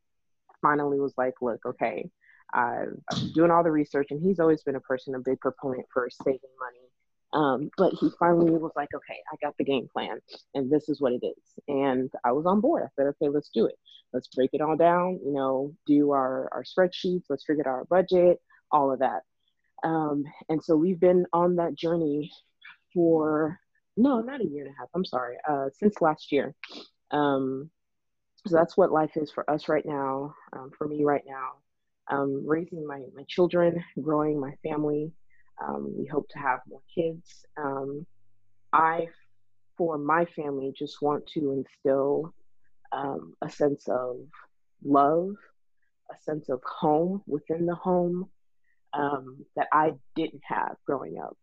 finally 0.61 0.99
was 0.99 1.13
like, 1.17 1.33
"Look, 1.41 1.65
okay." 1.65 2.09
I'm 2.53 3.01
doing 3.33 3.51
all 3.51 3.63
the 3.63 3.71
research, 3.71 4.07
and 4.09 4.21
he's 4.21 4.39
always 4.39 4.63
been 4.63 4.77
a 4.77 4.81
person, 4.81 5.15
a 5.15 5.19
big 5.19 5.39
proponent 5.41 5.85
for 5.93 6.09
saving 6.23 6.39
money. 6.59 6.87
Um, 7.33 7.69
but 7.77 7.93
he 7.99 8.09
finally 8.19 8.51
was 8.51 8.71
like, 8.75 8.89
okay, 8.95 9.19
I 9.31 9.35
got 9.45 9.55
the 9.57 9.65
game 9.65 9.87
plan, 9.91 10.19
and 10.55 10.71
this 10.71 10.87
is 10.87 11.01
what 11.01 11.11
it 11.11 11.25
is. 11.25 11.59
And 11.67 12.09
I 12.23 12.31
was 12.31 12.45
on 12.45 12.61
board. 12.61 12.83
I 12.83 12.87
said, 12.95 13.07
okay, 13.07 13.29
let's 13.29 13.49
do 13.53 13.65
it. 13.65 13.75
Let's 14.13 14.27
break 14.29 14.51
it 14.53 14.61
all 14.61 14.77
down, 14.77 15.19
you 15.23 15.33
know, 15.33 15.73
do 15.85 16.11
our, 16.11 16.49
our 16.53 16.63
spreadsheets, 16.63 17.25
let's 17.29 17.43
figure 17.45 17.67
out 17.67 17.71
our 17.71 17.85
budget, 17.85 18.39
all 18.71 18.91
of 18.91 18.99
that. 18.99 19.21
Um, 19.83 20.23
and 20.49 20.63
so 20.63 20.75
we've 20.75 20.99
been 20.99 21.25
on 21.33 21.55
that 21.57 21.75
journey 21.75 22.31
for, 22.93 23.59
no, 23.95 24.21
not 24.21 24.41
a 24.41 24.45
year 24.45 24.65
and 24.65 24.73
a 24.73 24.77
half, 24.79 24.89
I'm 24.93 25.05
sorry, 25.05 25.37
uh, 25.47 25.65
since 25.73 26.01
last 26.01 26.31
year. 26.31 26.55
Um, 27.11 27.69
so 28.47 28.55
that's 28.55 28.77
what 28.77 28.91
life 28.91 29.11
is 29.15 29.31
for 29.31 29.49
us 29.49 29.67
right 29.67 29.85
now, 29.85 30.33
um, 30.53 30.71
for 30.77 30.87
me 30.87 31.03
right 31.03 31.23
now 31.27 31.53
um, 32.09 32.43
raising 32.45 32.85
my, 32.85 33.01
my 33.15 33.23
children, 33.27 33.83
growing 34.01 34.39
my 34.39 34.53
family. 34.63 35.11
Um, 35.63 35.93
we 35.97 36.05
hope 36.05 36.27
to 36.29 36.39
have 36.39 36.59
more 36.67 36.81
kids. 36.93 37.45
Um, 37.57 38.05
I, 38.73 39.07
for 39.77 39.97
my 39.97 40.25
family, 40.25 40.73
just 40.77 41.01
want 41.01 41.25
to 41.33 41.51
instill 41.51 42.33
a 43.41 43.49
sense 43.49 43.87
of 43.89 44.17
love, 44.83 45.31
a 46.09 46.23
sense 46.23 46.49
of 46.49 46.61
home 46.63 47.21
within 47.27 47.65
the 47.65 47.75
home 47.75 48.29
um, 48.97 49.45
that 49.55 49.67
I 49.71 49.93
didn't 50.15 50.43
have 50.43 50.75
growing 50.85 51.19
up. 51.19 51.37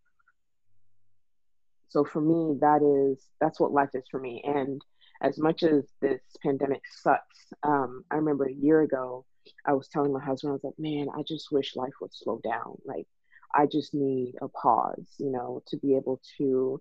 So 1.89 2.05
for 2.05 2.21
me, 2.21 2.59
that 2.61 2.83
is 2.83 3.25
that's 3.41 3.61
what 3.61 3.73
life 3.73 3.91
is 3.95 4.05
for 4.11 4.19
me. 4.19 4.43
And 4.45 4.83
as 5.23 5.39
much 5.39 5.63
as 5.63 5.85
this 6.01 6.21
pandemic 6.43 6.83
sucks, 6.91 7.53
um, 7.63 8.05
I 8.11 8.17
remember 8.17 8.47
a 8.47 8.53
year 8.53 8.83
ago 8.83 9.25
I 9.67 9.75
was 9.75 9.89
telling 9.89 10.13
my 10.13 10.23
husband, 10.23 10.51
I 10.51 10.55
was 10.55 10.65
like, 10.65 10.79
man, 10.79 11.07
I 11.17 11.23
just 11.23 11.53
wish 11.53 11.77
life 11.77 11.93
would 12.01 12.15
slow 12.15 12.41
down. 12.43 12.79
Like, 12.85 13.07
I 13.55 13.67
just 13.67 13.95
need 13.95 14.35
a 14.43 14.49
pause, 14.49 15.07
you 15.19 15.31
know, 15.31 15.63
to 15.69 15.77
be 15.77 15.97
able 15.97 16.21
to 16.39 16.81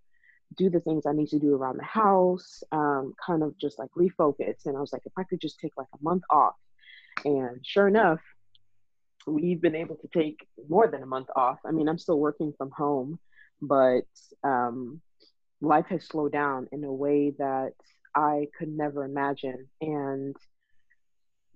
do 0.57 0.69
the 0.69 0.79
things 0.79 1.05
I 1.05 1.13
need 1.13 1.29
to 1.29 1.39
do 1.39 1.55
around 1.55 1.77
the 1.77 1.83
house, 1.83 2.63
um, 2.71 3.13
kind 3.23 3.43
of 3.43 3.57
just 3.57 3.79
like 3.79 3.89
refocus. 3.97 4.65
And 4.65 4.77
I 4.77 4.79
was 4.79 4.93
like, 4.93 5.05
if 5.05 5.13
I 5.17 5.23
could 5.23 5.41
just 5.41 5.59
take 5.59 5.73
like 5.77 5.87
a 5.93 6.03
month 6.03 6.23
off. 6.29 6.55
And 7.25 7.59
sure 7.63 7.87
enough, 7.87 8.19
we've 9.27 9.61
been 9.61 9.75
able 9.75 9.95
to 9.95 10.07
take 10.13 10.45
more 10.69 10.87
than 10.87 11.03
a 11.03 11.07
month 11.07 11.27
off. 11.35 11.59
I 11.65 11.71
mean, 11.71 11.87
I'm 11.87 11.97
still 11.97 12.19
working 12.19 12.53
from 12.57 12.71
home, 12.71 13.19
but 13.61 14.05
um, 14.43 15.01
life 15.61 15.85
has 15.89 16.05
slowed 16.05 16.31
down 16.31 16.67
in 16.71 16.83
a 16.83 16.93
way 16.93 17.33
that 17.37 17.73
I 18.15 18.47
could 18.57 18.69
never 18.69 19.05
imagine. 19.05 19.67
And 19.81 20.35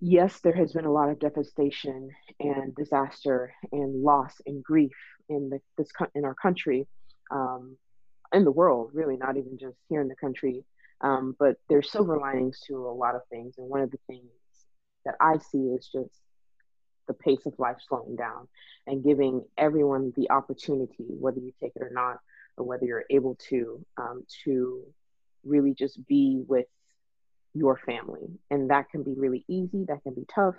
yes, 0.00 0.40
there 0.40 0.54
has 0.54 0.72
been 0.72 0.84
a 0.84 0.92
lot 0.92 1.10
of 1.10 1.18
devastation 1.18 2.10
and 2.40 2.74
disaster 2.74 3.52
and 3.72 4.02
loss 4.02 4.34
and 4.46 4.62
grief 4.62 4.96
in 5.28 5.50
the, 5.50 5.60
this 5.76 5.88
in 6.14 6.24
our 6.24 6.34
country, 6.34 6.86
um, 7.30 7.76
in 8.32 8.44
the 8.44 8.52
world, 8.52 8.90
really, 8.94 9.16
not 9.16 9.36
even 9.36 9.58
just 9.58 9.76
here 9.88 10.00
in 10.00 10.08
the 10.08 10.16
country. 10.16 10.64
Um, 11.00 11.36
but 11.38 11.56
there's 11.68 11.92
silver 11.92 12.18
linings 12.18 12.60
to 12.66 12.74
a 12.74 12.90
lot 12.92 13.14
of 13.14 13.22
things, 13.30 13.54
and 13.56 13.68
one 13.68 13.82
of 13.82 13.90
the 13.90 14.00
things 14.08 14.32
that 15.04 15.14
I 15.20 15.38
see 15.38 15.58
is 15.58 15.88
just 15.92 16.20
the 17.08 17.14
pace 17.14 17.44
of 17.46 17.58
life 17.58 17.78
slowing 17.88 18.16
down 18.16 18.46
and 18.86 19.02
giving 19.02 19.44
everyone 19.56 20.12
the 20.16 20.30
opportunity, 20.30 21.06
whether 21.08 21.40
you 21.40 21.52
take 21.60 21.72
it 21.74 21.82
or 21.82 21.90
not, 21.92 22.18
or 22.56 22.64
whether 22.64 22.86
you're 22.86 23.04
able 23.10 23.34
to, 23.50 23.84
um, 23.96 24.24
to 24.44 24.84
really 25.44 25.74
just 25.74 26.06
be 26.06 26.44
with 26.46 26.66
your 27.54 27.76
family. 27.76 28.28
And 28.50 28.70
that 28.70 28.90
can 28.90 29.02
be 29.02 29.14
really 29.16 29.44
easy, 29.48 29.84
that 29.88 30.02
can 30.04 30.14
be 30.14 30.26
tough. 30.32 30.54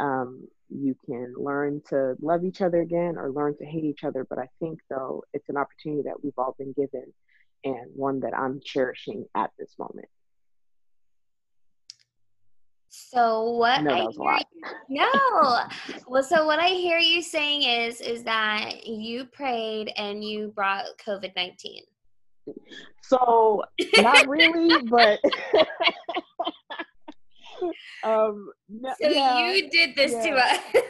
Um, 0.00 0.48
you 0.70 0.96
can 1.04 1.34
learn 1.36 1.82
to 1.90 2.16
love 2.20 2.44
each 2.44 2.62
other 2.62 2.80
again 2.80 3.18
or 3.18 3.30
learn 3.30 3.56
to 3.58 3.66
hate 3.66 3.84
each 3.84 4.04
other. 4.04 4.24
But 4.28 4.38
I 4.38 4.48
think, 4.60 4.80
though, 4.88 5.24
it's 5.34 5.50
an 5.50 5.58
opportunity 5.58 6.02
that 6.08 6.24
we've 6.24 6.38
all 6.38 6.54
been 6.58 6.72
given. 6.72 7.12
and 7.64 7.90
one 7.94 8.20
that 8.20 8.36
I'm 8.36 8.60
cherishing 8.64 9.26
at 9.34 9.50
this 9.58 9.74
moment. 9.78 10.08
So 12.94 13.52
what? 13.52 13.82
No, 13.82 13.94
that 13.94 14.04
was 14.04 14.16
a 14.18 14.22
lot. 14.22 14.46
no. 14.90 15.08
well, 16.06 16.22
so 16.22 16.44
what 16.44 16.58
I 16.58 16.68
hear 16.68 16.98
you 16.98 17.22
saying 17.22 17.62
is 17.62 18.02
is 18.02 18.22
that 18.24 18.86
you 18.86 19.24
prayed 19.24 19.90
and 19.96 20.22
you 20.22 20.48
brought 20.48 20.84
COVID 21.04 21.34
nineteen. 21.34 21.84
So 23.00 23.64
not 23.96 24.28
really, 24.28 24.82
but 24.82 25.18
um. 28.04 28.50
No, 28.68 28.94
so 29.00 29.08
yeah, 29.08 29.52
you 29.52 29.70
did 29.70 29.96
this 29.96 30.12
yeah. 30.12 30.22
to 30.22 30.30
us. 30.36 30.58
you 30.74 30.82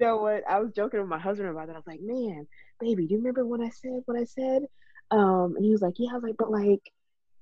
know 0.00 0.16
what? 0.16 0.42
I 0.48 0.58
was 0.58 0.72
joking 0.72 0.98
with 0.98 1.08
my 1.08 1.20
husband 1.20 1.50
about 1.50 1.68
that. 1.68 1.74
I 1.74 1.78
was 1.78 1.86
like, 1.86 2.00
"Man, 2.02 2.48
baby, 2.80 3.06
do 3.06 3.12
you 3.12 3.18
remember 3.18 3.46
what 3.46 3.60
I 3.60 3.68
said? 3.68 4.02
What 4.06 4.18
I 4.18 4.24
said?" 4.24 4.66
Um, 5.12 5.54
and 5.54 5.64
he 5.64 5.70
was 5.70 5.82
like, 5.82 5.94
"Yeah." 5.98 6.10
I 6.10 6.14
was 6.14 6.24
like, 6.24 6.36
"But 6.36 6.50
like, 6.50 6.90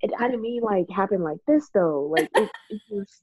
it, 0.03 0.11
I 0.19 0.29
didn't 0.29 0.43
mean 0.43 0.63
like 0.63 0.91
happen 0.91 1.23
like 1.23 1.39
this 1.47 1.71
though. 1.73 2.13
Like 2.15 2.29
it, 2.35 2.51
it 2.69 2.81
just." 2.91 3.23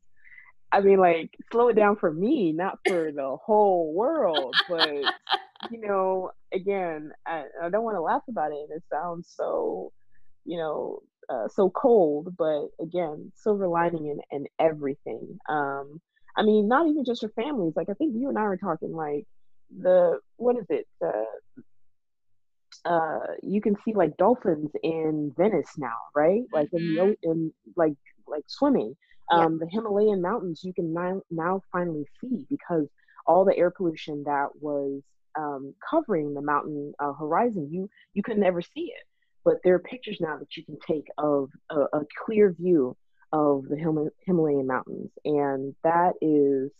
I 0.71 0.81
mean, 0.81 0.99
like, 0.99 1.31
slow 1.51 1.69
it 1.69 1.75
down 1.75 1.95
for 1.95 2.11
me, 2.11 2.51
not 2.51 2.79
for 2.87 3.11
the 3.11 3.37
whole 3.43 3.93
world. 3.93 4.55
But, 4.69 4.89
you 5.71 5.81
know, 5.81 6.31
again, 6.53 7.11
I, 7.25 7.45
I 7.61 7.69
don't 7.69 7.83
want 7.83 7.95
to 7.95 8.01
laugh 8.01 8.21
about 8.29 8.51
it. 8.51 8.69
It 8.69 8.83
sounds 8.91 9.33
so, 9.35 9.91
you 10.45 10.57
know, 10.57 10.99
uh, 11.29 11.47
so 11.47 11.69
cold. 11.69 12.35
But 12.37 12.67
again, 12.81 13.31
silver 13.35 13.67
lining 13.67 14.07
in, 14.07 14.19
in 14.31 14.45
everything. 14.59 15.39
Um, 15.47 16.01
I 16.37 16.43
mean, 16.43 16.67
not 16.67 16.87
even 16.87 17.03
just 17.03 17.21
for 17.21 17.29
families. 17.29 17.73
Like, 17.75 17.89
I 17.89 17.93
think 17.93 18.15
you 18.15 18.29
and 18.29 18.37
I 18.37 18.43
were 18.43 18.57
talking, 18.57 18.93
like, 18.93 19.25
the, 19.75 20.19
what 20.37 20.57
is 20.57 20.65
it? 20.69 20.87
Uh, 21.03 21.61
uh, 22.85 23.19
you 23.43 23.61
can 23.61 23.75
see 23.83 23.93
like 23.93 24.15
dolphins 24.17 24.71
in 24.83 25.33
Venice 25.37 25.71
now, 25.77 25.97
right? 26.15 26.43
Like 26.53 26.67
mm-hmm. 26.67 26.77
in 26.77 26.95
the 26.95 27.29
in 27.29 27.53
like 27.75 27.93
like 28.27 28.43
swimming 28.47 28.95
um, 29.31 29.59
yeah. 29.59 29.65
the 29.65 29.69
Himalayan 29.71 30.21
mountains 30.21 30.61
you 30.63 30.73
can 30.73 30.93
now, 30.93 31.21
now 31.31 31.61
finally 31.71 32.05
see 32.21 32.45
because 32.49 32.87
all 33.27 33.45
the 33.45 33.55
air 33.57 33.71
pollution 33.71 34.23
that 34.25 34.47
was 34.59 35.01
um, 35.37 35.73
covering 35.87 36.33
the 36.33 36.41
mountain 36.41 36.93
uh, 36.99 37.13
horizon, 37.13 37.69
you 37.71 37.89
you 38.13 38.23
could 38.23 38.37
never 38.37 38.61
see 38.61 38.91
it. 38.95 39.03
But 39.45 39.55
there 39.63 39.75
are 39.75 39.79
pictures 39.79 40.17
now 40.19 40.37
that 40.37 40.57
you 40.57 40.65
can 40.65 40.77
take 40.87 41.05
of 41.17 41.49
a, 41.69 41.81
a 41.93 42.01
clear 42.25 42.53
view 42.53 42.97
of 43.31 43.63
the 43.69 43.77
Him- 43.77 44.09
Himalayan 44.25 44.67
mountains, 44.67 45.11
and 45.25 45.75
that 45.83 46.13
is 46.21 46.71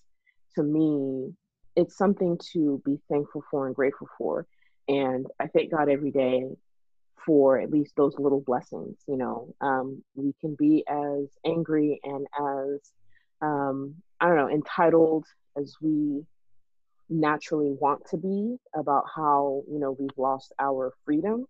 to 0.56 0.64
me, 0.64 1.34
it's 1.76 1.98
something 1.98 2.38
to 2.54 2.82
be 2.86 3.00
thankful 3.10 3.44
for 3.50 3.68
and 3.68 3.76
grateful 3.76 4.08
for. 4.18 4.48
And 4.88 5.28
I 5.40 5.48
thank 5.48 5.72
God 5.72 5.90
every 5.90 6.12
day 6.12 6.46
for 7.26 7.60
at 7.60 7.72
least 7.72 7.94
those 7.96 8.18
little 8.18 8.42
blessings. 8.42 8.98
You 9.08 9.18
know, 9.18 9.56
um, 9.62 10.04
we 10.16 10.34
can 10.42 10.56
be 10.56 10.84
as 10.88 11.28
angry 11.46 12.00
and 12.04 12.28
as 12.40 12.80
um, 13.42 13.96
I 14.20 14.28
don't 14.28 14.38
know 14.38 14.50
entitled 14.50 15.26
as 15.58 15.76
we 15.82 16.26
naturally 17.10 17.72
want 17.72 18.06
to 18.12 18.18
be 18.18 18.58
about 18.76 19.06
how 19.16 19.64
you 19.70 19.80
know 19.80 19.96
we've 20.00 20.18
lost 20.18 20.54
our 20.60 20.94
freedom 21.06 21.46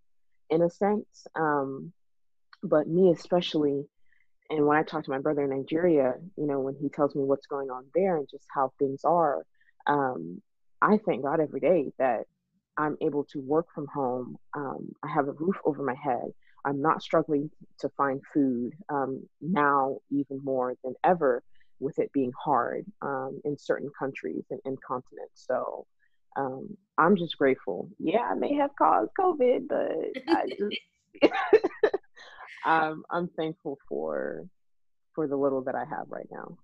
in 0.50 0.62
a 0.62 0.70
sense. 0.70 1.26
Um, 1.34 1.92
but 2.62 2.86
me 2.86 3.10
especially, 3.10 3.86
and 4.50 4.66
when 4.66 4.76
I 4.76 4.82
talk 4.82 5.04
to 5.04 5.10
my 5.10 5.18
brother 5.18 5.44
in 5.44 5.50
Nigeria, 5.50 6.14
you 6.36 6.46
know, 6.46 6.60
when 6.60 6.76
he 6.80 6.88
tells 6.88 7.14
me 7.14 7.22
what's 7.22 7.46
going 7.46 7.70
on 7.70 7.86
there 7.94 8.16
and 8.16 8.28
just 8.30 8.44
how 8.52 8.72
things 8.78 9.02
are, 9.04 9.44
um, 9.86 10.42
I 10.82 10.98
thank 10.98 11.22
God 11.24 11.40
every 11.40 11.60
day 11.60 11.92
that 11.98 12.26
I'm 12.76 12.96
able 13.00 13.24
to 13.32 13.40
work 13.40 13.66
from 13.74 13.86
home. 13.92 14.36
Um, 14.56 14.92
I 15.02 15.08
have 15.12 15.28
a 15.28 15.32
roof 15.32 15.56
over 15.64 15.82
my 15.82 15.94
head. 16.02 16.32
I'm 16.64 16.80
not 16.80 17.02
struggling 17.02 17.50
to 17.80 17.88
find 17.96 18.20
food 18.34 18.72
um, 18.88 19.22
now, 19.40 19.98
even 20.10 20.40
more 20.42 20.74
than 20.84 20.94
ever, 21.04 21.42
with 21.78 21.98
it 21.98 22.12
being 22.12 22.32
hard 22.42 22.84
um, 23.02 23.40
in 23.44 23.56
certain 23.58 23.90
countries 23.98 24.44
and, 24.50 24.60
and 24.64 24.78
continents. 24.82 25.46
So 25.48 25.86
um, 26.36 26.76
I'm 26.98 27.16
just 27.16 27.36
grateful. 27.38 27.88
Yeah, 27.98 28.20
I 28.30 28.34
may 28.34 28.54
have 28.54 28.70
caused 28.76 29.10
COVID, 29.18 29.68
but 29.68 30.22
I 30.28 30.46
just 30.58 30.76
um, 32.66 33.04
I'm 33.10 33.28
thankful 33.36 33.78
for 33.88 34.46
for 35.14 35.26
the 35.26 35.36
little 35.36 35.62
that 35.64 35.74
I 35.74 35.84
have 35.84 36.06
right 36.08 36.28
now. 36.30 36.56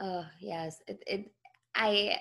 Oh 0.00 0.26
yes, 0.40 0.82
it, 0.86 1.02
it 1.06 1.30
I 1.74 2.16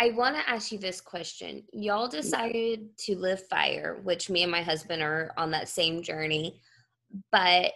I 0.00 0.10
want 0.10 0.36
to 0.36 0.48
ask 0.48 0.72
you 0.72 0.78
this 0.78 1.00
question. 1.00 1.62
Y'all 1.72 2.08
decided 2.08 2.96
to 2.98 3.16
live 3.16 3.46
fire, 3.48 4.00
which 4.02 4.30
me 4.30 4.42
and 4.42 4.50
my 4.50 4.62
husband 4.62 5.02
are 5.02 5.32
on 5.36 5.50
that 5.52 5.68
same 5.68 6.02
journey. 6.02 6.60
But 7.30 7.72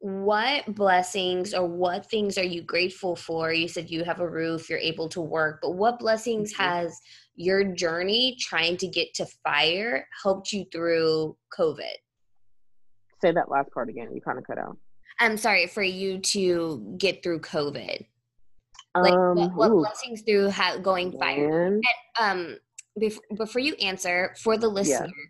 what 0.00 0.74
blessings 0.74 1.52
or 1.52 1.66
what 1.66 2.10
things 2.10 2.38
are 2.38 2.44
you 2.44 2.62
grateful 2.62 3.14
for? 3.14 3.52
You 3.52 3.68
said 3.68 3.90
you 3.90 4.02
have 4.04 4.20
a 4.20 4.28
roof, 4.28 4.68
you're 4.68 4.78
able 4.78 5.08
to 5.10 5.20
work, 5.20 5.60
but 5.62 5.72
what 5.72 5.98
blessings 5.98 6.52
mm-hmm. 6.52 6.62
has 6.62 6.98
your 7.34 7.64
journey 7.64 8.36
trying 8.40 8.76
to 8.78 8.86
get 8.86 9.12
to 9.14 9.26
fire 9.44 10.06
helped 10.22 10.52
you 10.52 10.64
through 10.72 11.36
COVID? 11.58 11.94
Say 13.22 13.32
that 13.32 13.50
last 13.50 13.70
part 13.72 13.90
again. 13.90 14.08
You 14.14 14.22
kind 14.22 14.38
of 14.38 14.46
cut 14.46 14.58
out. 14.58 14.78
I'm 15.18 15.36
sorry 15.36 15.66
for 15.66 15.82
you 15.82 16.18
to 16.18 16.94
get 16.96 17.22
through 17.22 17.40
COVID. 17.40 18.06
Like 18.94 19.12
um, 19.12 19.36
what, 19.36 19.70
what 19.70 19.70
blessings 19.70 20.22
through 20.22 20.50
ha- 20.50 20.78
going 20.78 21.12
fire? 21.18 21.66
And, 21.66 21.84
um, 22.18 22.56
before, 22.98 23.22
before 23.36 23.60
you 23.60 23.74
answer, 23.74 24.34
for 24.42 24.56
the 24.58 24.68
listener, 24.68 25.06
yeah. 25.06 25.24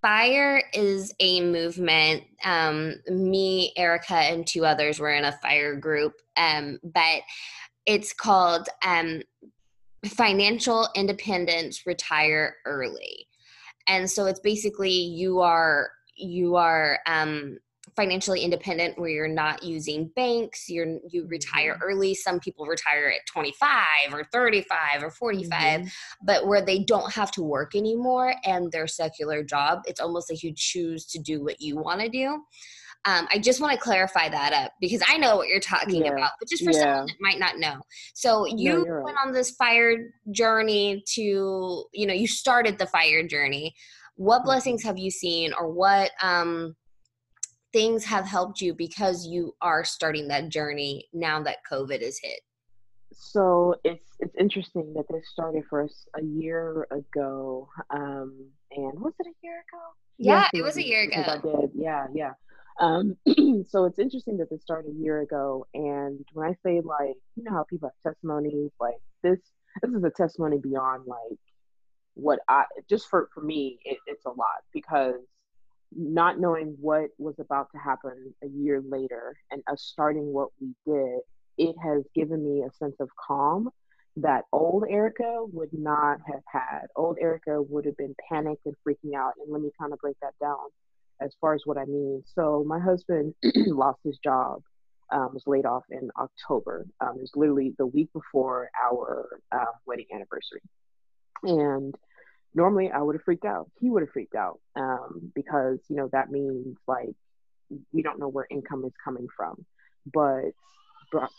Fire 0.00 0.62
is 0.74 1.12
a 1.18 1.40
movement. 1.40 2.22
Um, 2.44 2.94
me, 3.08 3.72
Erika, 3.76 4.14
and 4.14 4.46
two 4.46 4.64
others 4.64 5.00
were 5.00 5.12
in 5.12 5.24
a 5.24 5.32
fire 5.42 5.74
group, 5.74 6.14
um, 6.36 6.78
but 6.84 7.22
it's 7.84 8.12
called 8.12 8.68
um, 8.84 9.22
Financial 10.06 10.88
Independence 10.94 11.84
Retire 11.84 12.56
Early. 12.64 13.26
And 13.88 14.08
so 14.08 14.26
it's 14.26 14.40
basically 14.40 14.92
you 14.92 15.40
are 15.40 15.90
you 16.14 16.56
are 16.56 17.00
um, 17.06 17.58
financially 17.96 18.42
independent 18.42 18.98
where 18.98 19.10
you're 19.10 19.28
not 19.28 19.62
using 19.62 20.10
banks 20.16 20.68
you're 20.68 20.98
you 21.10 21.26
retire 21.26 21.74
mm-hmm. 21.74 21.82
early 21.82 22.14
some 22.14 22.40
people 22.40 22.66
retire 22.66 23.08
at 23.08 23.26
25 23.26 23.78
or 24.12 24.24
35 24.32 25.02
or 25.02 25.10
45 25.10 25.50
mm-hmm. 25.50 25.88
but 26.24 26.46
where 26.46 26.64
they 26.64 26.80
don't 26.80 27.12
have 27.12 27.30
to 27.30 27.42
work 27.42 27.74
anymore 27.74 28.34
and 28.44 28.70
their 28.72 28.86
secular 28.86 29.42
job 29.42 29.80
it's 29.86 30.00
almost 30.00 30.30
like 30.30 30.42
you 30.42 30.52
choose 30.56 31.04
to 31.06 31.18
do 31.18 31.42
what 31.42 31.60
you 31.60 31.76
want 31.76 32.00
to 32.00 32.08
do 32.08 32.42
um, 33.04 33.28
I 33.32 33.38
just 33.38 33.60
want 33.60 33.72
to 33.72 33.78
clarify 33.78 34.28
that 34.28 34.52
up 34.52 34.72
because 34.80 35.02
I 35.08 35.16
know 35.16 35.36
what 35.36 35.48
you're 35.48 35.60
talking 35.60 36.04
yeah. 36.04 36.12
about, 36.12 36.32
but 36.38 36.48
just 36.48 36.64
for 36.64 36.72
yeah. 36.72 36.80
someone 36.80 37.06
that 37.06 37.16
might 37.20 37.38
not 37.38 37.58
know. 37.58 37.76
So 38.14 38.44
you 38.44 38.84
no, 38.84 39.02
went 39.02 39.16
right. 39.16 39.26
on 39.26 39.32
this 39.32 39.52
fire 39.52 40.12
journey 40.32 41.02
to, 41.14 41.84
you 41.92 42.06
know, 42.06 42.12
you 42.12 42.26
started 42.26 42.76
the 42.76 42.86
fire 42.86 43.26
journey. 43.26 43.74
What 44.16 44.38
mm-hmm. 44.38 44.46
blessings 44.46 44.82
have 44.82 44.98
you 44.98 45.10
seen, 45.10 45.52
or 45.58 45.70
what 45.70 46.10
um, 46.20 46.74
things 47.72 48.04
have 48.04 48.26
helped 48.26 48.60
you 48.60 48.74
because 48.74 49.26
you 49.26 49.54
are 49.60 49.84
starting 49.84 50.28
that 50.28 50.48
journey 50.48 51.08
now 51.12 51.42
that 51.42 51.58
COVID 51.70 52.02
has 52.02 52.18
hit? 52.18 52.40
So 53.12 53.74
it's 53.84 54.04
it's 54.20 54.34
interesting 54.38 54.92
that 54.94 55.06
this 55.10 55.28
started 55.30 55.64
for 55.68 55.82
us 55.82 56.06
a 56.16 56.22
year 56.22 56.86
ago. 56.90 57.68
Um, 57.90 58.50
and 58.70 59.00
was 59.00 59.14
it 59.18 59.26
a 59.26 59.34
year 59.42 59.54
ago? 59.54 59.82
Yeah, 60.18 60.40
yes, 60.40 60.50
it 60.54 60.62
was 60.62 60.76
a 60.76 60.86
year 60.86 61.02
ago. 61.02 61.24
I 61.26 61.38
did. 61.38 61.70
Yeah, 61.74 62.06
yeah. 62.14 62.32
Um, 62.80 63.16
so 63.68 63.84
it's 63.84 63.98
interesting 63.98 64.36
that 64.38 64.50
this 64.50 64.62
started 64.62 64.92
a 64.92 65.02
year 65.02 65.20
ago. 65.20 65.66
And 65.74 66.24
when 66.32 66.48
I 66.48 66.54
say 66.64 66.80
like, 66.80 67.16
you 67.36 67.44
know 67.44 67.52
how 67.52 67.64
people 67.68 67.88
have 67.88 68.12
testimonies, 68.12 68.70
like 68.80 68.98
this, 69.22 69.38
this 69.82 69.92
is 69.92 70.04
a 70.04 70.10
testimony 70.10 70.58
beyond 70.58 71.04
like 71.06 71.38
what 72.14 72.40
I 72.48 72.64
just 72.88 73.08
for 73.08 73.28
for 73.32 73.40
me, 73.40 73.78
it, 73.84 73.98
it's 74.06 74.26
a 74.26 74.30
lot 74.30 74.62
because 74.72 75.20
not 75.94 76.38
knowing 76.38 76.76
what 76.80 77.10
was 77.18 77.34
about 77.38 77.68
to 77.72 77.78
happen 77.78 78.34
a 78.42 78.48
year 78.48 78.82
later 78.86 79.36
and 79.50 79.62
us 79.70 79.82
starting 79.82 80.32
what 80.32 80.48
we 80.60 80.74
did, 80.86 81.20
it 81.56 81.74
has 81.82 82.04
given 82.14 82.44
me 82.44 82.62
a 82.62 82.72
sense 82.76 82.96
of 83.00 83.08
calm 83.26 83.70
that 84.16 84.44
old 84.52 84.84
Erika 84.88 85.44
would 85.52 85.72
not 85.72 86.18
have 86.26 86.42
had. 86.50 86.86
Old 86.96 87.18
Erika 87.20 87.62
would 87.62 87.84
have 87.84 87.96
been 87.96 88.14
panicked 88.28 88.66
and 88.66 88.74
freaking 88.86 89.14
out. 89.16 89.34
And 89.42 89.52
let 89.52 89.62
me 89.62 89.70
kind 89.78 89.92
of 89.92 89.98
break 90.00 90.16
that 90.22 90.34
down 90.40 90.68
as 91.20 91.34
far 91.40 91.54
as 91.54 91.62
what 91.64 91.78
I 91.78 91.84
mean. 91.84 92.22
So 92.34 92.64
my 92.66 92.78
husband 92.78 93.34
lost 93.66 94.00
his 94.04 94.18
job, 94.18 94.62
um, 95.10 95.30
was 95.32 95.42
laid 95.46 95.66
off 95.66 95.84
in 95.90 96.10
October. 96.18 96.86
Um, 97.00 97.16
it 97.16 97.20
was 97.22 97.32
literally 97.34 97.74
the 97.78 97.86
week 97.86 98.12
before 98.12 98.70
our 98.82 99.40
uh, 99.52 99.64
wedding 99.86 100.06
anniversary. 100.12 100.62
And 101.42 101.94
normally 102.54 102.90
I 102.90 103.00
would 103.00 103.14
have 103.14 103.22
freaked 103.22 103.44
out. 103.44 103.70
He 103.80 103.90
would 103.90 104.02
have 104.02 104.10
freaked 104.10 104.34
out 104.34 104.60
um, 104.76 105.32
because 105.34 105.78
you 105.88 105.96
know 105.96 106.08
that 106.12 106.30
means 106.30 106.76
like 106.86 107.14
we 107.92 108.02
don't 108.02 108.18
know 108.18 108.28
where 108.28 108.46
income 108.50 108.84
is 108.84 108.92
coming 109.02 109.28
from. 109.36 109.64
But 110.12 110.52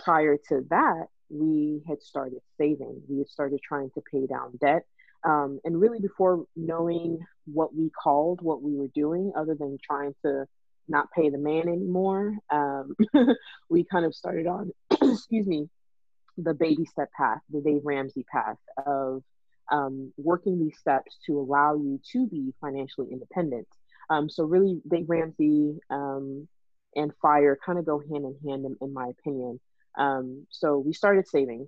prior 0.04 0.38
to 0.50 0.66
that, 0.70 1.06
we 1.30 1.82
had 1.88 2.02
started 2.02 2.40
saving. 2.58 3.02
We 3.08 3.20
had 3.20 3.30
started 3.30 3.60
trying 3.64 3.92
to 3.92 4.02
pay 4.12 4.26
down 4.28 4.58
debt. 4.62 4.86
Um, 5.24 5.60
and 5.66 5.80
really, 5.80 6.00
before 6.00 6.46
knowing 6.56 7.20
what 7.46 7.76
we 7.76 7.90
called 7.90 8.42
what 8.42 8.62
we 8.62 8.76
were 8.76 8.88
doing, 8.88 9.34
other 9.36 9.56
than 9.56 9.78
trying 9.84 10.16
to 10.24 10.46
not 10.90 11.12
pay 11.12 11.30
the 11.30 11.38
man 11.38 11.70
anymore. 11.70 12.38
Um, 12.50 12.96
we 13.70 13.84
kind 13.84 14.06
of 14.06 14.16
started 14.16 14.48
on, 14.48 14.72
excuse 15.02 15.46
me, 15.46 15.70
the 16.38 16.54
baby 16.54 16.86
step 16.86 17.10
path, 17.16 17.40
the 17.50 17.62
Dave 17.62 17.82
Ramsey 17.84 18.26
path 18.32 18.58
of 18.86 19.24
um, 19.72 20.12
working 20.18 20.60
these 20.60 20.78
steps 20.78 21.18
to 21.26 21.40
allow 21.40 21.76
you 21.76 22.00
to 22.12 22.28
be 22.28 22.54
financially 22.60 23.08
independent. 23.12 23.68
Um, 24.10 24.30
so 24.30 24.44
really, 24.44 24.82
Dave 24.90 25.06
Ramsey 25.08 25.80
um, 25.90 26.48
and 26.96 27.12
fire 27.22 27.58
kind 27.64 27.78
of 27.78 27.86
go 27.86 28.00
hand 28.00 28.26
in 28.26 28.36
hand, 28.50 28.66
in, 28.66 28.76
in 28.82 28.94
my 28.94 29.08
opinion. 29.08 29.60
Um, 29.98 30.48
so 30.50 30.78
we 30.78 30.94
started 30.94 31.28
saving, 31.28 31.68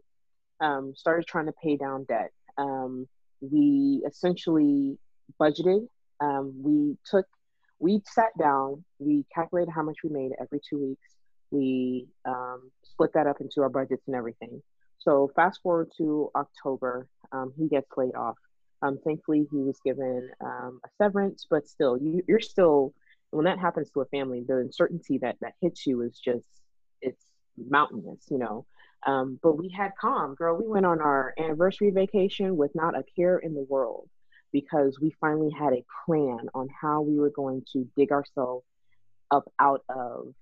um, 0.60 0.94
started 0.96 1.28
trying 1.28 1.46
to 1.48 1.54
pay 1.64 1.78
down 1.78 2.06
debt. 2.06 2.32
Um, 2.58 3.08
we 3.42 4.04
essentially 4.08 4.98
budgeted. 5.40 5.88
we 6.64 6.98
took, 7.06 7.26
we 7.80 8.02
sat 8.06 8.32
down, 8.40 8.84
we 9.00 9.26
calculated 9.34 9.72
how 9.72 9.84
much 9.84 9.98
we 10.04 10.10
made 10.10 10.32
every 10.40 10.62
two 10.68 10.80
weeks. 10.80 11.10
We 11.52 12.08
split 12.84 13.12
that 13.14 13.28
up 13.28 13.42
into 13.42 13.62
our 13.62 13.70
budgets 13.70 14.04
and 14.08 14.16
everything. 14.16 14.62
So 15.04 15.32
fast 15.36 15.62
forward 15.64 15.92
to 15.98 16.30
October, 16.36 17.08
um, 17.32 17.54
he 17.58 17.68
gets 17.68 17.90
laid 17.98 18.16
off. 18.16 18.38
Um, 18.84 19.00
thankfully, 19.04 19.48
he 19.52 19.58
was 19.58 19.80
given 19.84 20.30
um, 20.44 20.80
a 20.86 20.90
severance, 20.98 21.46
but 21.50 21.68
still, 21.68 21.98
you, 21.98 22.24
you're 22.28 22.40
still 22.40 22.94
when 23.32 23.46
that 23.46 23.60
happens 23.60 23.90
to 23.92 24.02
a 24.02 24.06
family, 24.06 24.44
the 24.48 24.58
uncertainty 24.58 25.18
that 25.20 25.38
that 25.42 25.54
hits 25.62 25.88
you 25.88 26.02
is 26.02 26.20
just 26.20 26.46
it's 27.02 27.26
mountainous, 27.58 28.26
you 28.30 28.38
know. 28.38 28.66
Um, 29.06 29.40
but 29.42 29.58
we 29.58 29.70
had 29.70 29.92
calm, 30.00 30.36
girl. 30.36 30.58
We 30.58 30.68
went 30.68 30.86
on 30.86 31.02
our 31.02 31.34
anniversary 31.40 31.90
vacation 31.90 32.56
with 32.56 32.72
not 32.76 32.98
a 32.98 33.04
care 33.16 33.40
in 33.40 33.56
the 33.56 33.66
world 33.68 34.08
because 34.52 35.00
we 35.02 35.16
finally 35.20 35.50
had 35.58 35.74
a 35.74 35.86
plan 36.06 36.50
on 36.54 36.68
how 36.80 37.02
we 37.02 37.18
were 37.18 37.32
going 37.32 37.64
to 37.74 37.88
dig 37.98 38.12
ourselves 38.12 38.66
up 39.32 39.52
out 39.60 39.84
of 39.90 40.34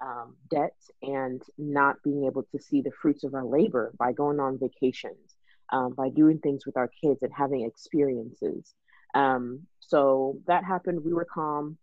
um, 0.00 0.36
debt 0.50 0.76
and 1.02 1.42
not 1.56 1.96
being 2.02 2.24
able 2.24 2.44
to 2.44 2.58
see 2.58 2.80
the 2.80 2.92
fruits 3.02 3.24
of 3.24 3.34
our 3.34 3.44
labor 3.44 3.92
by 3.98 4.12
going 4.12 4.40
on 4.40 4.58
vacations, 4.58 5.36
um, 5.72 5.94
by 5.94 6.08
doing 6.08 6.38
things 6.38 6.66
with 6.66 6.76
our 6.76 6.88
kids 7.02 7.22
and 7.22 7.32
having 7.32 7.64
experiences. 7.64 8.74
Um, 9.14 9.66
so 9.80 10.38
that 10.46 10.64
happened. 10.64 11.04
We 11.04 11.14
were 11.14 11.24
calm. 11.24 11.78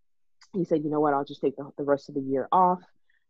He 0.53 0.63
said, 0.63 0.83
you 0.83 0.89
know 0.89 0.99
what, 0.99 1.13
I'll 1.13 1.25
just 1.25 1.41
take 1.41 1.57
the, 1.57 1.69
the 1.77 1.83
rest 1.83 2.07
of 2.09 2.15
the 2.15 2.21
year 2.21 2.47
off. 2.51 2.81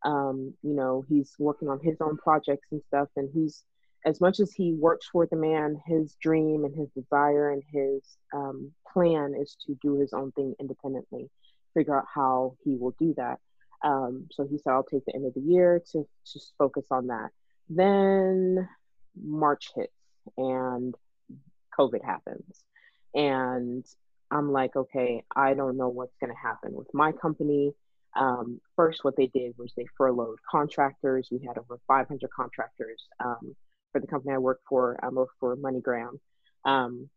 Um, 0.03 0.53
you 0.61 0.73
know, 0.73 1.03
he's 1.07 1.33
working 1.39 1.69
on 1.69 1.79
his 1.79 1.97
own 1.99 2.17
projects 2.17 2.67
and 2.71 2.81
stuff. 2.88 3.07
And 3.15 3.29
he's, 3.33 3.63
as 4.05 4.21
much 4.21 4.39
as 4.39 4.51
he 4.51 4.73
works 4.73 5.07
for 5.11 5.25
the 5.25 5.36
man, 5.36 5.81
his 5.88 6.15
dream 6.21 6.63
and 6.65 6.75
his 6.75 6.89
desire 6.91 7.49
and 7.49 7.63
his 7.71 8.03
um, 8.33 8.71
plan 8.93 9.33
is 9.33 9.57
to 9.65 9.75
do 9.81 9.99
his 9.99 10.13
own 10.13 10.31
thing 10.33 10.53
independently, 10.59 11.31
figure 11.73 11.97
out 11.97 12.05
how 12.13 12.55
he 12.63 12.75
will 12.75 12.95
do 12.99 13.15
that. 13.17 13.39
Um, 13.86 14.27
so 14.31 14.47
he 14.49 14.57
said, 14.57 14.71
I'll 14.71 14.83
take 14.83 15.05
the 15.05 15.15
end 15.15 15.27
of 15.27 15.36
the 15.36 15.41
year 15.41 15.81
to 15.91 16.07
just 16.25 16.53
focus 16.57 16.88
on 16.89 17.07
that. 17.07 17.29
Then 17.69 18.67
March 19.15 19.69
hits 19.75 19.93
and 20.38 20.95
COVID 21.79 22.03
happens. 22.03 22.63
And 23.13 23.86
I'm 24.31 24.51
like, 24.51 24.75
okay, 24.75 25.23
I 25.36 25.53
don't 25.53 25.77
know 25.77 25.89
what's 25.89 26.17
going 26.19 26.33
to 26.33 26.38
happen 26.38 26.73
with 26.73 26.91
my 26.93 27.11
company. 27.11 27.73
Um, 28.15 28.59
first, 28.75 29.03
what 29.03 29.15
they 29.15 29.27
did 29.27 29.53
was 29.57 29.71
they 29.77 29.86
furloughed 29.97 30.39
contractors. 30.49 31.29
We 31.31 31.45
had 31.45 31.59
over 31.59 31.79
500 31.88 32.29
contractors 32.36 33.03
um, 33.23 33.55
for 33.91 34.01
the 34.01 34.07
company 34.07 34.33
I 34.33 34.39
work 34.39 34.61
for. 34.67 34.99
I 35.01 35.09
work 35.09 35.29
for 35.39 35.55
MoneyGram. 35.55 36.19
Um, 36.65 37.09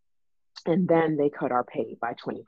and 0.67 0.87
then 0.87 1.17
they 1.17 1.31
cut 1.31 1.51
our 1.51 1.65
pay 1.65 1.97
by 1.99 2.13
20%. 2.15 2.43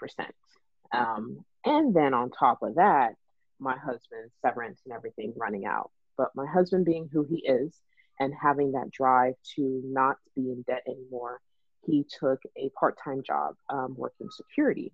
Um, 0.93 1.45
and 1.65 1.95
then 1.95 2.13
on 2.13 2.31
top 2.31 2.63
of 2.63 2.75
that, 2.75 3.15
my 3.61 3.77
husband's 3.77 4.35
severance 4.43 4.81
and 4.85 4.95
everything 4.95 5.33
running 5.37 5.67
out. 5.67 5.91
But 6.17 6.31
my 6.35 6.47
husband 6.47 6.85
being 6.85 7.09
who 7.13 7.25
he 7.25 7.37
is 7.47 7.75
and 8.19 8.33
having 8.35 8.73
that 8.73 8.91
drive 8.91 9.35
to 9.57 9.83
not 9.85 10.17
be 10.35 10.51
in 10.51 10.63
debt 10.63 10.83
anymore, 10.87 11.41
he 11.87 12.05
took 12.19 12.41
a 12.57 12.71
part-time 12.79 13.23
job 13.23 13.55
um, 13.69 13.95
working 13.97 14.29
security. 14.31 14.93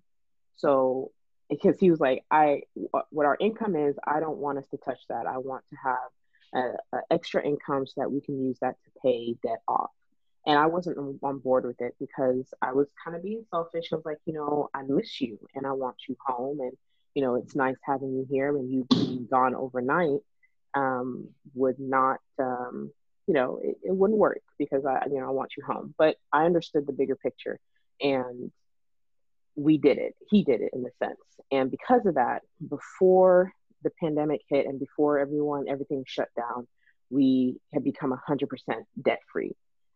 So 0.55 1.11
because 1.49 1.79
he 1.79 1.89
was 1.91 1.99
like, 1.99 2.23
I 2.31 2.61
what 3.09 3.25
our 3.25 3.37
income 3.39 3.75
is, 3.75 3.95
I 4.05 4.19
don't 4.19 4.37
want 4.37 4.57
us 4.57 4.67
to 4.71 4.77
touch 4.77 4.99
that. 5.09 5.25
I 5.27 5.37
want 5.37 5.63
to 5.69 5.75
have 5.83 6.73
an 6.93 7.01
extra 7.11 7.43
income 7.43 7.85
so 7.85 7.93
that 7.97 8.11
we 8.11 8.21
can 8.21 8.41
use 8.41 8.57
that 8.61 8.75
to 8.83 8.91
pay 9.01 9.35
debt 9.43 9.61
off. 9.67 9.91
And 10.45 10.57
I 10.57 10.67
wasn't 10.67 10.97
on 11.21 11.39
board 11.39 11.65
with 11.65 11.81
it 11.81 11.95
because 11.99 12.53
I 12.61 12.71
was 12.71 12.87
kind 13.03 13.17
of 13.17 13.23
being 13.23 13.43
selfish. 13.51 13.89
I 13.91 13.95
was 13.95 14.05
like, 14.05 14.19
you 14.25 14.33
know, 14.33 14.69
I 14.73 14.83
miss 14.87 15.19
you 15.19 15.37
and 15.55 15.67
I 15.67 15.73
want 15.73 15.97
you 16.07 16.15
home 16.25 16.61
and 16.61 16.71
you 17.17 17.23
know, 17.23 17.33
it's 17.33 17.55
nice 17.55 17.77
having 17.81 18.13
you 18.13 18.27
here 18.29 18.53
when 18.53 18.69
you 18.69 18.85
being 18.91 19.27
gone 19.27 19.55
overnight 19.55 20.19
um, 20.75 21.29
would 21.55 21.79
not, 21.79 22.19
um, 22.37 22.91
you 23.25 23.33
know, 23.33 23.59
it, 23.63 23.75
it 23.83 23.91
wouldn't 23.91 24.19
work 24.19 24.43
because 24.59 24.85
I, 24.85 25.07
you 25.07 25.19
know, 25.19 25.25
I 25.25 25.31
want 25.31 25.53
you 25.57 25.63
home. 25.63 25.95
But 25.97 26.17
I 26.31 26.45
understood 26.45 26.85
the 26.85 26.93
bigger 26.93 27.15
picture 27.15 27.59
and 27.99 28.51
we 29.55 29.79
did 29.79 29.97
it. 29.97 30.13
He 30.29 30.43
did 30.43 30.61
it 30.61 30.69
in 30.73 30.85
a 30.85 31.03
sense. 31.03 31.17
And 31.51 31.71
because 31.71 32.05
of 32.05 32.13
that, 32.13 32.43
before 32.69 33.51
the 33.81 33.89
pandemic 33.99 34.41
hit 34.47 34.67
and 34.67 34.79
before 34.79 35.17
everyone, 35.17 35.65
everything 35.67 36.03
shut 36.05 36.29
down, 36.37 36.67
we 37.09 37.57
had 37.73 37.83
become 37.83 38.15
100% 38.29 38.47
debt 39.01 39.21
free, 39.33 39.55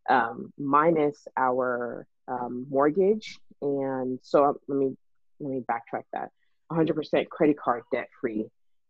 um, 0.09 0.51
minus 0.57 1.27
our 1.37 2.07
um, 2.27 2.65
mortgage. 2.67 3.37
And 3.61 4.17
so 4.23 4.43
um, 4.43 4.55
let 4.67 4.79
me 4.79 4.97
let 5.39 5.51
me 5.51 5.59
backtrack 5.59 6.05
that. 6.13 6.31
100% 6.71 7.29
credit 7.29 7.57
card 7.57 7.83
debt 7.91 8.07
free, 8.19 8.47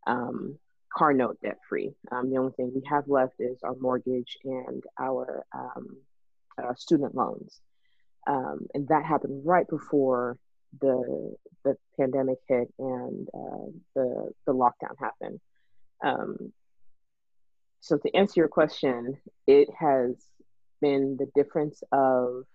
um, 0.07 0.57
car 0.95 1.13
note 1.13 1.37
debt 1.41 1.59
free. 1.67 1.93
Um, 2.11 2.29
the 2.29 2.37
only 2.37 2.51
thing 2.53 2.71
we 2.73 2.83
have 2.89 3.07
left 3.07 3.35
is 3.39 3.59
our 3.63 3.75
mortgage 3.75 4.37
and 4.43 4.83
our 4.99 5.45
um, 5.53 5.97
uh, 6.61 6.73
student 6.75 7.15
loans. 7.15 7.59
Um, 8.27 8.67
and 8.73 8.87
that 8.89 9.05
happened 9.05 9.41
right 9.45 9.67
before 9.67 10.37
the 10.79 11.35
the 11.63 11.75
pandemic 11.99 12.37
hit 12.47 12.73
and 12.79 13.27
uh, 13.33 13.71
the 13.95 14.31
the 14.45 14.53
lockdown 14.53 14.97
happened. 14.99 15.39
Um, 16.03 16.53
so 17.81 17.97
to 17.97 18.15
answer 18.15 18.41
your 18.41 18.47
question, 18.47 19.17
it 19.47 19.69
has 19.77 20.15
been 20.81 21.17
the 21.17 21.29
difference 21.35 21.81
of 21.91 22.45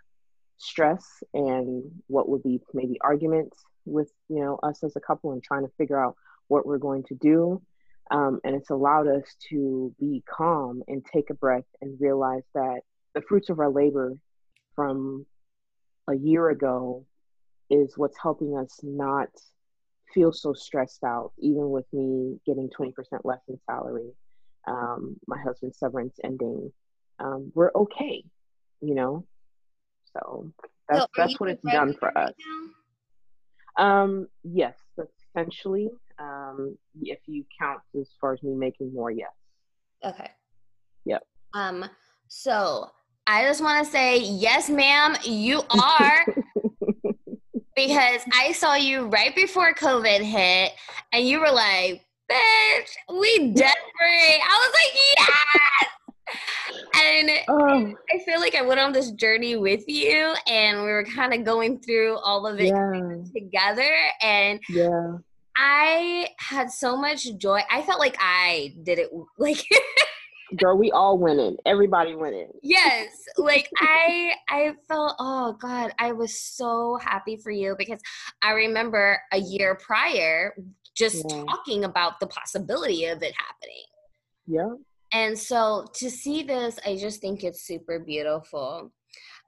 stress 0.59 1.05
and 1.35 1.83
what 2.07 2.29
would 2.29 2.43
be 2.43 2.61
maybe 2.73 2.99
arguments 3.01 3.59
with 3.87 4.11
you 4.29 4.41
know 4.41 4.59
us 4.63 4.83
as 4.85 4.97
a 4.97 5.01
couple 5.01 5.33
and 5.33 5.43
trying 5.43 5.65
to 5.67 5.73
figure 5.79 6.03
out 6.03 6.17
what 6.49 6.67
we're 6.67 6.79
going 6.79 7.05
to 7.05 7.15
do. 7.15 7.63
Um, 8.11 8.41
and 8.45 8.55
it's 8.55 8.71
allowed 8.71 9.09
us 9.09 9.25
to 9.51 9.93
be 9.99 10.23
calm 10.29 10.83
and 10.87 11.05
take 11.05 11.31
a 11.31 11.35
breath 11.35 11.65
and 11.81 12.01
realize 12.01 12.45
that 12.55 12.83
the 13.15 13.21
fruits 13.21 13.51
of 13.51 13.59
our 13.59 13.71
labor 13.71 14.15
from 14.77 15.27
a 16.09 16.15
year 16.15 16.49
ago 16.51 17.05
is 17.69 17.95
what's 17.97 18.17
helping 18.17 18.57
us 18.57 18.79
not 18.85 19.29
feel 20.15 20.33
so 20.33 20.53
stressed 20.53 21.03
out 21.03 21.33
even 21.39 21.69
with 21.71 21.87
me 21.93 22.39
getting 22.47 22.71
20% 22.71 22.93
less 23.25 23.41
in 23.49 23.59
salary 23.69 24.13
um, 24.69 25.17
my 25.27 25.39
husband's 25.41 25.79
severance 25.79 26.17
ending. 26.23 26.73
Um, 27.19 27.51
we're 27.57 27.73
okay 27.75 28.23
you 28.81 28.95
know? 28.95 29.25
So 30.13 30.53
that's 30.89 31.03
so 31.03 31.07
that's 31.17 31.41
what 31.41 31.51
it's 31.51 31.63
done 31.63 31.95
for 31.95 32.17
us. 32.17 32.33
now? 32.39 32.71
Um, 33.77 34.29
yes, 34.43 34.75
essentially. 35.35 35.91
Um, 36.19 36.79
if 37.03 37.19
you 37.27 37.45
count 37.59 37.81
as 37.99 38.09
far 38.21 38.33
as 38.33 38.43
me 38.43 38.55
making 38.55 38.93
more, 38.95 39.11
yes. 39.11 39.31
Okay. 40.05 40.31
Yep. 41.05 41.23
Um, 41.55 41.85
so 42.29 42.91
I 43.27 43.45
just 43.45 43.63
want 43.63 43.85
to 43.85 43.91
say, 43.91 44.19
yes, 44.19 44.71
ma'am, 44.71 45.17
you 45.25 45.63
are. 45.71 46.27
because 47.77 48.23
I 48.33 48.53
saw 48.53 48.75
you 48.75 49.07
right 49.09 49.35
before 49.35 49.75
COVID 49.75 50.23
hit, 50.23 50.73
and 51.13 51.27
you 51.27 51.41
were 51.41 51.53
like, 51.53 52.03
bitch, 52.31 52.91
we 53.11 53.39
free. 53.99 54.43
I 54.43 54.59
was 54.59 54.73
like, 54.73 55.01
yes 55.19 55.91
and 56.95 57.31
oh. 57.49 57.95
I 58.13 58.19
feel 58.25 58.41
like 58.41 58.55
I 58.55 58.63
went 58.63 58.81
on 58.81 58.93
this 58.93 59.13
journey 59.13 59.57
with 59.57 59.85
you, 59.87 60.35
and 60.47 60.79
we 60.79 60.87
were 60.87 61.05
kind 61.05 61.33
of 61.35 61.45
going 61.45 61.79
through 61.79 62.17
all 62.19 62.47
of 62.47 62.59
it 62.61 62.67
yeah. 62.67 63.23
together. 63.35 63.93
And 64.21 64.61
yeah, 64.69 65.19
I 65.57 66.29
had 66.39 66.71
so 66.71 66.97
much 66.97 67.27
joy. 67.39 67.61
I 67.71 67.83
felt 67.83 68.01
like 68.01 68.17
I 68.21 68.75
did 68.83 68.99
it. 68.99 69.11
Like, 69.39 69.65
girl, 70.57 70.79
we 70.79 70.91
all 70.93 71.19
went 71.19 71.41
in. 71.41 71.57
Everybody 71.67 72.15
went 72.15 72.35
in. 72.35 72.49
Yes, 72.63 73.09
like 73.37 73.69
I, 73.81 74.35
I 74.49 74.75
felt. 74.89 75.15
Oh 75.19 75.57
God, 75.61 75.93
I 75.99 76.13
was 76.13 76.39
so 76.39 76.99
happy 77.03 77.37
for 77.37 77.51
you 77.51 77.75
because 77.79 78.01
I 78.43 78.53
remember 78.53 79.21
a 79.33 79.39
year 79.39 79.75
prior 79.75 80.55
just 80.95 81.27
yeah. 81.29 81.45
talking 81.45 81.85
about 81.85 82.19
the 82.21 82.27
possibility 82.27 83.05
of 83.05 83.23
it 83.23 83.35
happening. 83.37 83.85
Yeah 84.47 84.77
and 85.13 85.39
so 85.39 85.87
to 85.95 86.11
see 86.11 86.43
this, 86.43 86.79
I 86.85 86.97
just 86.97 87.21
think 87.21 87.45
it's 87.45 87.67
super 87.67 87.99
beautiful. 87.99 88.93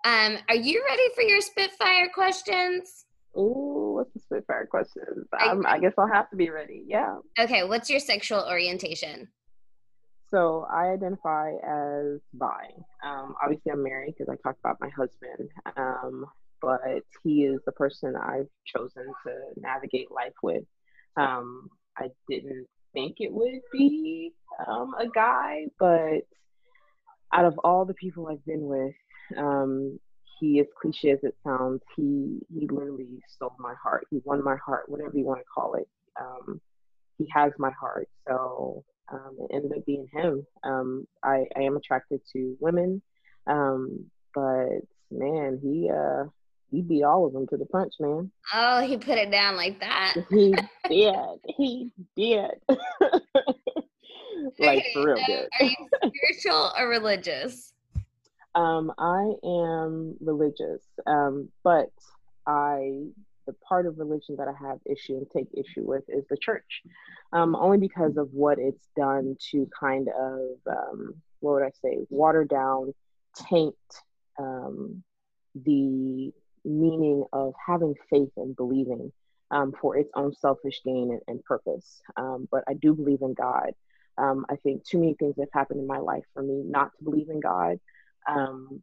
Um, 0.04 0.38
are 0.48 0.56
you 0.56 0.84
ready 0.88 1.02
for 1.14 1.22
your 1.22 1.40
Spitfire 1.40 2.08
questions? 2.14 3.06
Ooh, 3.36 3.94
what's 3.96 4.12
the 4.14 4.20
Spitfire 4.20 4.66
question? 4.66 5.26
Um, 5.40 5.64
I 5.66 5.78
guess 5.78 5.92
I'll 5.98 6.12
have 6.12 6.30
to 6.30 6.36
be 6.36 6.50
ready. 6.50 6.84
Yeah. 6.86 7.16
Okay, 7.38 7.64
what's 7.64 7.90
your 7.90 8.00
sexual 8.00 8.44
orientation? 8.48 9.28
So 10.30 10.66
I 10.70 10.88
identify 10.88 11.52
as 11.66 12.20
bi. 12.34 12.68
Um, 13.04 13.34
obviously, 13.42 13.72
I'm 13.72 13.82
married 13.82 14.14
because 14.16 14.32
I 14.32 14.36
talked 14.42 14.60
about 14.60 14.76
my 14.80 14.90
husband, 14.90 15.48
um, 15.76 16.26
but 16.60 17.02
he 17.24 17.44
is 17.44 17.60
the 17.64 17.72
person 17.72 18.14
I've 18.14 18.48
chosen 18.66 19.06
to 19.26 19.32
navigate 19.56 20.10
life 20.10 20.34
with. 20.42 20.64
Um, 21.16 21.68
I 21.96 22.08
didn't 22.28 22.66
think 22.92 23.16
it 23.18 23.32
would 23.32 23.60
be 23.72 24.32
um, 24.66 24.94
a 24.98 25.08
guy, 25.08 25.66
but 25.78 26.22
out 27.32 27.44
of 27.44 27.58
all 27.62 27.84
the 27.84 27.94
people 27.94 28.28
I've 28.28 28.44
been 28.44 28.66
with, 28.66 28.94
um, 29.36 29.98
he, 30.38 30.60
as 30.60 30.66
cliche 30.80 31.10
as 31.10 31.18
it 31.22 31.36
sounds, 31.44 31.82
he 31.96 32.40
he 32.52 32.66
literally 32.68 33.20
stole 33.28 33.56
my 33.58 33.74
heart. 33.82 34.06
He 34.10 34.20
won 34.24 34.42
my 34.44 34.56
heart, 34.64 34.88
whatever 34.88 35.12
you 35.16 35.24
want 35.24 35.40
to 35.40 35.44
call 35.52 35.74
it. 35.74 35.88
Um, 36.20 36.60
he 37.18 37.26
has 37.34 37.52
my 37.58 37.70
heart, 37.78 38.08
so 38.26 38.84
um, 39.12 39.36
it 39.40 39.54
ended 39.54 39.72
up 39.76 39.84
being 39.84 40.06
him. 40.12 40.46
Um, 40.62 41.06
I, 41.24 41.44
I 41.56 41.62
am 41.62 41.76
attracted 41.76 42.20
to 42.32 42.56
women, 42.60 43.02
um, 43.46 44.04
but 44.34 44.80
man, 45.10 45.58
he 45.62 45.90
uh, 45.90 46.24
he 46.70 46.82
beat 46.82 47.02
all 47.02 47.26
of 47.26 47.32
them 47.32 47.46
to 47.48 47.56
the 47.56 47.66
punch, 47.66 47.94
man. 47.98 48.30
Oh, 48.52 48.80
he 48.82 48.96
put 48.96 49.18
it 49.18 49.30
down 49.30 49.56
like 49.56 49.80
that. 49.80 50.14
he 50.30 50.54
did. 50.88 51.14
He 51.56 51.92
did. 52.16 52.50
like 54.58 54.78
okay, 54.78 54.92
for 54.92 55.06
real 55.06 55.18
uh, 55.18 55.42
Are 55.60 55.64
you 55.64 55.76
spiritual 56.04 56.72
or 56.78 56.88
religious? 56.88 57.72
Um, 58.54 58.92
I 58.98 59.32
am 59.44 60.16
religious, 60.20 60.82
um, 61.06 61.48
but 61.62 61.90
I 62.46 63.04
the 63.46 63.52
part 63.66 63.86
of 63.86 63.98
religion 63.98 64.36
that 64.36 64.48
I 64.48 64.68
have 64.68 64.78
issue 64.84 65.16
and 65.16 65.26
take 65.34 65.48
issue 65.54 65.82
with 65.82 66.04
is 66.08 66.24
the 66.28 66.36
church, 66.36 66.82
um, 67.32 67.56
only 67.56 67.78
because 67.78 68.18
of 68.18 68.28
what 68.32 68.58
it's 68.58 68.86
done 68.94 69.36
to 69.52 69.66
kind 69.78 70.08
of 70.08 70.40
um, 70.66 71.14
what 71.40 71.54
would 71.54 71.62
I 71.62 71.70
say, 71.82 71.98
water 72.10 72.44
down, 72.44 72.92
taint 73.48 73.74
um, 74.38 75.02
the 75.54 76.32
meaning 76.68 77.24
of 77.32 77.54
having 77.64 77.94
faith 78.10 78.30
and 78.36 78.54
believing 78.56 79.12
um, 79.50 79.72
for 79.80 79.96
its 79.96 80.10
own 80.14 80.34
selfish 80.34 80.80
gain 80.84 81.10
and, 81.10 81.20
and 81.26 81.44
purpose. 81.44 82.00
Um, 82.16 82.48
but 82.50 82.64
I 82.68 82.74
do 82.74 82.94
believe 82.94 83.22
in 83.22 83.34
God. 83.34 83.70
Um, 84.18 84.44
I 84.50 84.56
think 84.56 84.84
too 84.84 84.98
many 84.98 85.14
things 85.14 85.36
have 85.38 85.48
happened 85.52 85.80
in 85.80 85.86
my 85.86 85.98
life 85.98 86.24
for 86.34 86.42
me 86.42 86.62
not 86.64 86.90
to 86.98 87.04
believe 87.04 87.30
in 87.30 87.40
God. 87.40 87.78
Um, 88.28 88.82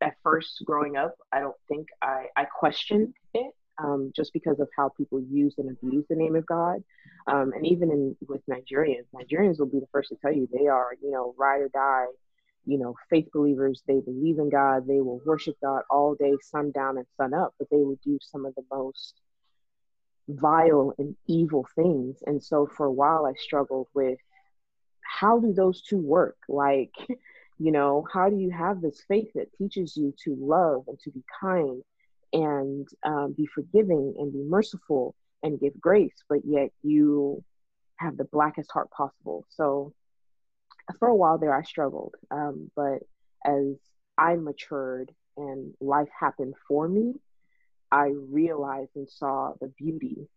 at 0.00 0.14
first, 0.22 0.62
growing 0.64 0.96
up, 0.96 1.16
I 1.32 1.40
don't 1.40 1.56
think 1.68 1.88
I, 2.02 2.26
I 2.36 2.44
questioned 2.44 3.14
it 3.34 3.52
um, 3.82 4.12
just 4.14 4.32
because 4.32 4.60
of 4.60 4.68
how 4.76 4.90
people 4.90 5.20
use 5.20 5.54
and 5.58 5.70
abuse 5.70 6.04
the 6.08 6.16
name 6.16 6.36
of 6.36 6.46
God. 6.46 6.82
Um, 7.26 7.52
and 7.54 7.66
even 7.66 7.90
in 7.90 8.16
with 8.28 8.42
Nigerians, 8.46 9.06
Nigerians 9.14 9.58
will 9.58 9.66
be 9.66 9.80
the 9.80 9.88
first 9.90 10.10
to 10.10 10.16
tell 10.16 10.32
you 10.32 10.48
they 10.52 10.66
are, 10.66 10.90
you 11.02 11.10
know, 11.10 11.34
ride 11.38 11.60
or 11.60 11.68
die, 11.68 12.06
you 12.68 12.76
know, 12.76 12.94
faith 13.08 13.28
believers. 13.32 13.82
They 13.88 14.00
believe 14.00 14.38
in 14.38 14.50
God. 14.50 14.86
They 14.86 15.00
will 15.00 15.22
worship 15.24 15.56
God 15.62 15.82
all 15.88 16.14
day, 16.14 16.34
sundown 16.42 16.98
and 16.98 17.06
sun 17.16 17.32
up, 17.32 17.54
but 17.58 17.70
they 17.70 17.78
will 17.78 17.98
do 18.04 18.18
some 18.20 18.44
of 18.44 18.54
the 18.56 18.64
most 18.70 19.14
vile 20.28 20.92
and 20.98 21.16
evil 21.26 21.66
things. 21.74 22.18
And 22.26 22.44
so 22.44 22.68
for 22.76 22.84
a 22.84 22.92
while, 22.92 23.24
I 23.24 23.32
struggled 23.38 23.88
with 23.94 24.18
how 25.00 25.38
do 25.38 25.54
those 25.54 25.80
two 25.80 25.96
work? 25.96 26.36
Like, 26.46 26.92
you 27.58 27.72
know, 27.72 28.06
how 28.12 28.28
do 28.28 28.36
you 28.36 28.50
have 28.50 28.82
this 28.82 29.02
faith 29.08 29.32
that 29.34 29.50
teaches 29.56 29.96
you 29.96 30.14
to 30.24 30.36
love 30.38 30.84
and 30.88 31.00
to 31.00 31.10
be 31.10 31.22
kind 31.40 31.82
and 32.34 32.86
um, 33.02 33.34
be 33.34 33.46
forgiving 33.46 34.14
and 34.18 34.30
be 34.30 34.42
merciful 34.46 35.14
and 35.42 35.58
give 35.58 35.80
grace, 35.80 36.22
but 36.28 36.40
yet 36.44 36.68
you 36.82 37.42
have 37.96 38.18
the 38.18 38.24
blackest 38.24 38.70
heart 38.70 38.90
possible? 38.90 39.46
So 39.48 39.94
for 40.98 41.08
a 41.08 41.16
while 41.16 41.38
there, 41.38 41.54
I 41.54 41.62
struggled. 41.62 42.14
Um, 42.30 42.70
but 42.74 43.00
as 43.44 43.76
I 44.16 44.36
matured 44.36 45.12
and 45.36 45.74
life 45.80 46.08
happened 46.18 46.54
for 46.66 46.88
me, 46.88 47.14
I 47.90 48.12
realized 48.30 48.90
and 48.96 49.08
saw 49.08 49.52
the 49.60 49.72
beauty, 49.78 50.28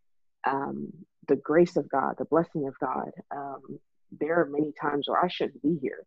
um, 0.46 0.92
the 1.28 1.36
grace 1.36 1.76
of 1.76 1.90
God, 1.90 2.16
the 2.18 2.26
blessing 2.26 2.68
of 2.68 2.76
God, 2.80 3.12
um, 3.36 3.80
there 4.20 4.42
are 4.42 4.50
many 4.50 4.74
times 4.80 5.08
where 5.08 5.24
I 5.24 5.28
shouldn't 5.28 5.62
be 5.62 5.78
here. 5.82 6.06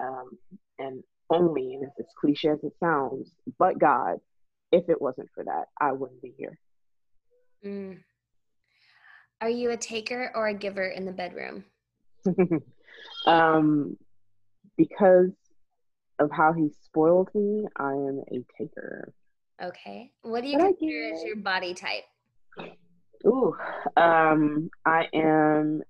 Um, 0.00 0.30
and 0.78 1.02
only, 1.30 1.74
and 1.74 1.84
it's 1.84 1.98
as 1.98 2.06
cliche 2.20 2.50
as 2.50 2.62
it 2.62 2.72
sounds, 2.78 3.30
but 3.58 3.78
God, 3.78 4.18
if 4.72 4.88
it 4.88 5.00
wasn't 5.00 5.30
for 5.34 5.44
that, 5.44 5.64
I 5.80 5.92
wouldn't 5.92 6.22
be 6.22 6.34
here. 6.36 6.58
Mm. 7.64 7.98
Are 9.40 9.50
you 9.50 9.70
a 9.70 9.76
taker 9.76 10.30
or 10.34 10.48
a 10.48 10.54
giver 10.54 10.86
in 10.86 11.04
the 11.04 11.12
bedroom? 11.12 11.64
um, 13.26 13.96
because 14.76 15.30
of 16.18 16.30
how 16.30 16.52
he 16.52 16.70
spoiled 16.84 17.28
me, 17.34 17.64
I 17.76 17.92
am 17.92 18.22
a 18.32 18.44
taker. 18.58 19.12
Okay. 19.62 20.12
What 20.22 20.42
do 20.42 20.48
you 20.48 20.58
but 20.58 20.78
consider 20.78 21.14
as 21.14 21.24
your 21.24 21.36
body 21.36 21.74
type? 21.74 22.04
Ooh, 23.26 23.56
um, 23.96 24.70
I 24.84 25.08
am 25.12 25.82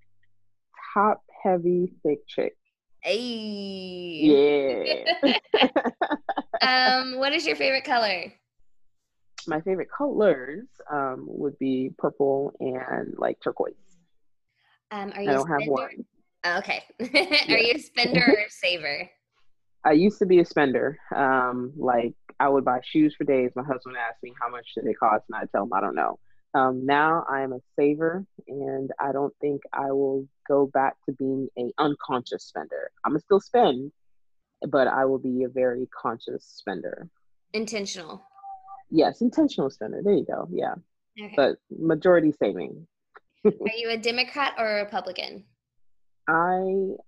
top 0.94 1.22
heavy 1.42 1.92
thick 2.02 2.26
chick. 2.26 2.56
Hey. 3.00 5.04
Yeah. 5.22 5.38
um, 6.62 7.18
what 7.18 7.32
is 7.32 7.46
your 7.46 7.56
favorite 7.56 7.84
color? 7.84 8.32
My 9.46 9.60
favorite 9.60 9.88
colors 9.96 10.66
um, 10.90 11.24
would 11.28 11.58
be 11.58 11.92
purple 11.98 12.52
and 12.58 13.14
like 13.16 13.38
turquoise. 13.42 13.74
Um, 14.90 15.12
are 15.14 15.22
you 15.22 15.30
I 15.30 15.34
don't 15.34 15.48
have 15.48 15.66
one. 15.66 16.04
Okay. 16.58 16.82
are 17.48 17.58
you 17.58 17.74
a 17.74 17.78
spender 17.78 18.24
or 18.26 18.46
a 18.46 18.50
saver? 18.50 19.10
I 19.84 19.92
used 19.92 20.18
to 20.18 20.26
be 20.26 20.40
a 20.40 20.44
spender. 20.44 20.98
Um, 21.14 21.72
like 21.76 22.14
I 22.40 22.48
would 22.48 22.64
buy 22.64 22.80
shoes 22.84 23.14
for 23.16 23.24
days. 23.24 23.52
My 23.54 23.62
husband 23.62 23.96
asked 23.96 24.22
me 24.22 24.32
how 24.40 24.48
much 24.48 24.66
did 24.74 24.84
they 24.84 24.94
cost, 24.94 25.24
and 25.28 25.36
I 25.36 25.46
tell 25.52 25.64
him 25.64 25.72
I 25.72 25.80
don't 25.80 25.94
know. 25.94 26.18
Um, 26.54 26.86
now 26.86 27.24
I 27.30 27.42
am 27.42 27.52
a 27.52 27.60
saver, 27.78 28.24
and 28.48 28.90
I 28.98 29.12
don't 29.12 29.34
think 29.40 29.62
I 29.72 29.92
will 29.92 30.26
go 30.48 30.66
back 30.66 30.94
to 31.06 31.12
being 31.12 31.48
a 31.58 31.72
unconscious 31.78 32.44
spender. 32.44 32.90
I'm 33.04 33.12
gonna 33.12 33.20
still 33.20 33.40
spend, 33.40 33.92
but 34.68 34.88
I 34.88 35.04
will 35.04 35.18
be 35.18 35.44
a 35.44 35.48
very 35.48 35.88
conscious 36.00 36.44
spender. 36.44 37.08
Intentional. 37.52 38.22
Yes, 38.90 39.20
intentional 39.20 39.70
spender. 39.70 40.00
There 40.02 40.14
you 40.14 40.24
go. 40.24 40.48
Yeah, 40.50 40.74
okay. 41.20 41.34
but 41.36 41.56
majority 41.70 42.32
saving. 42.32 42.86
Are 43.44 43.76
you 43.76 43.90
a 43.90 43.96
Democrat 43.96 44.54
or 44.58 44.78
a 44.78 44.84
Republican? 44.84 45.44
I 46.28 46.60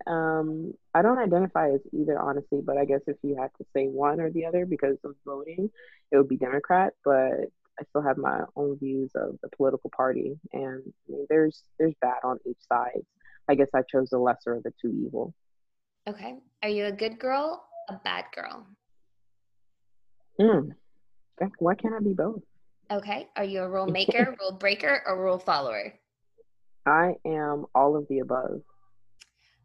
um 0.07 0.73
I 0.93 1.01
don't 1.01 1.17
identify 1.17 1.71
as 1.71 1.81
either 1.91 2.17
honestly, 2.17 2.61
but 2.63 2.77
I 2.77 2.85
guess 2.85 3.01
if 3.07 3.17
you 3.21 3.35
had 3.35 3.49
to 3.57 3.65
say 3.75 3.87
one 3.87 4.19
or 4.21 4.31
the 4.31 4.45
other 4.45 4.65
because 4.65 4.97
of 5.03 5.15
voting, 5.25 5.69
it 6.11 6.17
would 6.17 6.29
be 6.29 6.37
Democrat. 6.37 6.93
But 7.03 7.49
I 7.79 7.83
still 7.89 8.01
have 8.01 8.17
my 8.17 8.41
own 8.55 8.77
views 8.77 9.11
of 9.15 9.37
the 9.41 9.49
political 9.55 9.91
party, 9.95 10.39
and 10.53 10.83
I 10.85 11.11
mean, 11.11 11.25
there's 11.29 11.63
there's 11.77 11.95
bad 12.01 12.19
on 12.23 12.39
each 12.45 12.59
side. 12.67 13.05
I 13.49 13.55
guess 13.55 13.69
I 13.73 13.81
chose 13.81 14.09
the 14.09 14.19
lesser 14.19 14.53
of 14.53 14.63
the 14.63 14.71
two 14.81 14.93
evil. 15.05 15.33
Okay. 16.07 16.35
Are 16.63 16.69
you 16.69 16.85
a 16.85 16.91
good 16.91 17.19
girl, 17.19 17.63
a 17.89 17.95
bad 18.03 18.25
girl? 18.33 18.65
Hmm. 20.39 20.69
Why 21.57 21.75
can't 21.75 21.95
I 21.95 21.99
be 21.99 22.13
both? 22.13 22.41
Okay. 22.91 23.27
Are 23.35 23.43
you 23.43 23.61
a 23.61 23.69
rule 23.69 23.87
maker, 23.91 24.35
rule 24.39 24.53
breaker, 24.53 25.03
or 25.05 25.21
rule 25.21 25.39
follower? 25.39 25.93
I 26.85 27.15
am 27.25 27.65
all 27.75 27.95
of 27.95 28.07
the 28.07 28.19
above. 28.19 28.61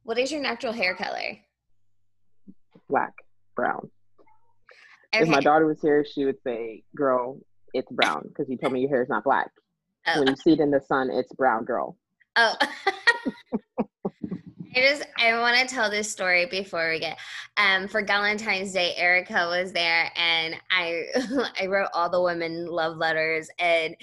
What 0.05 0.19
is 0.19 0.31
your 0.31 0.41
natural 0.41 0.73
hair 0.73 0.95
color? 0.95 1.39
Black, 2.89 3.13
brown. 3.57 3.91
Okay. 5.15 5.25
If 5.25 5.29
my 5.29 5.41
daughter 5.41 5.67
was 5.67 5.81
here, 5.81 6.05
she 6.05 6.25
would 6.25 6.41
say, 6.43 6.85
"Girl, 6.95 7.41
it's 7.75 7.91
brown 7.91 8.25
because 8.29 8.49
you 8.49 8.57
told 8.57 8.73
me 8.73 8.81
your 8.81 8.91
hair 8.91 9.03
is 9.03 9.09
not 9.09 9.25
black. 9.25 9.51
Oh. 10.07 10.21
When 10.21 10.29
you 10.29 10.37
see 10.37 10.53
it 10.53 10.61
in 10.61 10.71
the 10.71 10.81
sun, 10.81 11.11
it's 11.11 11.33
brown, 11.33 11.65
girl. 11.65 11.99
Oh. 12.37 12.55
I 14.75 14.81
just 14.81 15.07
I 15.16 15.39
want 15.39 15.57
to 15.57 15.72
tell 15.72 15.89
this 15.89 16.11
story 16.11 16.47
before 16.47 16.91
we 16.91 16.99
get 16.99 17.18
um 17.57 17.87
for 17.87 18.05
Valentine's 18.05 18.72
Day 18.72 18.95
Erika 18.97 19.47
was 19.49 19.72
there 19.72 20.11
and 20.16 20.57
I 20.70 21.05
I 21.61 21.66
wrote 21.66 21.89
all 21.95 22.11
the 22.11 22.20
women 22.20 22.66
love 22.66 22.97
letters 22.97 23.49
and 23.59 23.97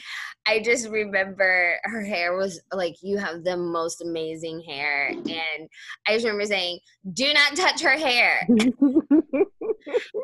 I 0.45 0.61
just 0.61 0.89
remember 0.89 1.76
her 1.84 2.03
hair 2.03 2.36
was 2.36 2.61
like 2.74 2.95
you 3.01 3.17
have 3.17 3.43
the 3.43 3.57
most 3.57 4.01
amazing 4.01 4.61
hair 4.61 5.09
and 5.09 5.69
I 6.07 6.13
just 6.13 6.26
remember 6.26 6.45
saying 6.45 6.80
do 7.13 7.34
not 7.34 7.55
touch 7.55 7.82
her 7.82 7.97
hair. 7.97 8.47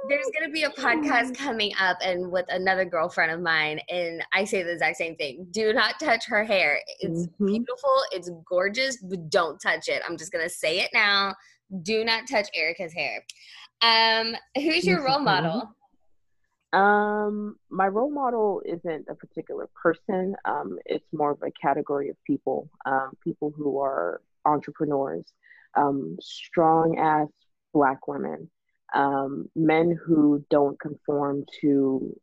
There's 0.10 0.32
gonna 0.40 0.52
be 0.52 0.64
a 0.64 0.70
podcast 0.70 1.36
coming 1.36 1.74
up 1.80 1.98
and 2.02 2.32
with 2.32 2.46
another 2.50 2.86
girlfriend 2.86 3.32
of 3.32 3.42
mine 3.42 3.80
and 3.90 4.24
I 4.34 4.46
say 4.46 4.64
the 4.64 4.74
exact 4.74 4.98
same 4.98 5.16
thing 5.16 5.48
do 5.52 5.74
not 5.74 6.00
touch 6.00 6.26
her 6.28 6.44
hair. 6.44 6.80
It's 7.00 7.28
mm-hmm. 7.28 7.46
beautiful 7.46 7.96
it's 8.12 8.32
gorgeous 8.48 8.98
but 8.98 9.30
don't 9.30 9.60
touch 9.60 9.88
it. 9.90 10.02
I'm 10.08 10.18
just 10.18 10.32
gonna 10.38 10.50
say 10.50 10.80
it 10.80 10.90
now 10.94 11.34
do 11.82 12.04
not 12.04 12.28
touch 12.30 12.48
Erika's 12.56 12.94
hair 12.94 13.24
um 13.82 14.36
who's 14.56 14.86
your 14.86 15.04
role 15.06 15.20
model 15.20 15.74
Um, 16.74 17.56
my 17.70 17.88
role 17.88 18.12
model 18.12 18.62
isn't 18.66 19.08
a 19.10 19.16
particular 19.16 19.70
person. 19.82 20.36
Um, 20.46 20.78
it's 20.86 21.08
more 21.14 21.32
of 21.32 21.42
a 21.42 21.52
category 21.52 22.10
of 22.10 22.18
people. 22.26 22.70
Um, 22.86 23.12
people 23.24 23.54
who 23.56 23.80
are 23.80 24.22
entrepreneurs, 24.44 25.26
um, 25.76 26.18
strong 26.22 26.98
ass 26.98 27.30
black 27.74 28.08
women, 28.08 28.50
um, 28.94 29.50
men 29.56 29.98
who 30.06 30.44
don't 30.50 30.80
conform 30.80 31.46
to 31.62 32.14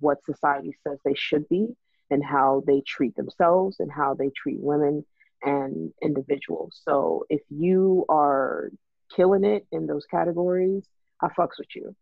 what 0.00 0.24
society 0.24 0.76
says 0.86 0.98
they 1.04 1.14
should 1.14 1.48
be, 1.48 1.68
and 2.10 2.24
how 2.24 2.62
they 2.66 2.82
treat 2.86 3.14
themselves 3.16 3.76
and 3.78 3.90
how 3.90 4.14
they 4.14 4.30
treat 4.36 4.58
women 4.60 5.04
and 5.44 5.92
individuals. 6.02 6.80
So 6.88 7.24
if 7.28 7.40
you 7.50 8.04
are 8.08 8.70
killing 9.14 9.44
it 9.44 9.66
in 9.72 9.86
those 9.86 10.06
categories, 10.06 10.84
I 11.20 11.28
fucks 11.28 11.58
with 11.58 11.68
you. 11.74 11.94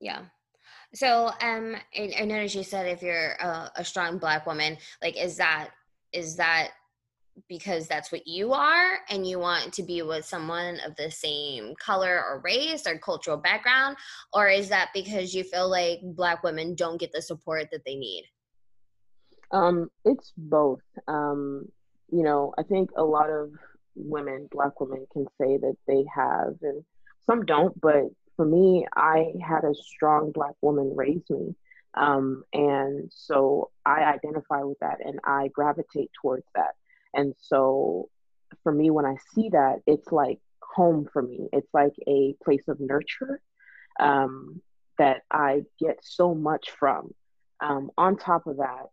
Yeah. 0.00 0.22
So 0.94 1.30
um 1.40 1.76
I, 1.96 2.14
I 2.20 2.24
noticed 2.24 2.54
you 2.54 2.64
said 2.64 2.86
if 2.86 3.02
you're 3.02 3.32
a, 3.32 3.70
a 3.76 3.84
strong 3.84 4.18
black 4.18 4.46
woman, 4.46 4.76
like 5.02 5.16
is 5.16 5.36
that 5.36 5.70
is 6.12 6.36
that 6.36 6.72
because 7.48 7.88
that's 7.88 8.12
what 8.12 8.26
you 8.26 8.52
are 8.52 8.98
and 9.08 9.26
you 9.26 9.38
want 9.38 9.72
to 9.72 9.82
be 9.82 10.02
with 10.02 10.24
someone 10.24 10.78
of 10.86 10.94
the 10.96 11.10
same 11.10 11.74
color 11.76 12.22
or 12.22 12.40
race 12.44 12.86
or 12.86 12.98
cultural 12.98 13.36
background 13.36 13.96
or 14.32 14.48
is 14.48 14.68
that 14.68 14.90
because 14.92 15.34
you 15.34 15.42
feel 15.42 15.68
like 15.68 16.00
black 16.02 16.42
women 16.42 16.74
don't 16.74 17.00
get 17.00 17.12
the 17.12 17.22
support 17.22 17.68
that 17.72 17.84
they 17.86 17.96
need 17.96 18.24
um 19.50 19.88
it's 20.04 20.32
both 20.36 20.82
um 21.08 21.66
you 22.12 22.22
know 22.22 22.54
i 22.58 22.62
think 22.62 22.90
a 22.96 23.02
lot 23.02 23.30
of 23.30 23.50
women 23.94 24.48
black 24.50 24.80
women 24.80 25.06
can 25.12 25.26
say 25.40 25.56
that 25.56 25.76
they 25.86 26.04
have 26.14 26.54
and 26.62 26.84
some 27.26 27.44
don't 27.44 27.78
but 27.80 28.04
for 28.36 28.44
me 28.44 28.86
i 28.94 29.32
had 29.44 29.64
a 29.64 29.74
strong 29.74 30.30
black 30.32 30.54
woman 30.60 30.92
raise 30.94 31.28
me 31.30 31.54
um, 31.94 32.42
and 32.54 33.10
so 33.14 33.70
i 33.84 34.04
identify 34.04 34.62
with 34.62 34.78
that 34.80 34.98
and 35.04 35.18
i 35.24 35.48
gravitate 35.48 36.10
towards 36.22 36.46
that 36.54 36.74
and 37.14 37.34
so 37.38 38.08
for 38.62 38.72
me, 38.72 38.90
when 38.90 39.04
I 39.04 39.16
see 39.34 39.50
that, 39.50 39.80
it's 39.86 40.12
like 40.12 40.38
home 40.60 41.08
for 41.12 41.22
me. 41.22 41.48
It's 41.52 41.72
like 41.72 41.94
a 42.06 42.34
place 42.44 42.68
of 42.68 42.80
nurture 42.80 43.40
um, 44.00 44.60
that 44.98 45.22
I 45.30 45.62
get 45.78 45.98
so 46.02 46.34
much 46.34 46.70
from. 46.70 47.14
Um, 47.60 47.90
on 47.96 48.16
top 48.16 48.46
of 48.46 48.56
that, 48.58 48.86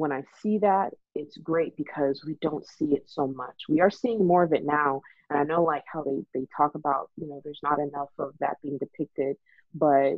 when 0.00 0.12
I 0.12 0.22
see 0.40 0.58
that, 0.58 0.90
it's 1.14 1.36
great 1.36 1.76
because 1.76 2.24
we 2.26 2.36
don't 2.40 2.66
see 2.66 2.94
it 2.94 3.04
so 3.06 3.26
much. 3.26 3.64
We 3.68 3.80
are 3.80 3.90
seeing 3.90 4.26
more 4.26 4.42
of 4.42 4.52
it 4.52 4.64
now. 4.64 5.02
And 5.28 5.38
I 5.38 5.44
know 5.44 5.62
like 5.62 5.84
how 5.92 6.02
they, 6.02 6.24
they 6.34 6.46
talk 6.56 6.74
about, 6.74 7.10
you 7.16 7.28
know, 7.28 7.40
there's 7.44 7.60
not 7.62 7.78
enough 7.78 8.10
of 8.18 8.32
that 8.40 8.56
being 8.62 8.78
depicted, 8.78 9.36
but 9.74 10.14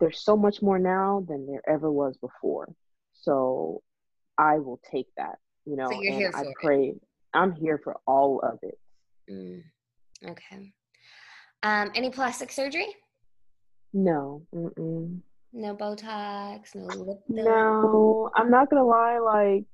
there's 0.00 0.22
so 0.22 0.36
much 0.36 0.62
more 0.62 0.78
now 0.78 1.24
than 1.28 1.46
there 1.46 1.62
ever 1.68 1.90
was 1.90 2.16
before. 2.18 2.72
So 3.12 3.82
I 4.38 4.58
will 4.58 4.80
take 4.90 5.08
that 5.16 5.38
you 5.68 5.76
know, 5.76 5.90
so 5.90 6.02
and 6.02 6.34
I 6.34 6.44
pray. 6.60 6.84
It. 6.88 7.02
I'm 7.34 7.52
here 7.52 7.78
for 7.84 7.96
all 8.06 8.40
of 8.40 8.58
it. 8.62 8.78
Mm. 9.30 9.62
Okay. 10.26 10.72
Um, 11.62 11.90
any 11.94 12.10
plastic 12.10 12.50
surgery? 12.50 12.86
No. 13.92 14.46
Mm-mm. 14.54 15.20
No 15.58 15.74
Botox. 15.74 16.76
No 16.76 16.86
lip. 16.86 17.18
No, 17.28 18.30
I'm 18.34 18.48
not 18.48 18.70
gonna 18.70 18.84
lie. 18.84 19.18
Like 19.18 19.64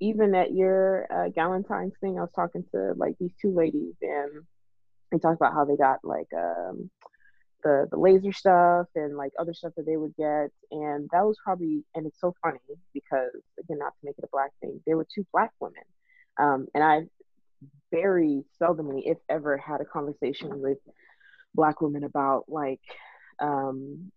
even 0.00 0.34
at 0.34 0.52
your 0.52 1.06
uh, 1.10 1.30
Galentine's 1.30 1.94
thing, 2.00 2.18
I 2.18 2.22
was 2.22 2.32
talking 2.34 2.64
to 2.74 2.94
like 2.96 3.14
these 3.20 3.30
two 3.40 3.54
ladies, 3.54 3.94
and 4.02 4.44
they 5.12 5.18
talked 5.18 5.40
about 5.40 5.54
how 5.54 5.64
they 5.64 5.76
got 5.76 6.00
like 6.02 6.26
um 6.36 6.90
the 7.62 7.86
the 7.90 7.96
laser 7.96 8.32
stuff 8.32 8.88
and 8.96 9.16
like 9.16 9.32
other 9.38 9.54
stuff 9.54 9.72
that 9.76 9.86
they 9.86 9.96
would 9.96 10.14
get 10.16 10.50
and 10.70 11.08
that 11.12 11.24
was 11.24 11.36
probably 11.42 11.84
and 11.96 12.06
it's 12.06 12.20
so 12.20 12.32
funny 12.40 12.60
because 12.94 13.32
again 13.58 13.78
not 13.78 13.92
to 13.98 14.04
make 14.04 14.14
it 14.16 14.22
a 14.22 14.28
black 14.30 14.52
thing 14.60 14.80
there 14.86 14.96
were 14.96 15.06
two 15.12 15.26
black 15.32 15.50
women 15.58 15.82
um, 16.40 16.68
and 16.72 16.84
i 16.84 17.00
very 17.90 18.44
seldomly 18.62 19.02
if 19.06 19.18
ever 19.28 19.56
had 19.56 19.80
a 19.80 19.84
conversation 19.84 20.60
with 20.60 20.78
black 21.52 21.80
women 21.80 22.04
about 22.04 22.44
like 22.46 22.80
um, 23.40 24.12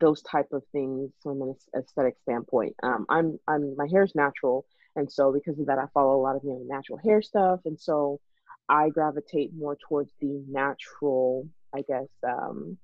those 0.00 0.22
type 0.22 0.48
of 0.52 0.62
things 0.72 1.10
from 1.22 1.42
an 1.42 1.54
aesthetic 1.76 2.16
standpoint 2.22 2.74
um, 2.82 3.06
i'm 3.08 3.38
i'm 3.48 3.74
my 3.76 3.86
hair 3.88 4.02
is 4.02 4.14
natural 4.14 4.66
and 4.96 5.10
so 5.10 5.32
because 5.32 5.58
of 5.58 5.66
that 5.66 5.78
i 5.78 5.84
follow 5.94 6.16
a 6.16 6.22
lot 6.22 6.36
of 6.36 6.42
you 6.44 6.50
know 6.50 6.62
natural 6.66 6.98
hair 6.98 7.22
stuff 7.22 7.60
and 7.64 7.78
so 7.80 8.20
i 8.68 8.88
gravitate 8.90 9.50
more 9.54 9.76
towards 9.88 10.12
the 10.20 10.42
natural 10.48 11.48
I 11.74 11.82
guess, 11.82 12.08
um, 12.26 12.78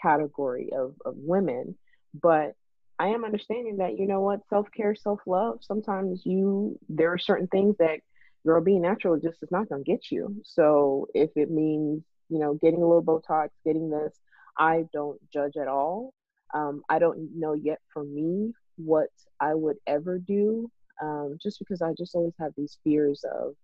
category 0.00 0.70
of, 0.76 0.94
of 1.04 1.14
women. 1.16 1.76
But 2.20 2.54
I 2.98 3.08
am 3.08 3.24
understanding 3.24 3.78
that, 3.78 3.98
you 3.98 4.06
know 4.06 4.20
what, 4.20 4.40
self 4.48 4.66
care, 4.76 4.94
self 4.94 5.20
love, 5.26 5.58
sometimes 5.60 6.22
you, 6.24 6.78
there 6.88 7.12
are 7.12 7.18
certain 7.18 7.46
things 7.48 7.76
that 7.78 8.00
girl 8.46 8.62
being 8.62 8.82
natural 8.82 9.18
just 9.18 9.42
is 9.42 9.50
not 9.50 9.68
going 9.68 9.84
to 9.84 9.90
get 9.90 10.10
you. 10.10 10.40
So 10.44 11.06
if 11.14 11.30
it 11.36 11.50
means, 11.50 12.02
you 12.28 12.38
know, 12.38 12.54
getting 12.54 12.82
a 12.82 12.86
little 12.86 13.02
Botox, 13.02 13.48
getting 13.64 13.90
this, 13.90 14.14
I 14.58 14.84
don't 14.92 15.18
judge 15.32 15.56
at 15.60 15.68
all. 15.68 16.12
Um, 16.54 16.82
I 16.88 16.98
don't 16.98 17.30
know 17.36 17.54
yet 17.54 17.80
for 17.92 18.04
me 18.04 18.52
what 18.76 19.10
I 19.40 19.54
would 19.54 19.76
ever 19.86 20.18
do, 20.18 20.70
um, 21.02 21.38
just 21.42 21.58
because 21.58 21.82
I 21.82 21.92
just 21.96 22.14
always 22.14 22.34
have 22.40 22.52
these 22.56 22.78
fears 22.84 23.24
of 23.24 23.54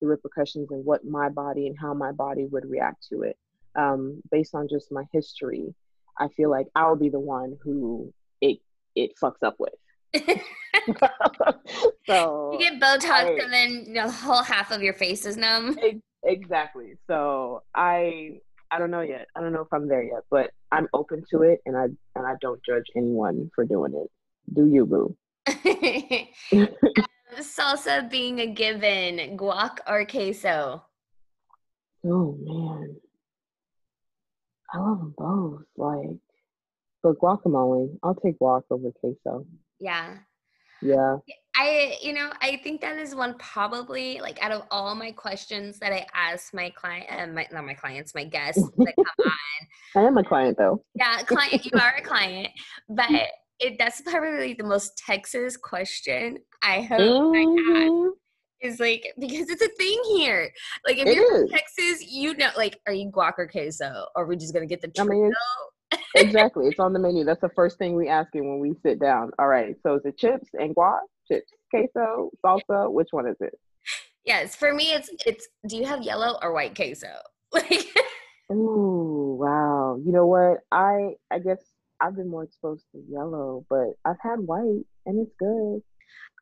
the 0.00 0.06
repercussions 0.06 0.70
and 0.70 0.84
what 0.84 1.04
my 1.04 1.28
body 1.28 1.66
and 1.66 1.76
how 1.78 1.92
my 1.92 2.12
body 2.12 2.46
would 2.46 2.68
react 2.68 3.06
to 3.10 3.22
it 3.22 3.36
um, 3.76 4.22
based 4.30 4.54
on 4.54 4.68
just 4.68 4.90
my 4.90 5.04
history, 5.12 5.74
I 6.18 6.28
feel 6.28 6.50
like 6.50 6.66
I'll 6.74 6.96
be 6.96 7.08
the 7.08 7.20
one 7.20 7.56
who 7.62 8.12
it 8.40 8.58
it 8.94 9.12
fucks 9.22 9.42
up 9.42 9.56
with. 9.58 9.74
so 12.06 12.52
you 12.52 12.58
get 12.58 12.80
Botox 12.80 13.10
I, 13.10 13.38
and 13.42 13.52
then 13.52 13.92
the 13.92 14.10
whole 14.10 14.42
half 14.42 14.70
of 14.70 14.82
your 14.82 14.94
face 14.94 15.24
is 15.26 15.36
numb. 15.36 15.78
Exactly. 16.24 16.94
So 17.06 17.62
I 17.74 18.40
I 18.70 18.78
don't 18.78 18.90
know 18.90 19.00
yet. 19.00 19.26
I 19.34 19.40
don't 19.40 19.52
know 19.52 19.62
if 19.62 19.72
I'm 19.72 19.88
there 19.88 20.02
yet, 20.02 20.22
but 20.30 20.50
I'm 20.70 20.88
open 20.94 21.24
to 21.30 21.42
it, 21.42 21.60
and 21.66 21.76
I 21.76 21.84
and 22.14 22.26
I 22.26 22.34
don't 22.40 22.60
judge 22.64 22.86
anyone 22.96 23.50
for 23.54 23.64
doing 23.64 23.94
it. 23.94 24.10
Do 24.52 24.66
you, 24.66 24.86
boo? 24.86 25.16
Um, 26.52 27.42
salsa 27.44 28.10
being 28.10 28.40
a 28.40 28.46
given, 28.46 29.36
guac 29.36 29.78
or 29.86 30.04
queso? 30.04 30.82
Oh 32.04 32.36
man. 32.42 32.96
I 34.72 34.78
love 34.78 34.98
them 34.98 35.14
both. 35.16 35.62
Like, 35.76 36.18
but 37.02 37.18
guacamole, 37.18 37.96
I'll 38.02 38.14
take 38.14 38.38
guac 38.38 38.62
over 38.70 38.90
queso. 38.92 39.46
Yeah. 39.78 40.18
Yeah. 40.82 41.16
I, 41.56 41.96
you 42.00 42.12
know, 42.12 42.30
I 42.40 42.60
think 42.62 42.80
that 42.80 42.96
is 42.96 43.14
one 43.14 43.34
probably 43.38 44.20
like 44.20 44.42
out 44.42 44.52
of 44.52 44.62
all 44.70 44.94
my 44.94 45.10
questions 45.10 45.78
that 45.80 45.92
I 45.92 46.06
ask 46.14 46.54
my 46.54 46.70
client, 46.70 47.06
uh, 47.10 47.26
my 47.26 47.46
not 47.52 47.66
my 47.66 47.74
clients, 47.74 48.14
my 48.14 48.24
guests 48.24 48.62
that 48.78 48.94
come 48.96 49.26
on. 49.26 50.02
I 50.02 50.06
am 50.06 50.16
a 50.16 50.24
client 50.24 50.56
though. 50.56 50.82
Yeah, 50.94 51.22
client. 51.22 51.64
you 51.64 51.78
are 51.78 51.96
a 51.98 52.02
client, 52.02 52.48
but 52.88 53.10
it 53.58 53.78
that's 53.78 54.00
probably 54.02 54.54
the 54.54 54.64
most 54.64 54.96
Texas 54.96 55.56
question 55.56 56.38
I 56.62 56.82
hope 56.82 57.00
mm-hmm. 57.00 57.72
I 57.72 57.84
ask 57.84 58.16
is 58.62 58.80
like 58.80 59.12
because 59.18 59.48
it's 59.48 59.62
a 59.62 59.68
thing 59.68 60.00
here. 60.14 60.50
Like 60.86 60.98
if 60.98 61.06
it 61.06 61.16
you're 61.16 61.40
from 61.40 61.48
Texas, 61.48 62.10
you 62.10 62.34
know, 62.36 62.50
like 62.56 62.78
are 62.86 62.92
you 62.92 63.10
guac 63.10 63.34
or 63.38 63.48
queso? 63.48 64.06
Or 64.14 64.24
are 64.24 64.26
we 64.26 64.36
just 64.36 64.52
gonna 64.52 64.66
get 64.66 64.80
the 64.80 64.88
trio? 64.88 65.06
I 65.06 65.14
mean, 65.14 65.32
exactly. 66.16 66.66
It's 66.66 66.78
on 66.78 66.92
the 66.92 66.98
menu. 66.98 67.24
That's 67.24 67.40
the 67.40 67.50
first 67.50 67.78
thing 67.78 67.94
we 67.94 68.08
ask 68.08 68.28
you 68.34 68.42
when 68.44 68.58
we 68.58 68.74
sit 68.82 69.00
down. 69.00 69.30
All 69.38 69.48
right. 69.48 69.74
So 69.82 69.96
is 69.96 70.02
it 70.04 70.18
chips 70.18 70.48
and 70.54 70.74
guac? 70.74 71.00
Chips, 71.28 71.50
queso, 71.70 72.30
salsa? 72.44 72.90
Which 72.90 73.08
one 73.10 73.28
is 73.28 73.36
it? 73.40 73.54
Yes, 74.24 74.54
for 74.54 74.74
me, 74.74 74.92
it's 74.92 75.10
it's. 75.26 75.48
Do 75.66 75.76
you 75.76 75.86
have 75.86 76.02
yellow 76.02 76.38
or 76.42 76.52
white 76.52 76.74
queso? 76.74 77.08
Like. 77.52 77.86
Ooh, 78.52 79.36
wow. 79.40 79.98
You 80.04 80.12
know 80.12 80.26
what? 80.26 80.58
I 80.70 81.14
I 81.32 81.38
guess 81.38 81.58
I've 82.00 82.16
been 82.16 82.28
more 82.28 82.44
exposed 82.44 82.84
to 82.92 83.02
yellow, 83.08 83.64
but 83.68 83.94
I've 84.04 84.20
had 84.22 84.38
white 84.38 84.84
and 85.06 85.20
it's 85.20 85.32
good. 85.38 85.82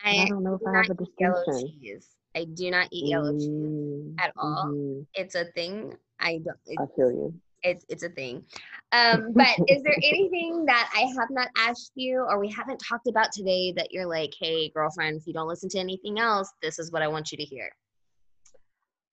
I, 0.05 0.23
I 0.23 0.28
don't 0.28 0.45
know 0.45 0.55
if 0.55 0.61
I 0.66 0.77
have 0.77 0.90
a 0.90 0.95
distinction. 0.95 2.01
I 2.36 2.45
do 2.45 2.70
not 2.70 2.89
eat 2.93 3.09
yellow 3.09 3.32
mm, 3.32 3.40
cheese 3.40 4.15
at 4.20 4.32
all. 4.36 4.66
Mm-hmm. 4.69 5.01
It's 5.15 5.35
a 5.35 5.47
thing. 5.55 5.95
I 6.20 6.40
don't. 6.45 6.78
I 6.78 6.86
feel 6.95 7.11
you. 7.11 7.35
It's 7.62 7.85
it's 7.89 8.02
a 8.02 8.09
thing. 8.09 8.44
Um, 8.93 9.32
but 9.35 9.56
is 9.68 9.82
there 9.82 9.97
anything 10.02 10.64
that 10.66 10.90
I 10.94 11.01
have 11.18 11.30
not 11.30 11.48
asked 11.56 11.93
you 11.94 12.24
or 12.28 12.39
we 12.39 12.51
haven't 12.51 12.78
talked 12.78 13.09
about 13.09 13.32
today 13.32 13.72
that 13.76 13.93
you're 13.93 14.06
like, 14.06 14.32
hey, 14.40 14.70
girlfriend, 14.70 15.18
if 15.18 15.26
you 15.26 15.32
don't 15.32 15.48
listen 15.48 15.68
to 15.70 15.78
anything 15.78 16.18
else, 16.18 16.51
this 16.62 16.78
is 16.78 16.93
what 16.93 17.02
I 17.02 17.09
want 17.09 17.32
you 17.32 17.39
to 17.39 17.44
hear? 17.44 17.70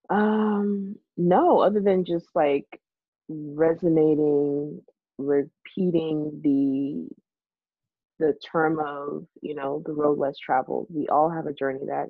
Um, 0.09 0.95
no, 1.17 1.59
other 1.59 1.81
than 1.81 2.05
just 2.05 2.27
like 2.35 2.79
resonating, 3.27 4.81
repeating 5.17 6.41
the 6.43 7.07
the 8.19 8.33
term 8.49 8.79
of 8.79 9.25
you 9.41 9.55
know 9.55 9.81
the 9.85 9.91
road 9.91 10.17
less 10.17 10.37
traveled 10.37 10.87
we 10.89 11.07
all 11.07 11.29
have 11.29 11.47
a 11.47 11.53
journey 11.53 11.81
that 11.85 12.07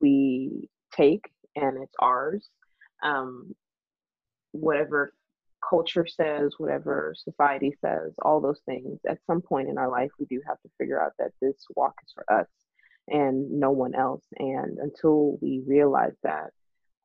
we 0.00 0.68
take 0.92 1.24
and 1.54 1.80
it's 1.82 1.94
ours 2.00 2.48
um, 3.02 3.54
whatever 4.52 5.12
culture 5.68 6.06
says, 6.06 6.54
whatever 6.58 7.14
society 7.16 7.72
says, 7.80 8.12
all 8.22 8.40
those 8.40 8.60
things, 8.66 8.98
at 9.08 9.18
some 9.26 9.40
point 9.40 9.68
in 9.68 9.78
our 9.78 9.90
life, 9.90 10.10
we 10.18 10.26
do 10.26 10.40
have 10.46 10.60
to 10.62 10.70
figure 10.78 11.02
out 11.02 11.12
that 11.18 11.32
this 11.40 11.56
walk 11.76 11.94
is 12.04 12.12
for 12.12 12.40
us 12.40 12.46
and 13.08 13.50
no 13.50 13.70
one 13.70 13.94
else. 13.94 14.24
And 14.38 14.78
until 14.78 15.38
we 15.40 15.62
realize 15.66 16.16
that, 16.22 16.50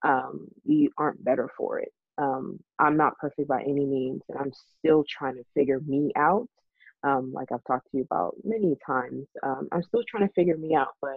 um, 0.04 0.48
we 0.66 0.90
aren't 0.98 1.24
better 1.24 1.50
for 1.58 1.80
it. 1.80 1.92
Um, 2.18 2.60
I'm 2.80 2.98
not 2.98 3.18
perfect 3.18 3.48
by 3.48 3.62
any 3.62 3.86
means, 3.86 4.22
and 4.30 4.38
I'm 4.40 4.52
still 4.78 5.04
trying 5.10 5.36
to 5.36 5.44
figure 5.54 5.80
me 5.86 6.12
out. 6.16 6.48
Um, 7.04 7.32
like 7.34 7.50
I've 7.52 7.64
talked 7.66 7.90
to 7.92 7.98
you 7.98 8.04
about 8.04 8.36
many 8.44 8.76
times, 8.86 9.26
um, 9.44 9.70
I'm 9.72 9.84
still 9.84 10.04
trying 10.10 10.28
to 10.28 10.34
figure 10.34 10.58
me 10.58 10.76
out, 10.76 10.96
but 11.02 11.16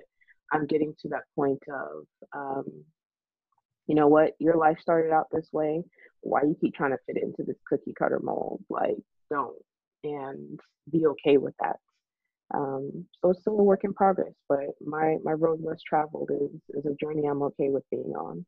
I'm 0.53 0.67
getting 0.67 0.95
to 1.03 1.09
that 1.09 1.25
point 1.35 1.63
of, 1.69 2.07
um, 2.33 2.85
you 3.87 3.95
know 3.95 4.09
what, 4.09 4.33
your 4.39 4.57
life 4.57 4.79
started 4.81 5.13
out 5.13 5.29
this 5.33 5.49
way. 5.53 5.83
Why 6.21 6.43
you 6.43 6.57
keep 6.61 6.75
trying 6.75 6.93
to 6.93 6.99
fit 7.07 7.23
into 7.23 7.43
this 7.43 7.57
cookie 7.69 7.95
cutter 7.99 8.21
mold? 8.23 8.63
Like, 8.71 8.97
don't, 9.31 9.57
and 10.05 10.61
be 10.91 11.07
okay 11.07 11.37
with 11.37 11.55
that. 11.61 11.77
Um, 12.55 13.07
so 13.21 13.31
it's 13.31 13.41
still 13.41 13.59
a 13.59 13.63
work 13.63 13.85
in 13.85 13.95
progress, 13.95 14.35
but 14.49 14.61
my 14.85 15.17
my 15.25 15.33
road 15.33 15.61
less 15.63 15.81
traveled 15.83 16.31
is 16.31 16.51
is 16.77 16.87
a 16.87 16.95
journey 16.95 17.27
I'm 17.27 17.43
okay 17.43 17.71
with 17.71 17.85
being 17.91 18.13
on. 18.15 18.45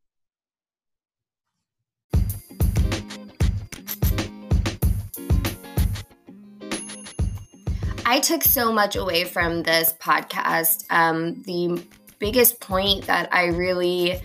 I 8.06 8.20
took 8.20 8.42
so 8.42 8.70
much 8.70 8.96
away 8.96 9.24
from 9.24 9.62
this 9.62 9.94
podcast. 9.94 10.84
Um, 10.90 11.42
the 11.44 11.82
biggest 12.18 12.60
point 12.60 13.06
that 13.06 13.32
I 13.32 13.46
really 13.46 14.20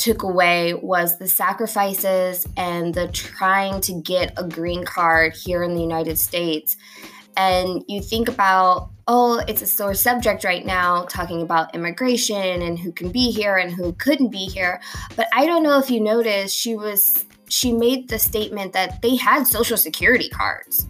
took 0.00 0.22
away 0.22 0.74
was 0.74 1.18
the 1.18 1.28
sacrifices 1.28 2.48
and 2.56 2.94
the 2.94 3.08
trying 3.08 3.80
to 3.82 4.00
get 4.00 4.32
a 4.36 4.44
green 4.44 4.84
card 4.84 5.34
here 5.34 5.62
in 5.62 5.74
the 5.74 5.82
United 5.82 6.18
States. 6.18 6.76
And 7.36 7.84
you 7.86 8.02
think 8.02 8.28
about, 8.28 8.90
oh, 9.06 9.42
it's 9.46 9.62
a 9.62 9.66
sore 9.66 9.94
subject 9.94 10.42
right 10.42 10.64
now, 10.64 11.04
talking 11.04 11.42
about 11.42 11.74
immigration 11.74 12.62
and 12.62 12.78
who 12.78 12.92
can 12.92 13.12
be 13.12 13.30
here 13.30 13.56
and 13.56 13.72
who 13.72 13.92
couldn't 13.92 14.30
be 14.30 14.46
here. 14.46 14.80
But 15.16 15.28
I 15.34 15.46
don't 15.46 15.62
know 15.62 15.78
if 15.78 15.90
you 15.90 16.00
noticed, 16.00 16.56
she 16.56 16.74
was 16.74 17.26
she 17.48 17.72
made 17.72 18.08
the 18.08 18.18
statement 18.18 18.72
that 18.72 19.02
they 19.02 19.16
had 19.16 19.44
social 19.44 19.76
security 19.76 20.28
cards 20.28 20.86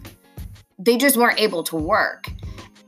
they 0.81 0.97
just 0.97 1.15
weren't 1.15 1.39
able 1.39 1.63
to 1.63 1.75
work. 1.75 2.31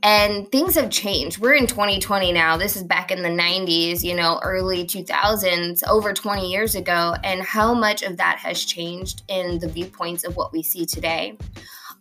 And 0.03 0.51
things 0.51 0.75
have 0.75 0.89
changed. 0.89 1.39
We're 1.39 1.53
in 1.53 1.65
2020 1.65 2.34
now. 2.34 2.57
This 2.57 2.75
is 2.75 2.84
back 2.84 3.09
in 3.09 3.23
the 3.23 3.30
90s, 3.30 4.03
you 4.03 4.13
know, 4.13 4.38
early 4.43 4.84
2000s, 4.84 5.81
over 5.88 6.11
20 6.11 6.51
years 6.51 6.75
ago. 6.75 7.15
And 7.23 7.41
how 7.41 7.73
much 7.73 8.03
of 8.03 8.17
that 8.17 8.38
has 8.39 8.65
changed 8.65 9.23
in 9.30 9.59
the 9.59 9.67
viewpoints 9.69 10.25
of 10.25 10.35
what 10.35 10.51
we 10.51 10.61
see 10.61 10.85
today. 10.85 11.38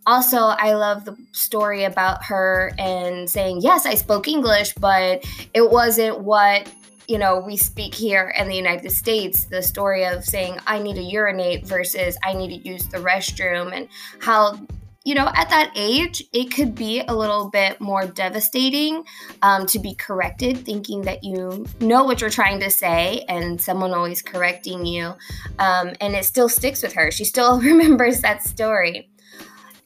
Also, 0.05 0.37
I 0.37 0.75
love 0.75 1.05
the 1.05 1.17
story 1.31 1.85
about 1.85 2.25
her 2.25 2.73
and 2.77 3.31
saying, 3.31 3.61
Yes, 3.61 3.87
I 3.87 3.95
spoke 3.95 4.27
English, 4.27 4.75
but 4.75 5.25
it 5.55 5.71
wasn't 5.71 6.19
what 6.19 6.69
you 7.09 7.19
know, 7.19 7.41
we 7.41 7.57
speak 7.57 7.95
here 7.95 8.33
in 8.39 8.49
the 8.49 8.55
United 8.55 8.91
States, 8.91 9.45
the 9.45 9.61
story 9.61 10.05
of 10.05 10.25
saying, 10.25 10.57
I 10.67 10.79
need 10.79 10.95
to 10.95 11.03
urinate 11.03 11.67
versus 11.67 12.17
I 12.23 12.33
need 12.33 12.49
to 12.63 12.69
use 12.69 12.87
the 12.87 12.99
restroom, 12.99 13.77
and 13.77 13.89
how 14.21 14.59
you 15.05 15.15
know, 15.15 15.29
at 15.35 15.51
that 15.51 15.73
age, 15.75 16.23
it 16.33 16.55
could 16.55 16.75
be 16.75 17.01
a 17.01 17.15
little 17.15 17.51
bit 17.51 17.81
more 17.81 18.07
devastating 18.07 19.05
um, 19.43 19.67
to 19.67 19.79
be 19.79 19.95
corrected, 19.95 20.65
thinking 20.65 21.03
that 21.03 21.25
you 21.25 21.67
know 21.81 22.05
what 22.05 22.21
you're 22.21 22.31
trying 22.31 22.61
to 22.61 22.71
say 22.71 23.25
and 23.29 23.61
someone 23.61 23.93
always 23.93 24.23
correcting 24.23 24.87
you. 24.87 25.15
Um, 25.59 25.93
and 26.01 26.15
it 26.15 26.25
still 26.25 26.49
sticks 26.49 26.83
with 26.83 26.93
her. 26.93 27.11
She 27.11 27.25
still 27.25 27.61
remembers 27.61 28.21
that 28.21 28.45
story. 28.45 29.09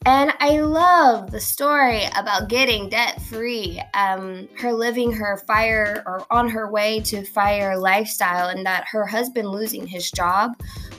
And 0.05 0.32
I 0.38 0.60
love 0.60 1.32
the 1.32 1.40
story 1.40 2.02
about 2.16 2.48
getting 2.48 2.88
debt 2.88 3.20
free, 3.22 3.82
um, 3.93 4.48
her 4.59 4.72
living 4.72 5.10
her 5.10 5.38
fire 5.48 6.05
or 6.06 6.24
on 6.30 6.48
her 6.51 6.70
way 6.70 7.01
to 7.01 7.24
fire 7.24 7.76
lifestyle, 7.76 8.48
and 8.48 8.64
that 8.66 8.84
her 8.93 9.05
husband 9.05 9.48
losing 9.48 9.84
his 9.84 10.12
job 10.12 10.52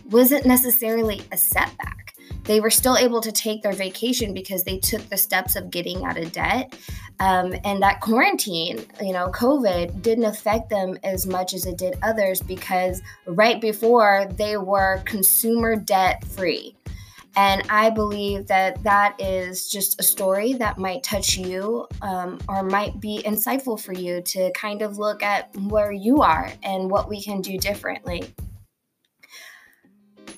wasn't 0.10 0.46
necessarily 0.46 1.22
a 1.32 1.38
setback 1.38 2.07
they 2.48 2.60
were 2.60 2.70
still 2.70 2.98
able 2.98 3.22
to 3.22 3.32
take 3.32 3.62
their 3.62 3.74
vacation 3.74 4.34
because 4.34 4.64
they 4.64 4.80
took 4.80 5.08
the 5.10 5.18
steps 5.18 5.56
of 5.56 5.70
getting 5.70 6.04
out 6.04 6.18
of 6.18 6.32
debt. 6.32 6.76
Um, 7.20 7.54
and 7.64 7.82
that 7.82 8.00
quarantine, 8.02 8.86
you 9.02 9.14
know, 9.14 9.28
COVID 9.28 10.02
didn't 10.02 10.26
affect 10.26 10.70
them 10.70 10.98
as 11.04 11.28
much 11.28 11.54
as 11.54 11.66
it 11.66 11.78
did 11.78 11.96
others 12.02 12.42
because 12.42 13.02
right 13.26 13.60
before 13.60 14.28
they 14.38 14.58
were 14.58 15.02
consumer 15.06 15.76
debt 15.76 16.26
free. 16.26 16.76
And 17.36 17.62
I 17.70 17.92
believe 17.92 18.48
that 18.48 18.82
that 18.82 19.16
is 19.22 19.70
just 19.70 20.00
a 20.00 20.04
story 20.04 20.54
that 20.54 20.80
might 20.80 21.04
touch 21.04 21.38
you 21.38 21.88
um, 22.02 22.40
or 22.48 22.64
might 22.64 23.00
be 23.00 23.22
insightful 23.24 23.80
for 23.80 23.94
you 23.94 24.22
to 24.22 24.52
kind 24.54 24.82
of 24.82 24.98
look 24.98 25.22
at 25.22 25.56
where 25.56 25.92
you 25.92 26.24
are 26.24 26.52
and 26.64 26.90
what 26.90 27.08
we 27.08 27.22
can 27.22 27.42
do 27.42 27.60
differently. 27.60 28.34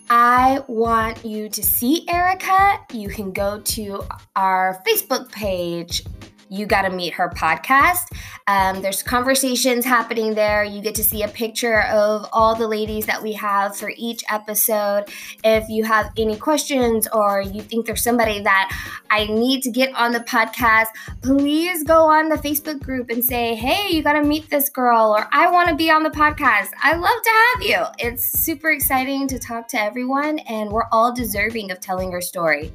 I 0.10 0.64
want 0.68 1.24
you 1.24 1.50
to 1.50 1.62
see 1.62 2.08
Erika. 2.10 2.80
You 2.92 3.10
can 3.10 3.32
go 3.32 3.60
to 3.60 4.04
our 4.36 4.82
Facebook 4.88 5.32
page 5.32 6.04
you 6.50 6.66
Gotta 6.66 6.90
Meet 6.90 7.14
Her 7.14 7.30
podcast. 7.30 8.06
Um, 8.48 8.82
there's 8.82 9.04
conversations 9.04 9.86
happening 9.86 10.34
there. 10.34 10.64
You 10.64 10.82
get 10.82 10.96
to 10.96 11.04
see 11.04 11.24
a 11.24 11.28
picture 11.28 11.84
of 11.84 12.28
all 12.34 12.56
the 12.56 12.68
ladies 12.68 13.06
that 13.06 13.22
we 13.22 13.34
have 13.34 13.78
for 13.78 13.92
each 13.96 14.24
episode. 14.30 15.06
If 15.44 15.70
you 15.70 15.84
have 15.84 16.12
any 16.18 16.36
questions 16.36 17.08
or 17.14 17.42
you 17.42 17.62
think 17.62 17.86
there's 17.86 18.04
somebody 18.04 18.42
that 18.42 18.76
I 19.10 19.26
need 19.26 19.62
to 19.64 19.72
get 19.72 19.94
on 19.96 20.12
the 20.12 20.20
podcast, 20.22 20.88
please 21.22 21.84
go 21.84 22.06
on 22.06 22.30
the 22.30 22.38
Facebook 22.38 22.82
group 22.82 23.10
and 23.10 23.24
say, 23.24 23.56
hey, 23.56 23.96
you 23.96 24.02
gotta 24.02 24.24
meet 24.24 24.50
this 24.50 24.70
girl, 24.70 25.16
or 25.16 25.28
I 25.32 25.50
wanna 25.52 25.76
be 25.76 25.92
on 25.92 26.04
the 26.04 26.10
podcast. 26.10 26.70
I 26.82 26.96
love 26.96 27.22
to 27.24 27.30
have 27.30 27.64
you. 27.64 28.08
It's 28.08 28.26
super 28.40 28.72
exciting 28.72 29.28
to 29.28 29.40
talk 29.40 29.68
to 29.70 29.82
everyone, 29.82 30.40
and 30.40 30.72
we're 30.72 30.88
all 30.92 31.14
deserving 31.14 31.72
of 31.72 31.80
telling 31.80 32.12
our 32.12 32.22
story. 32.22 32.72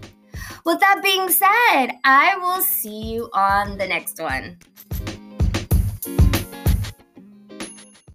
With 0.64 0.80
that 0.80 1.00
being 1.02 1.28
said, 1.28 1.98
I 2.04 2.36
will 2.38 2.62
see 2.62 3.12
you 3.12 3.30
on 3.32 3.78
the 3.78 3.86
next 3.86 4.20
one. 4.20 4.58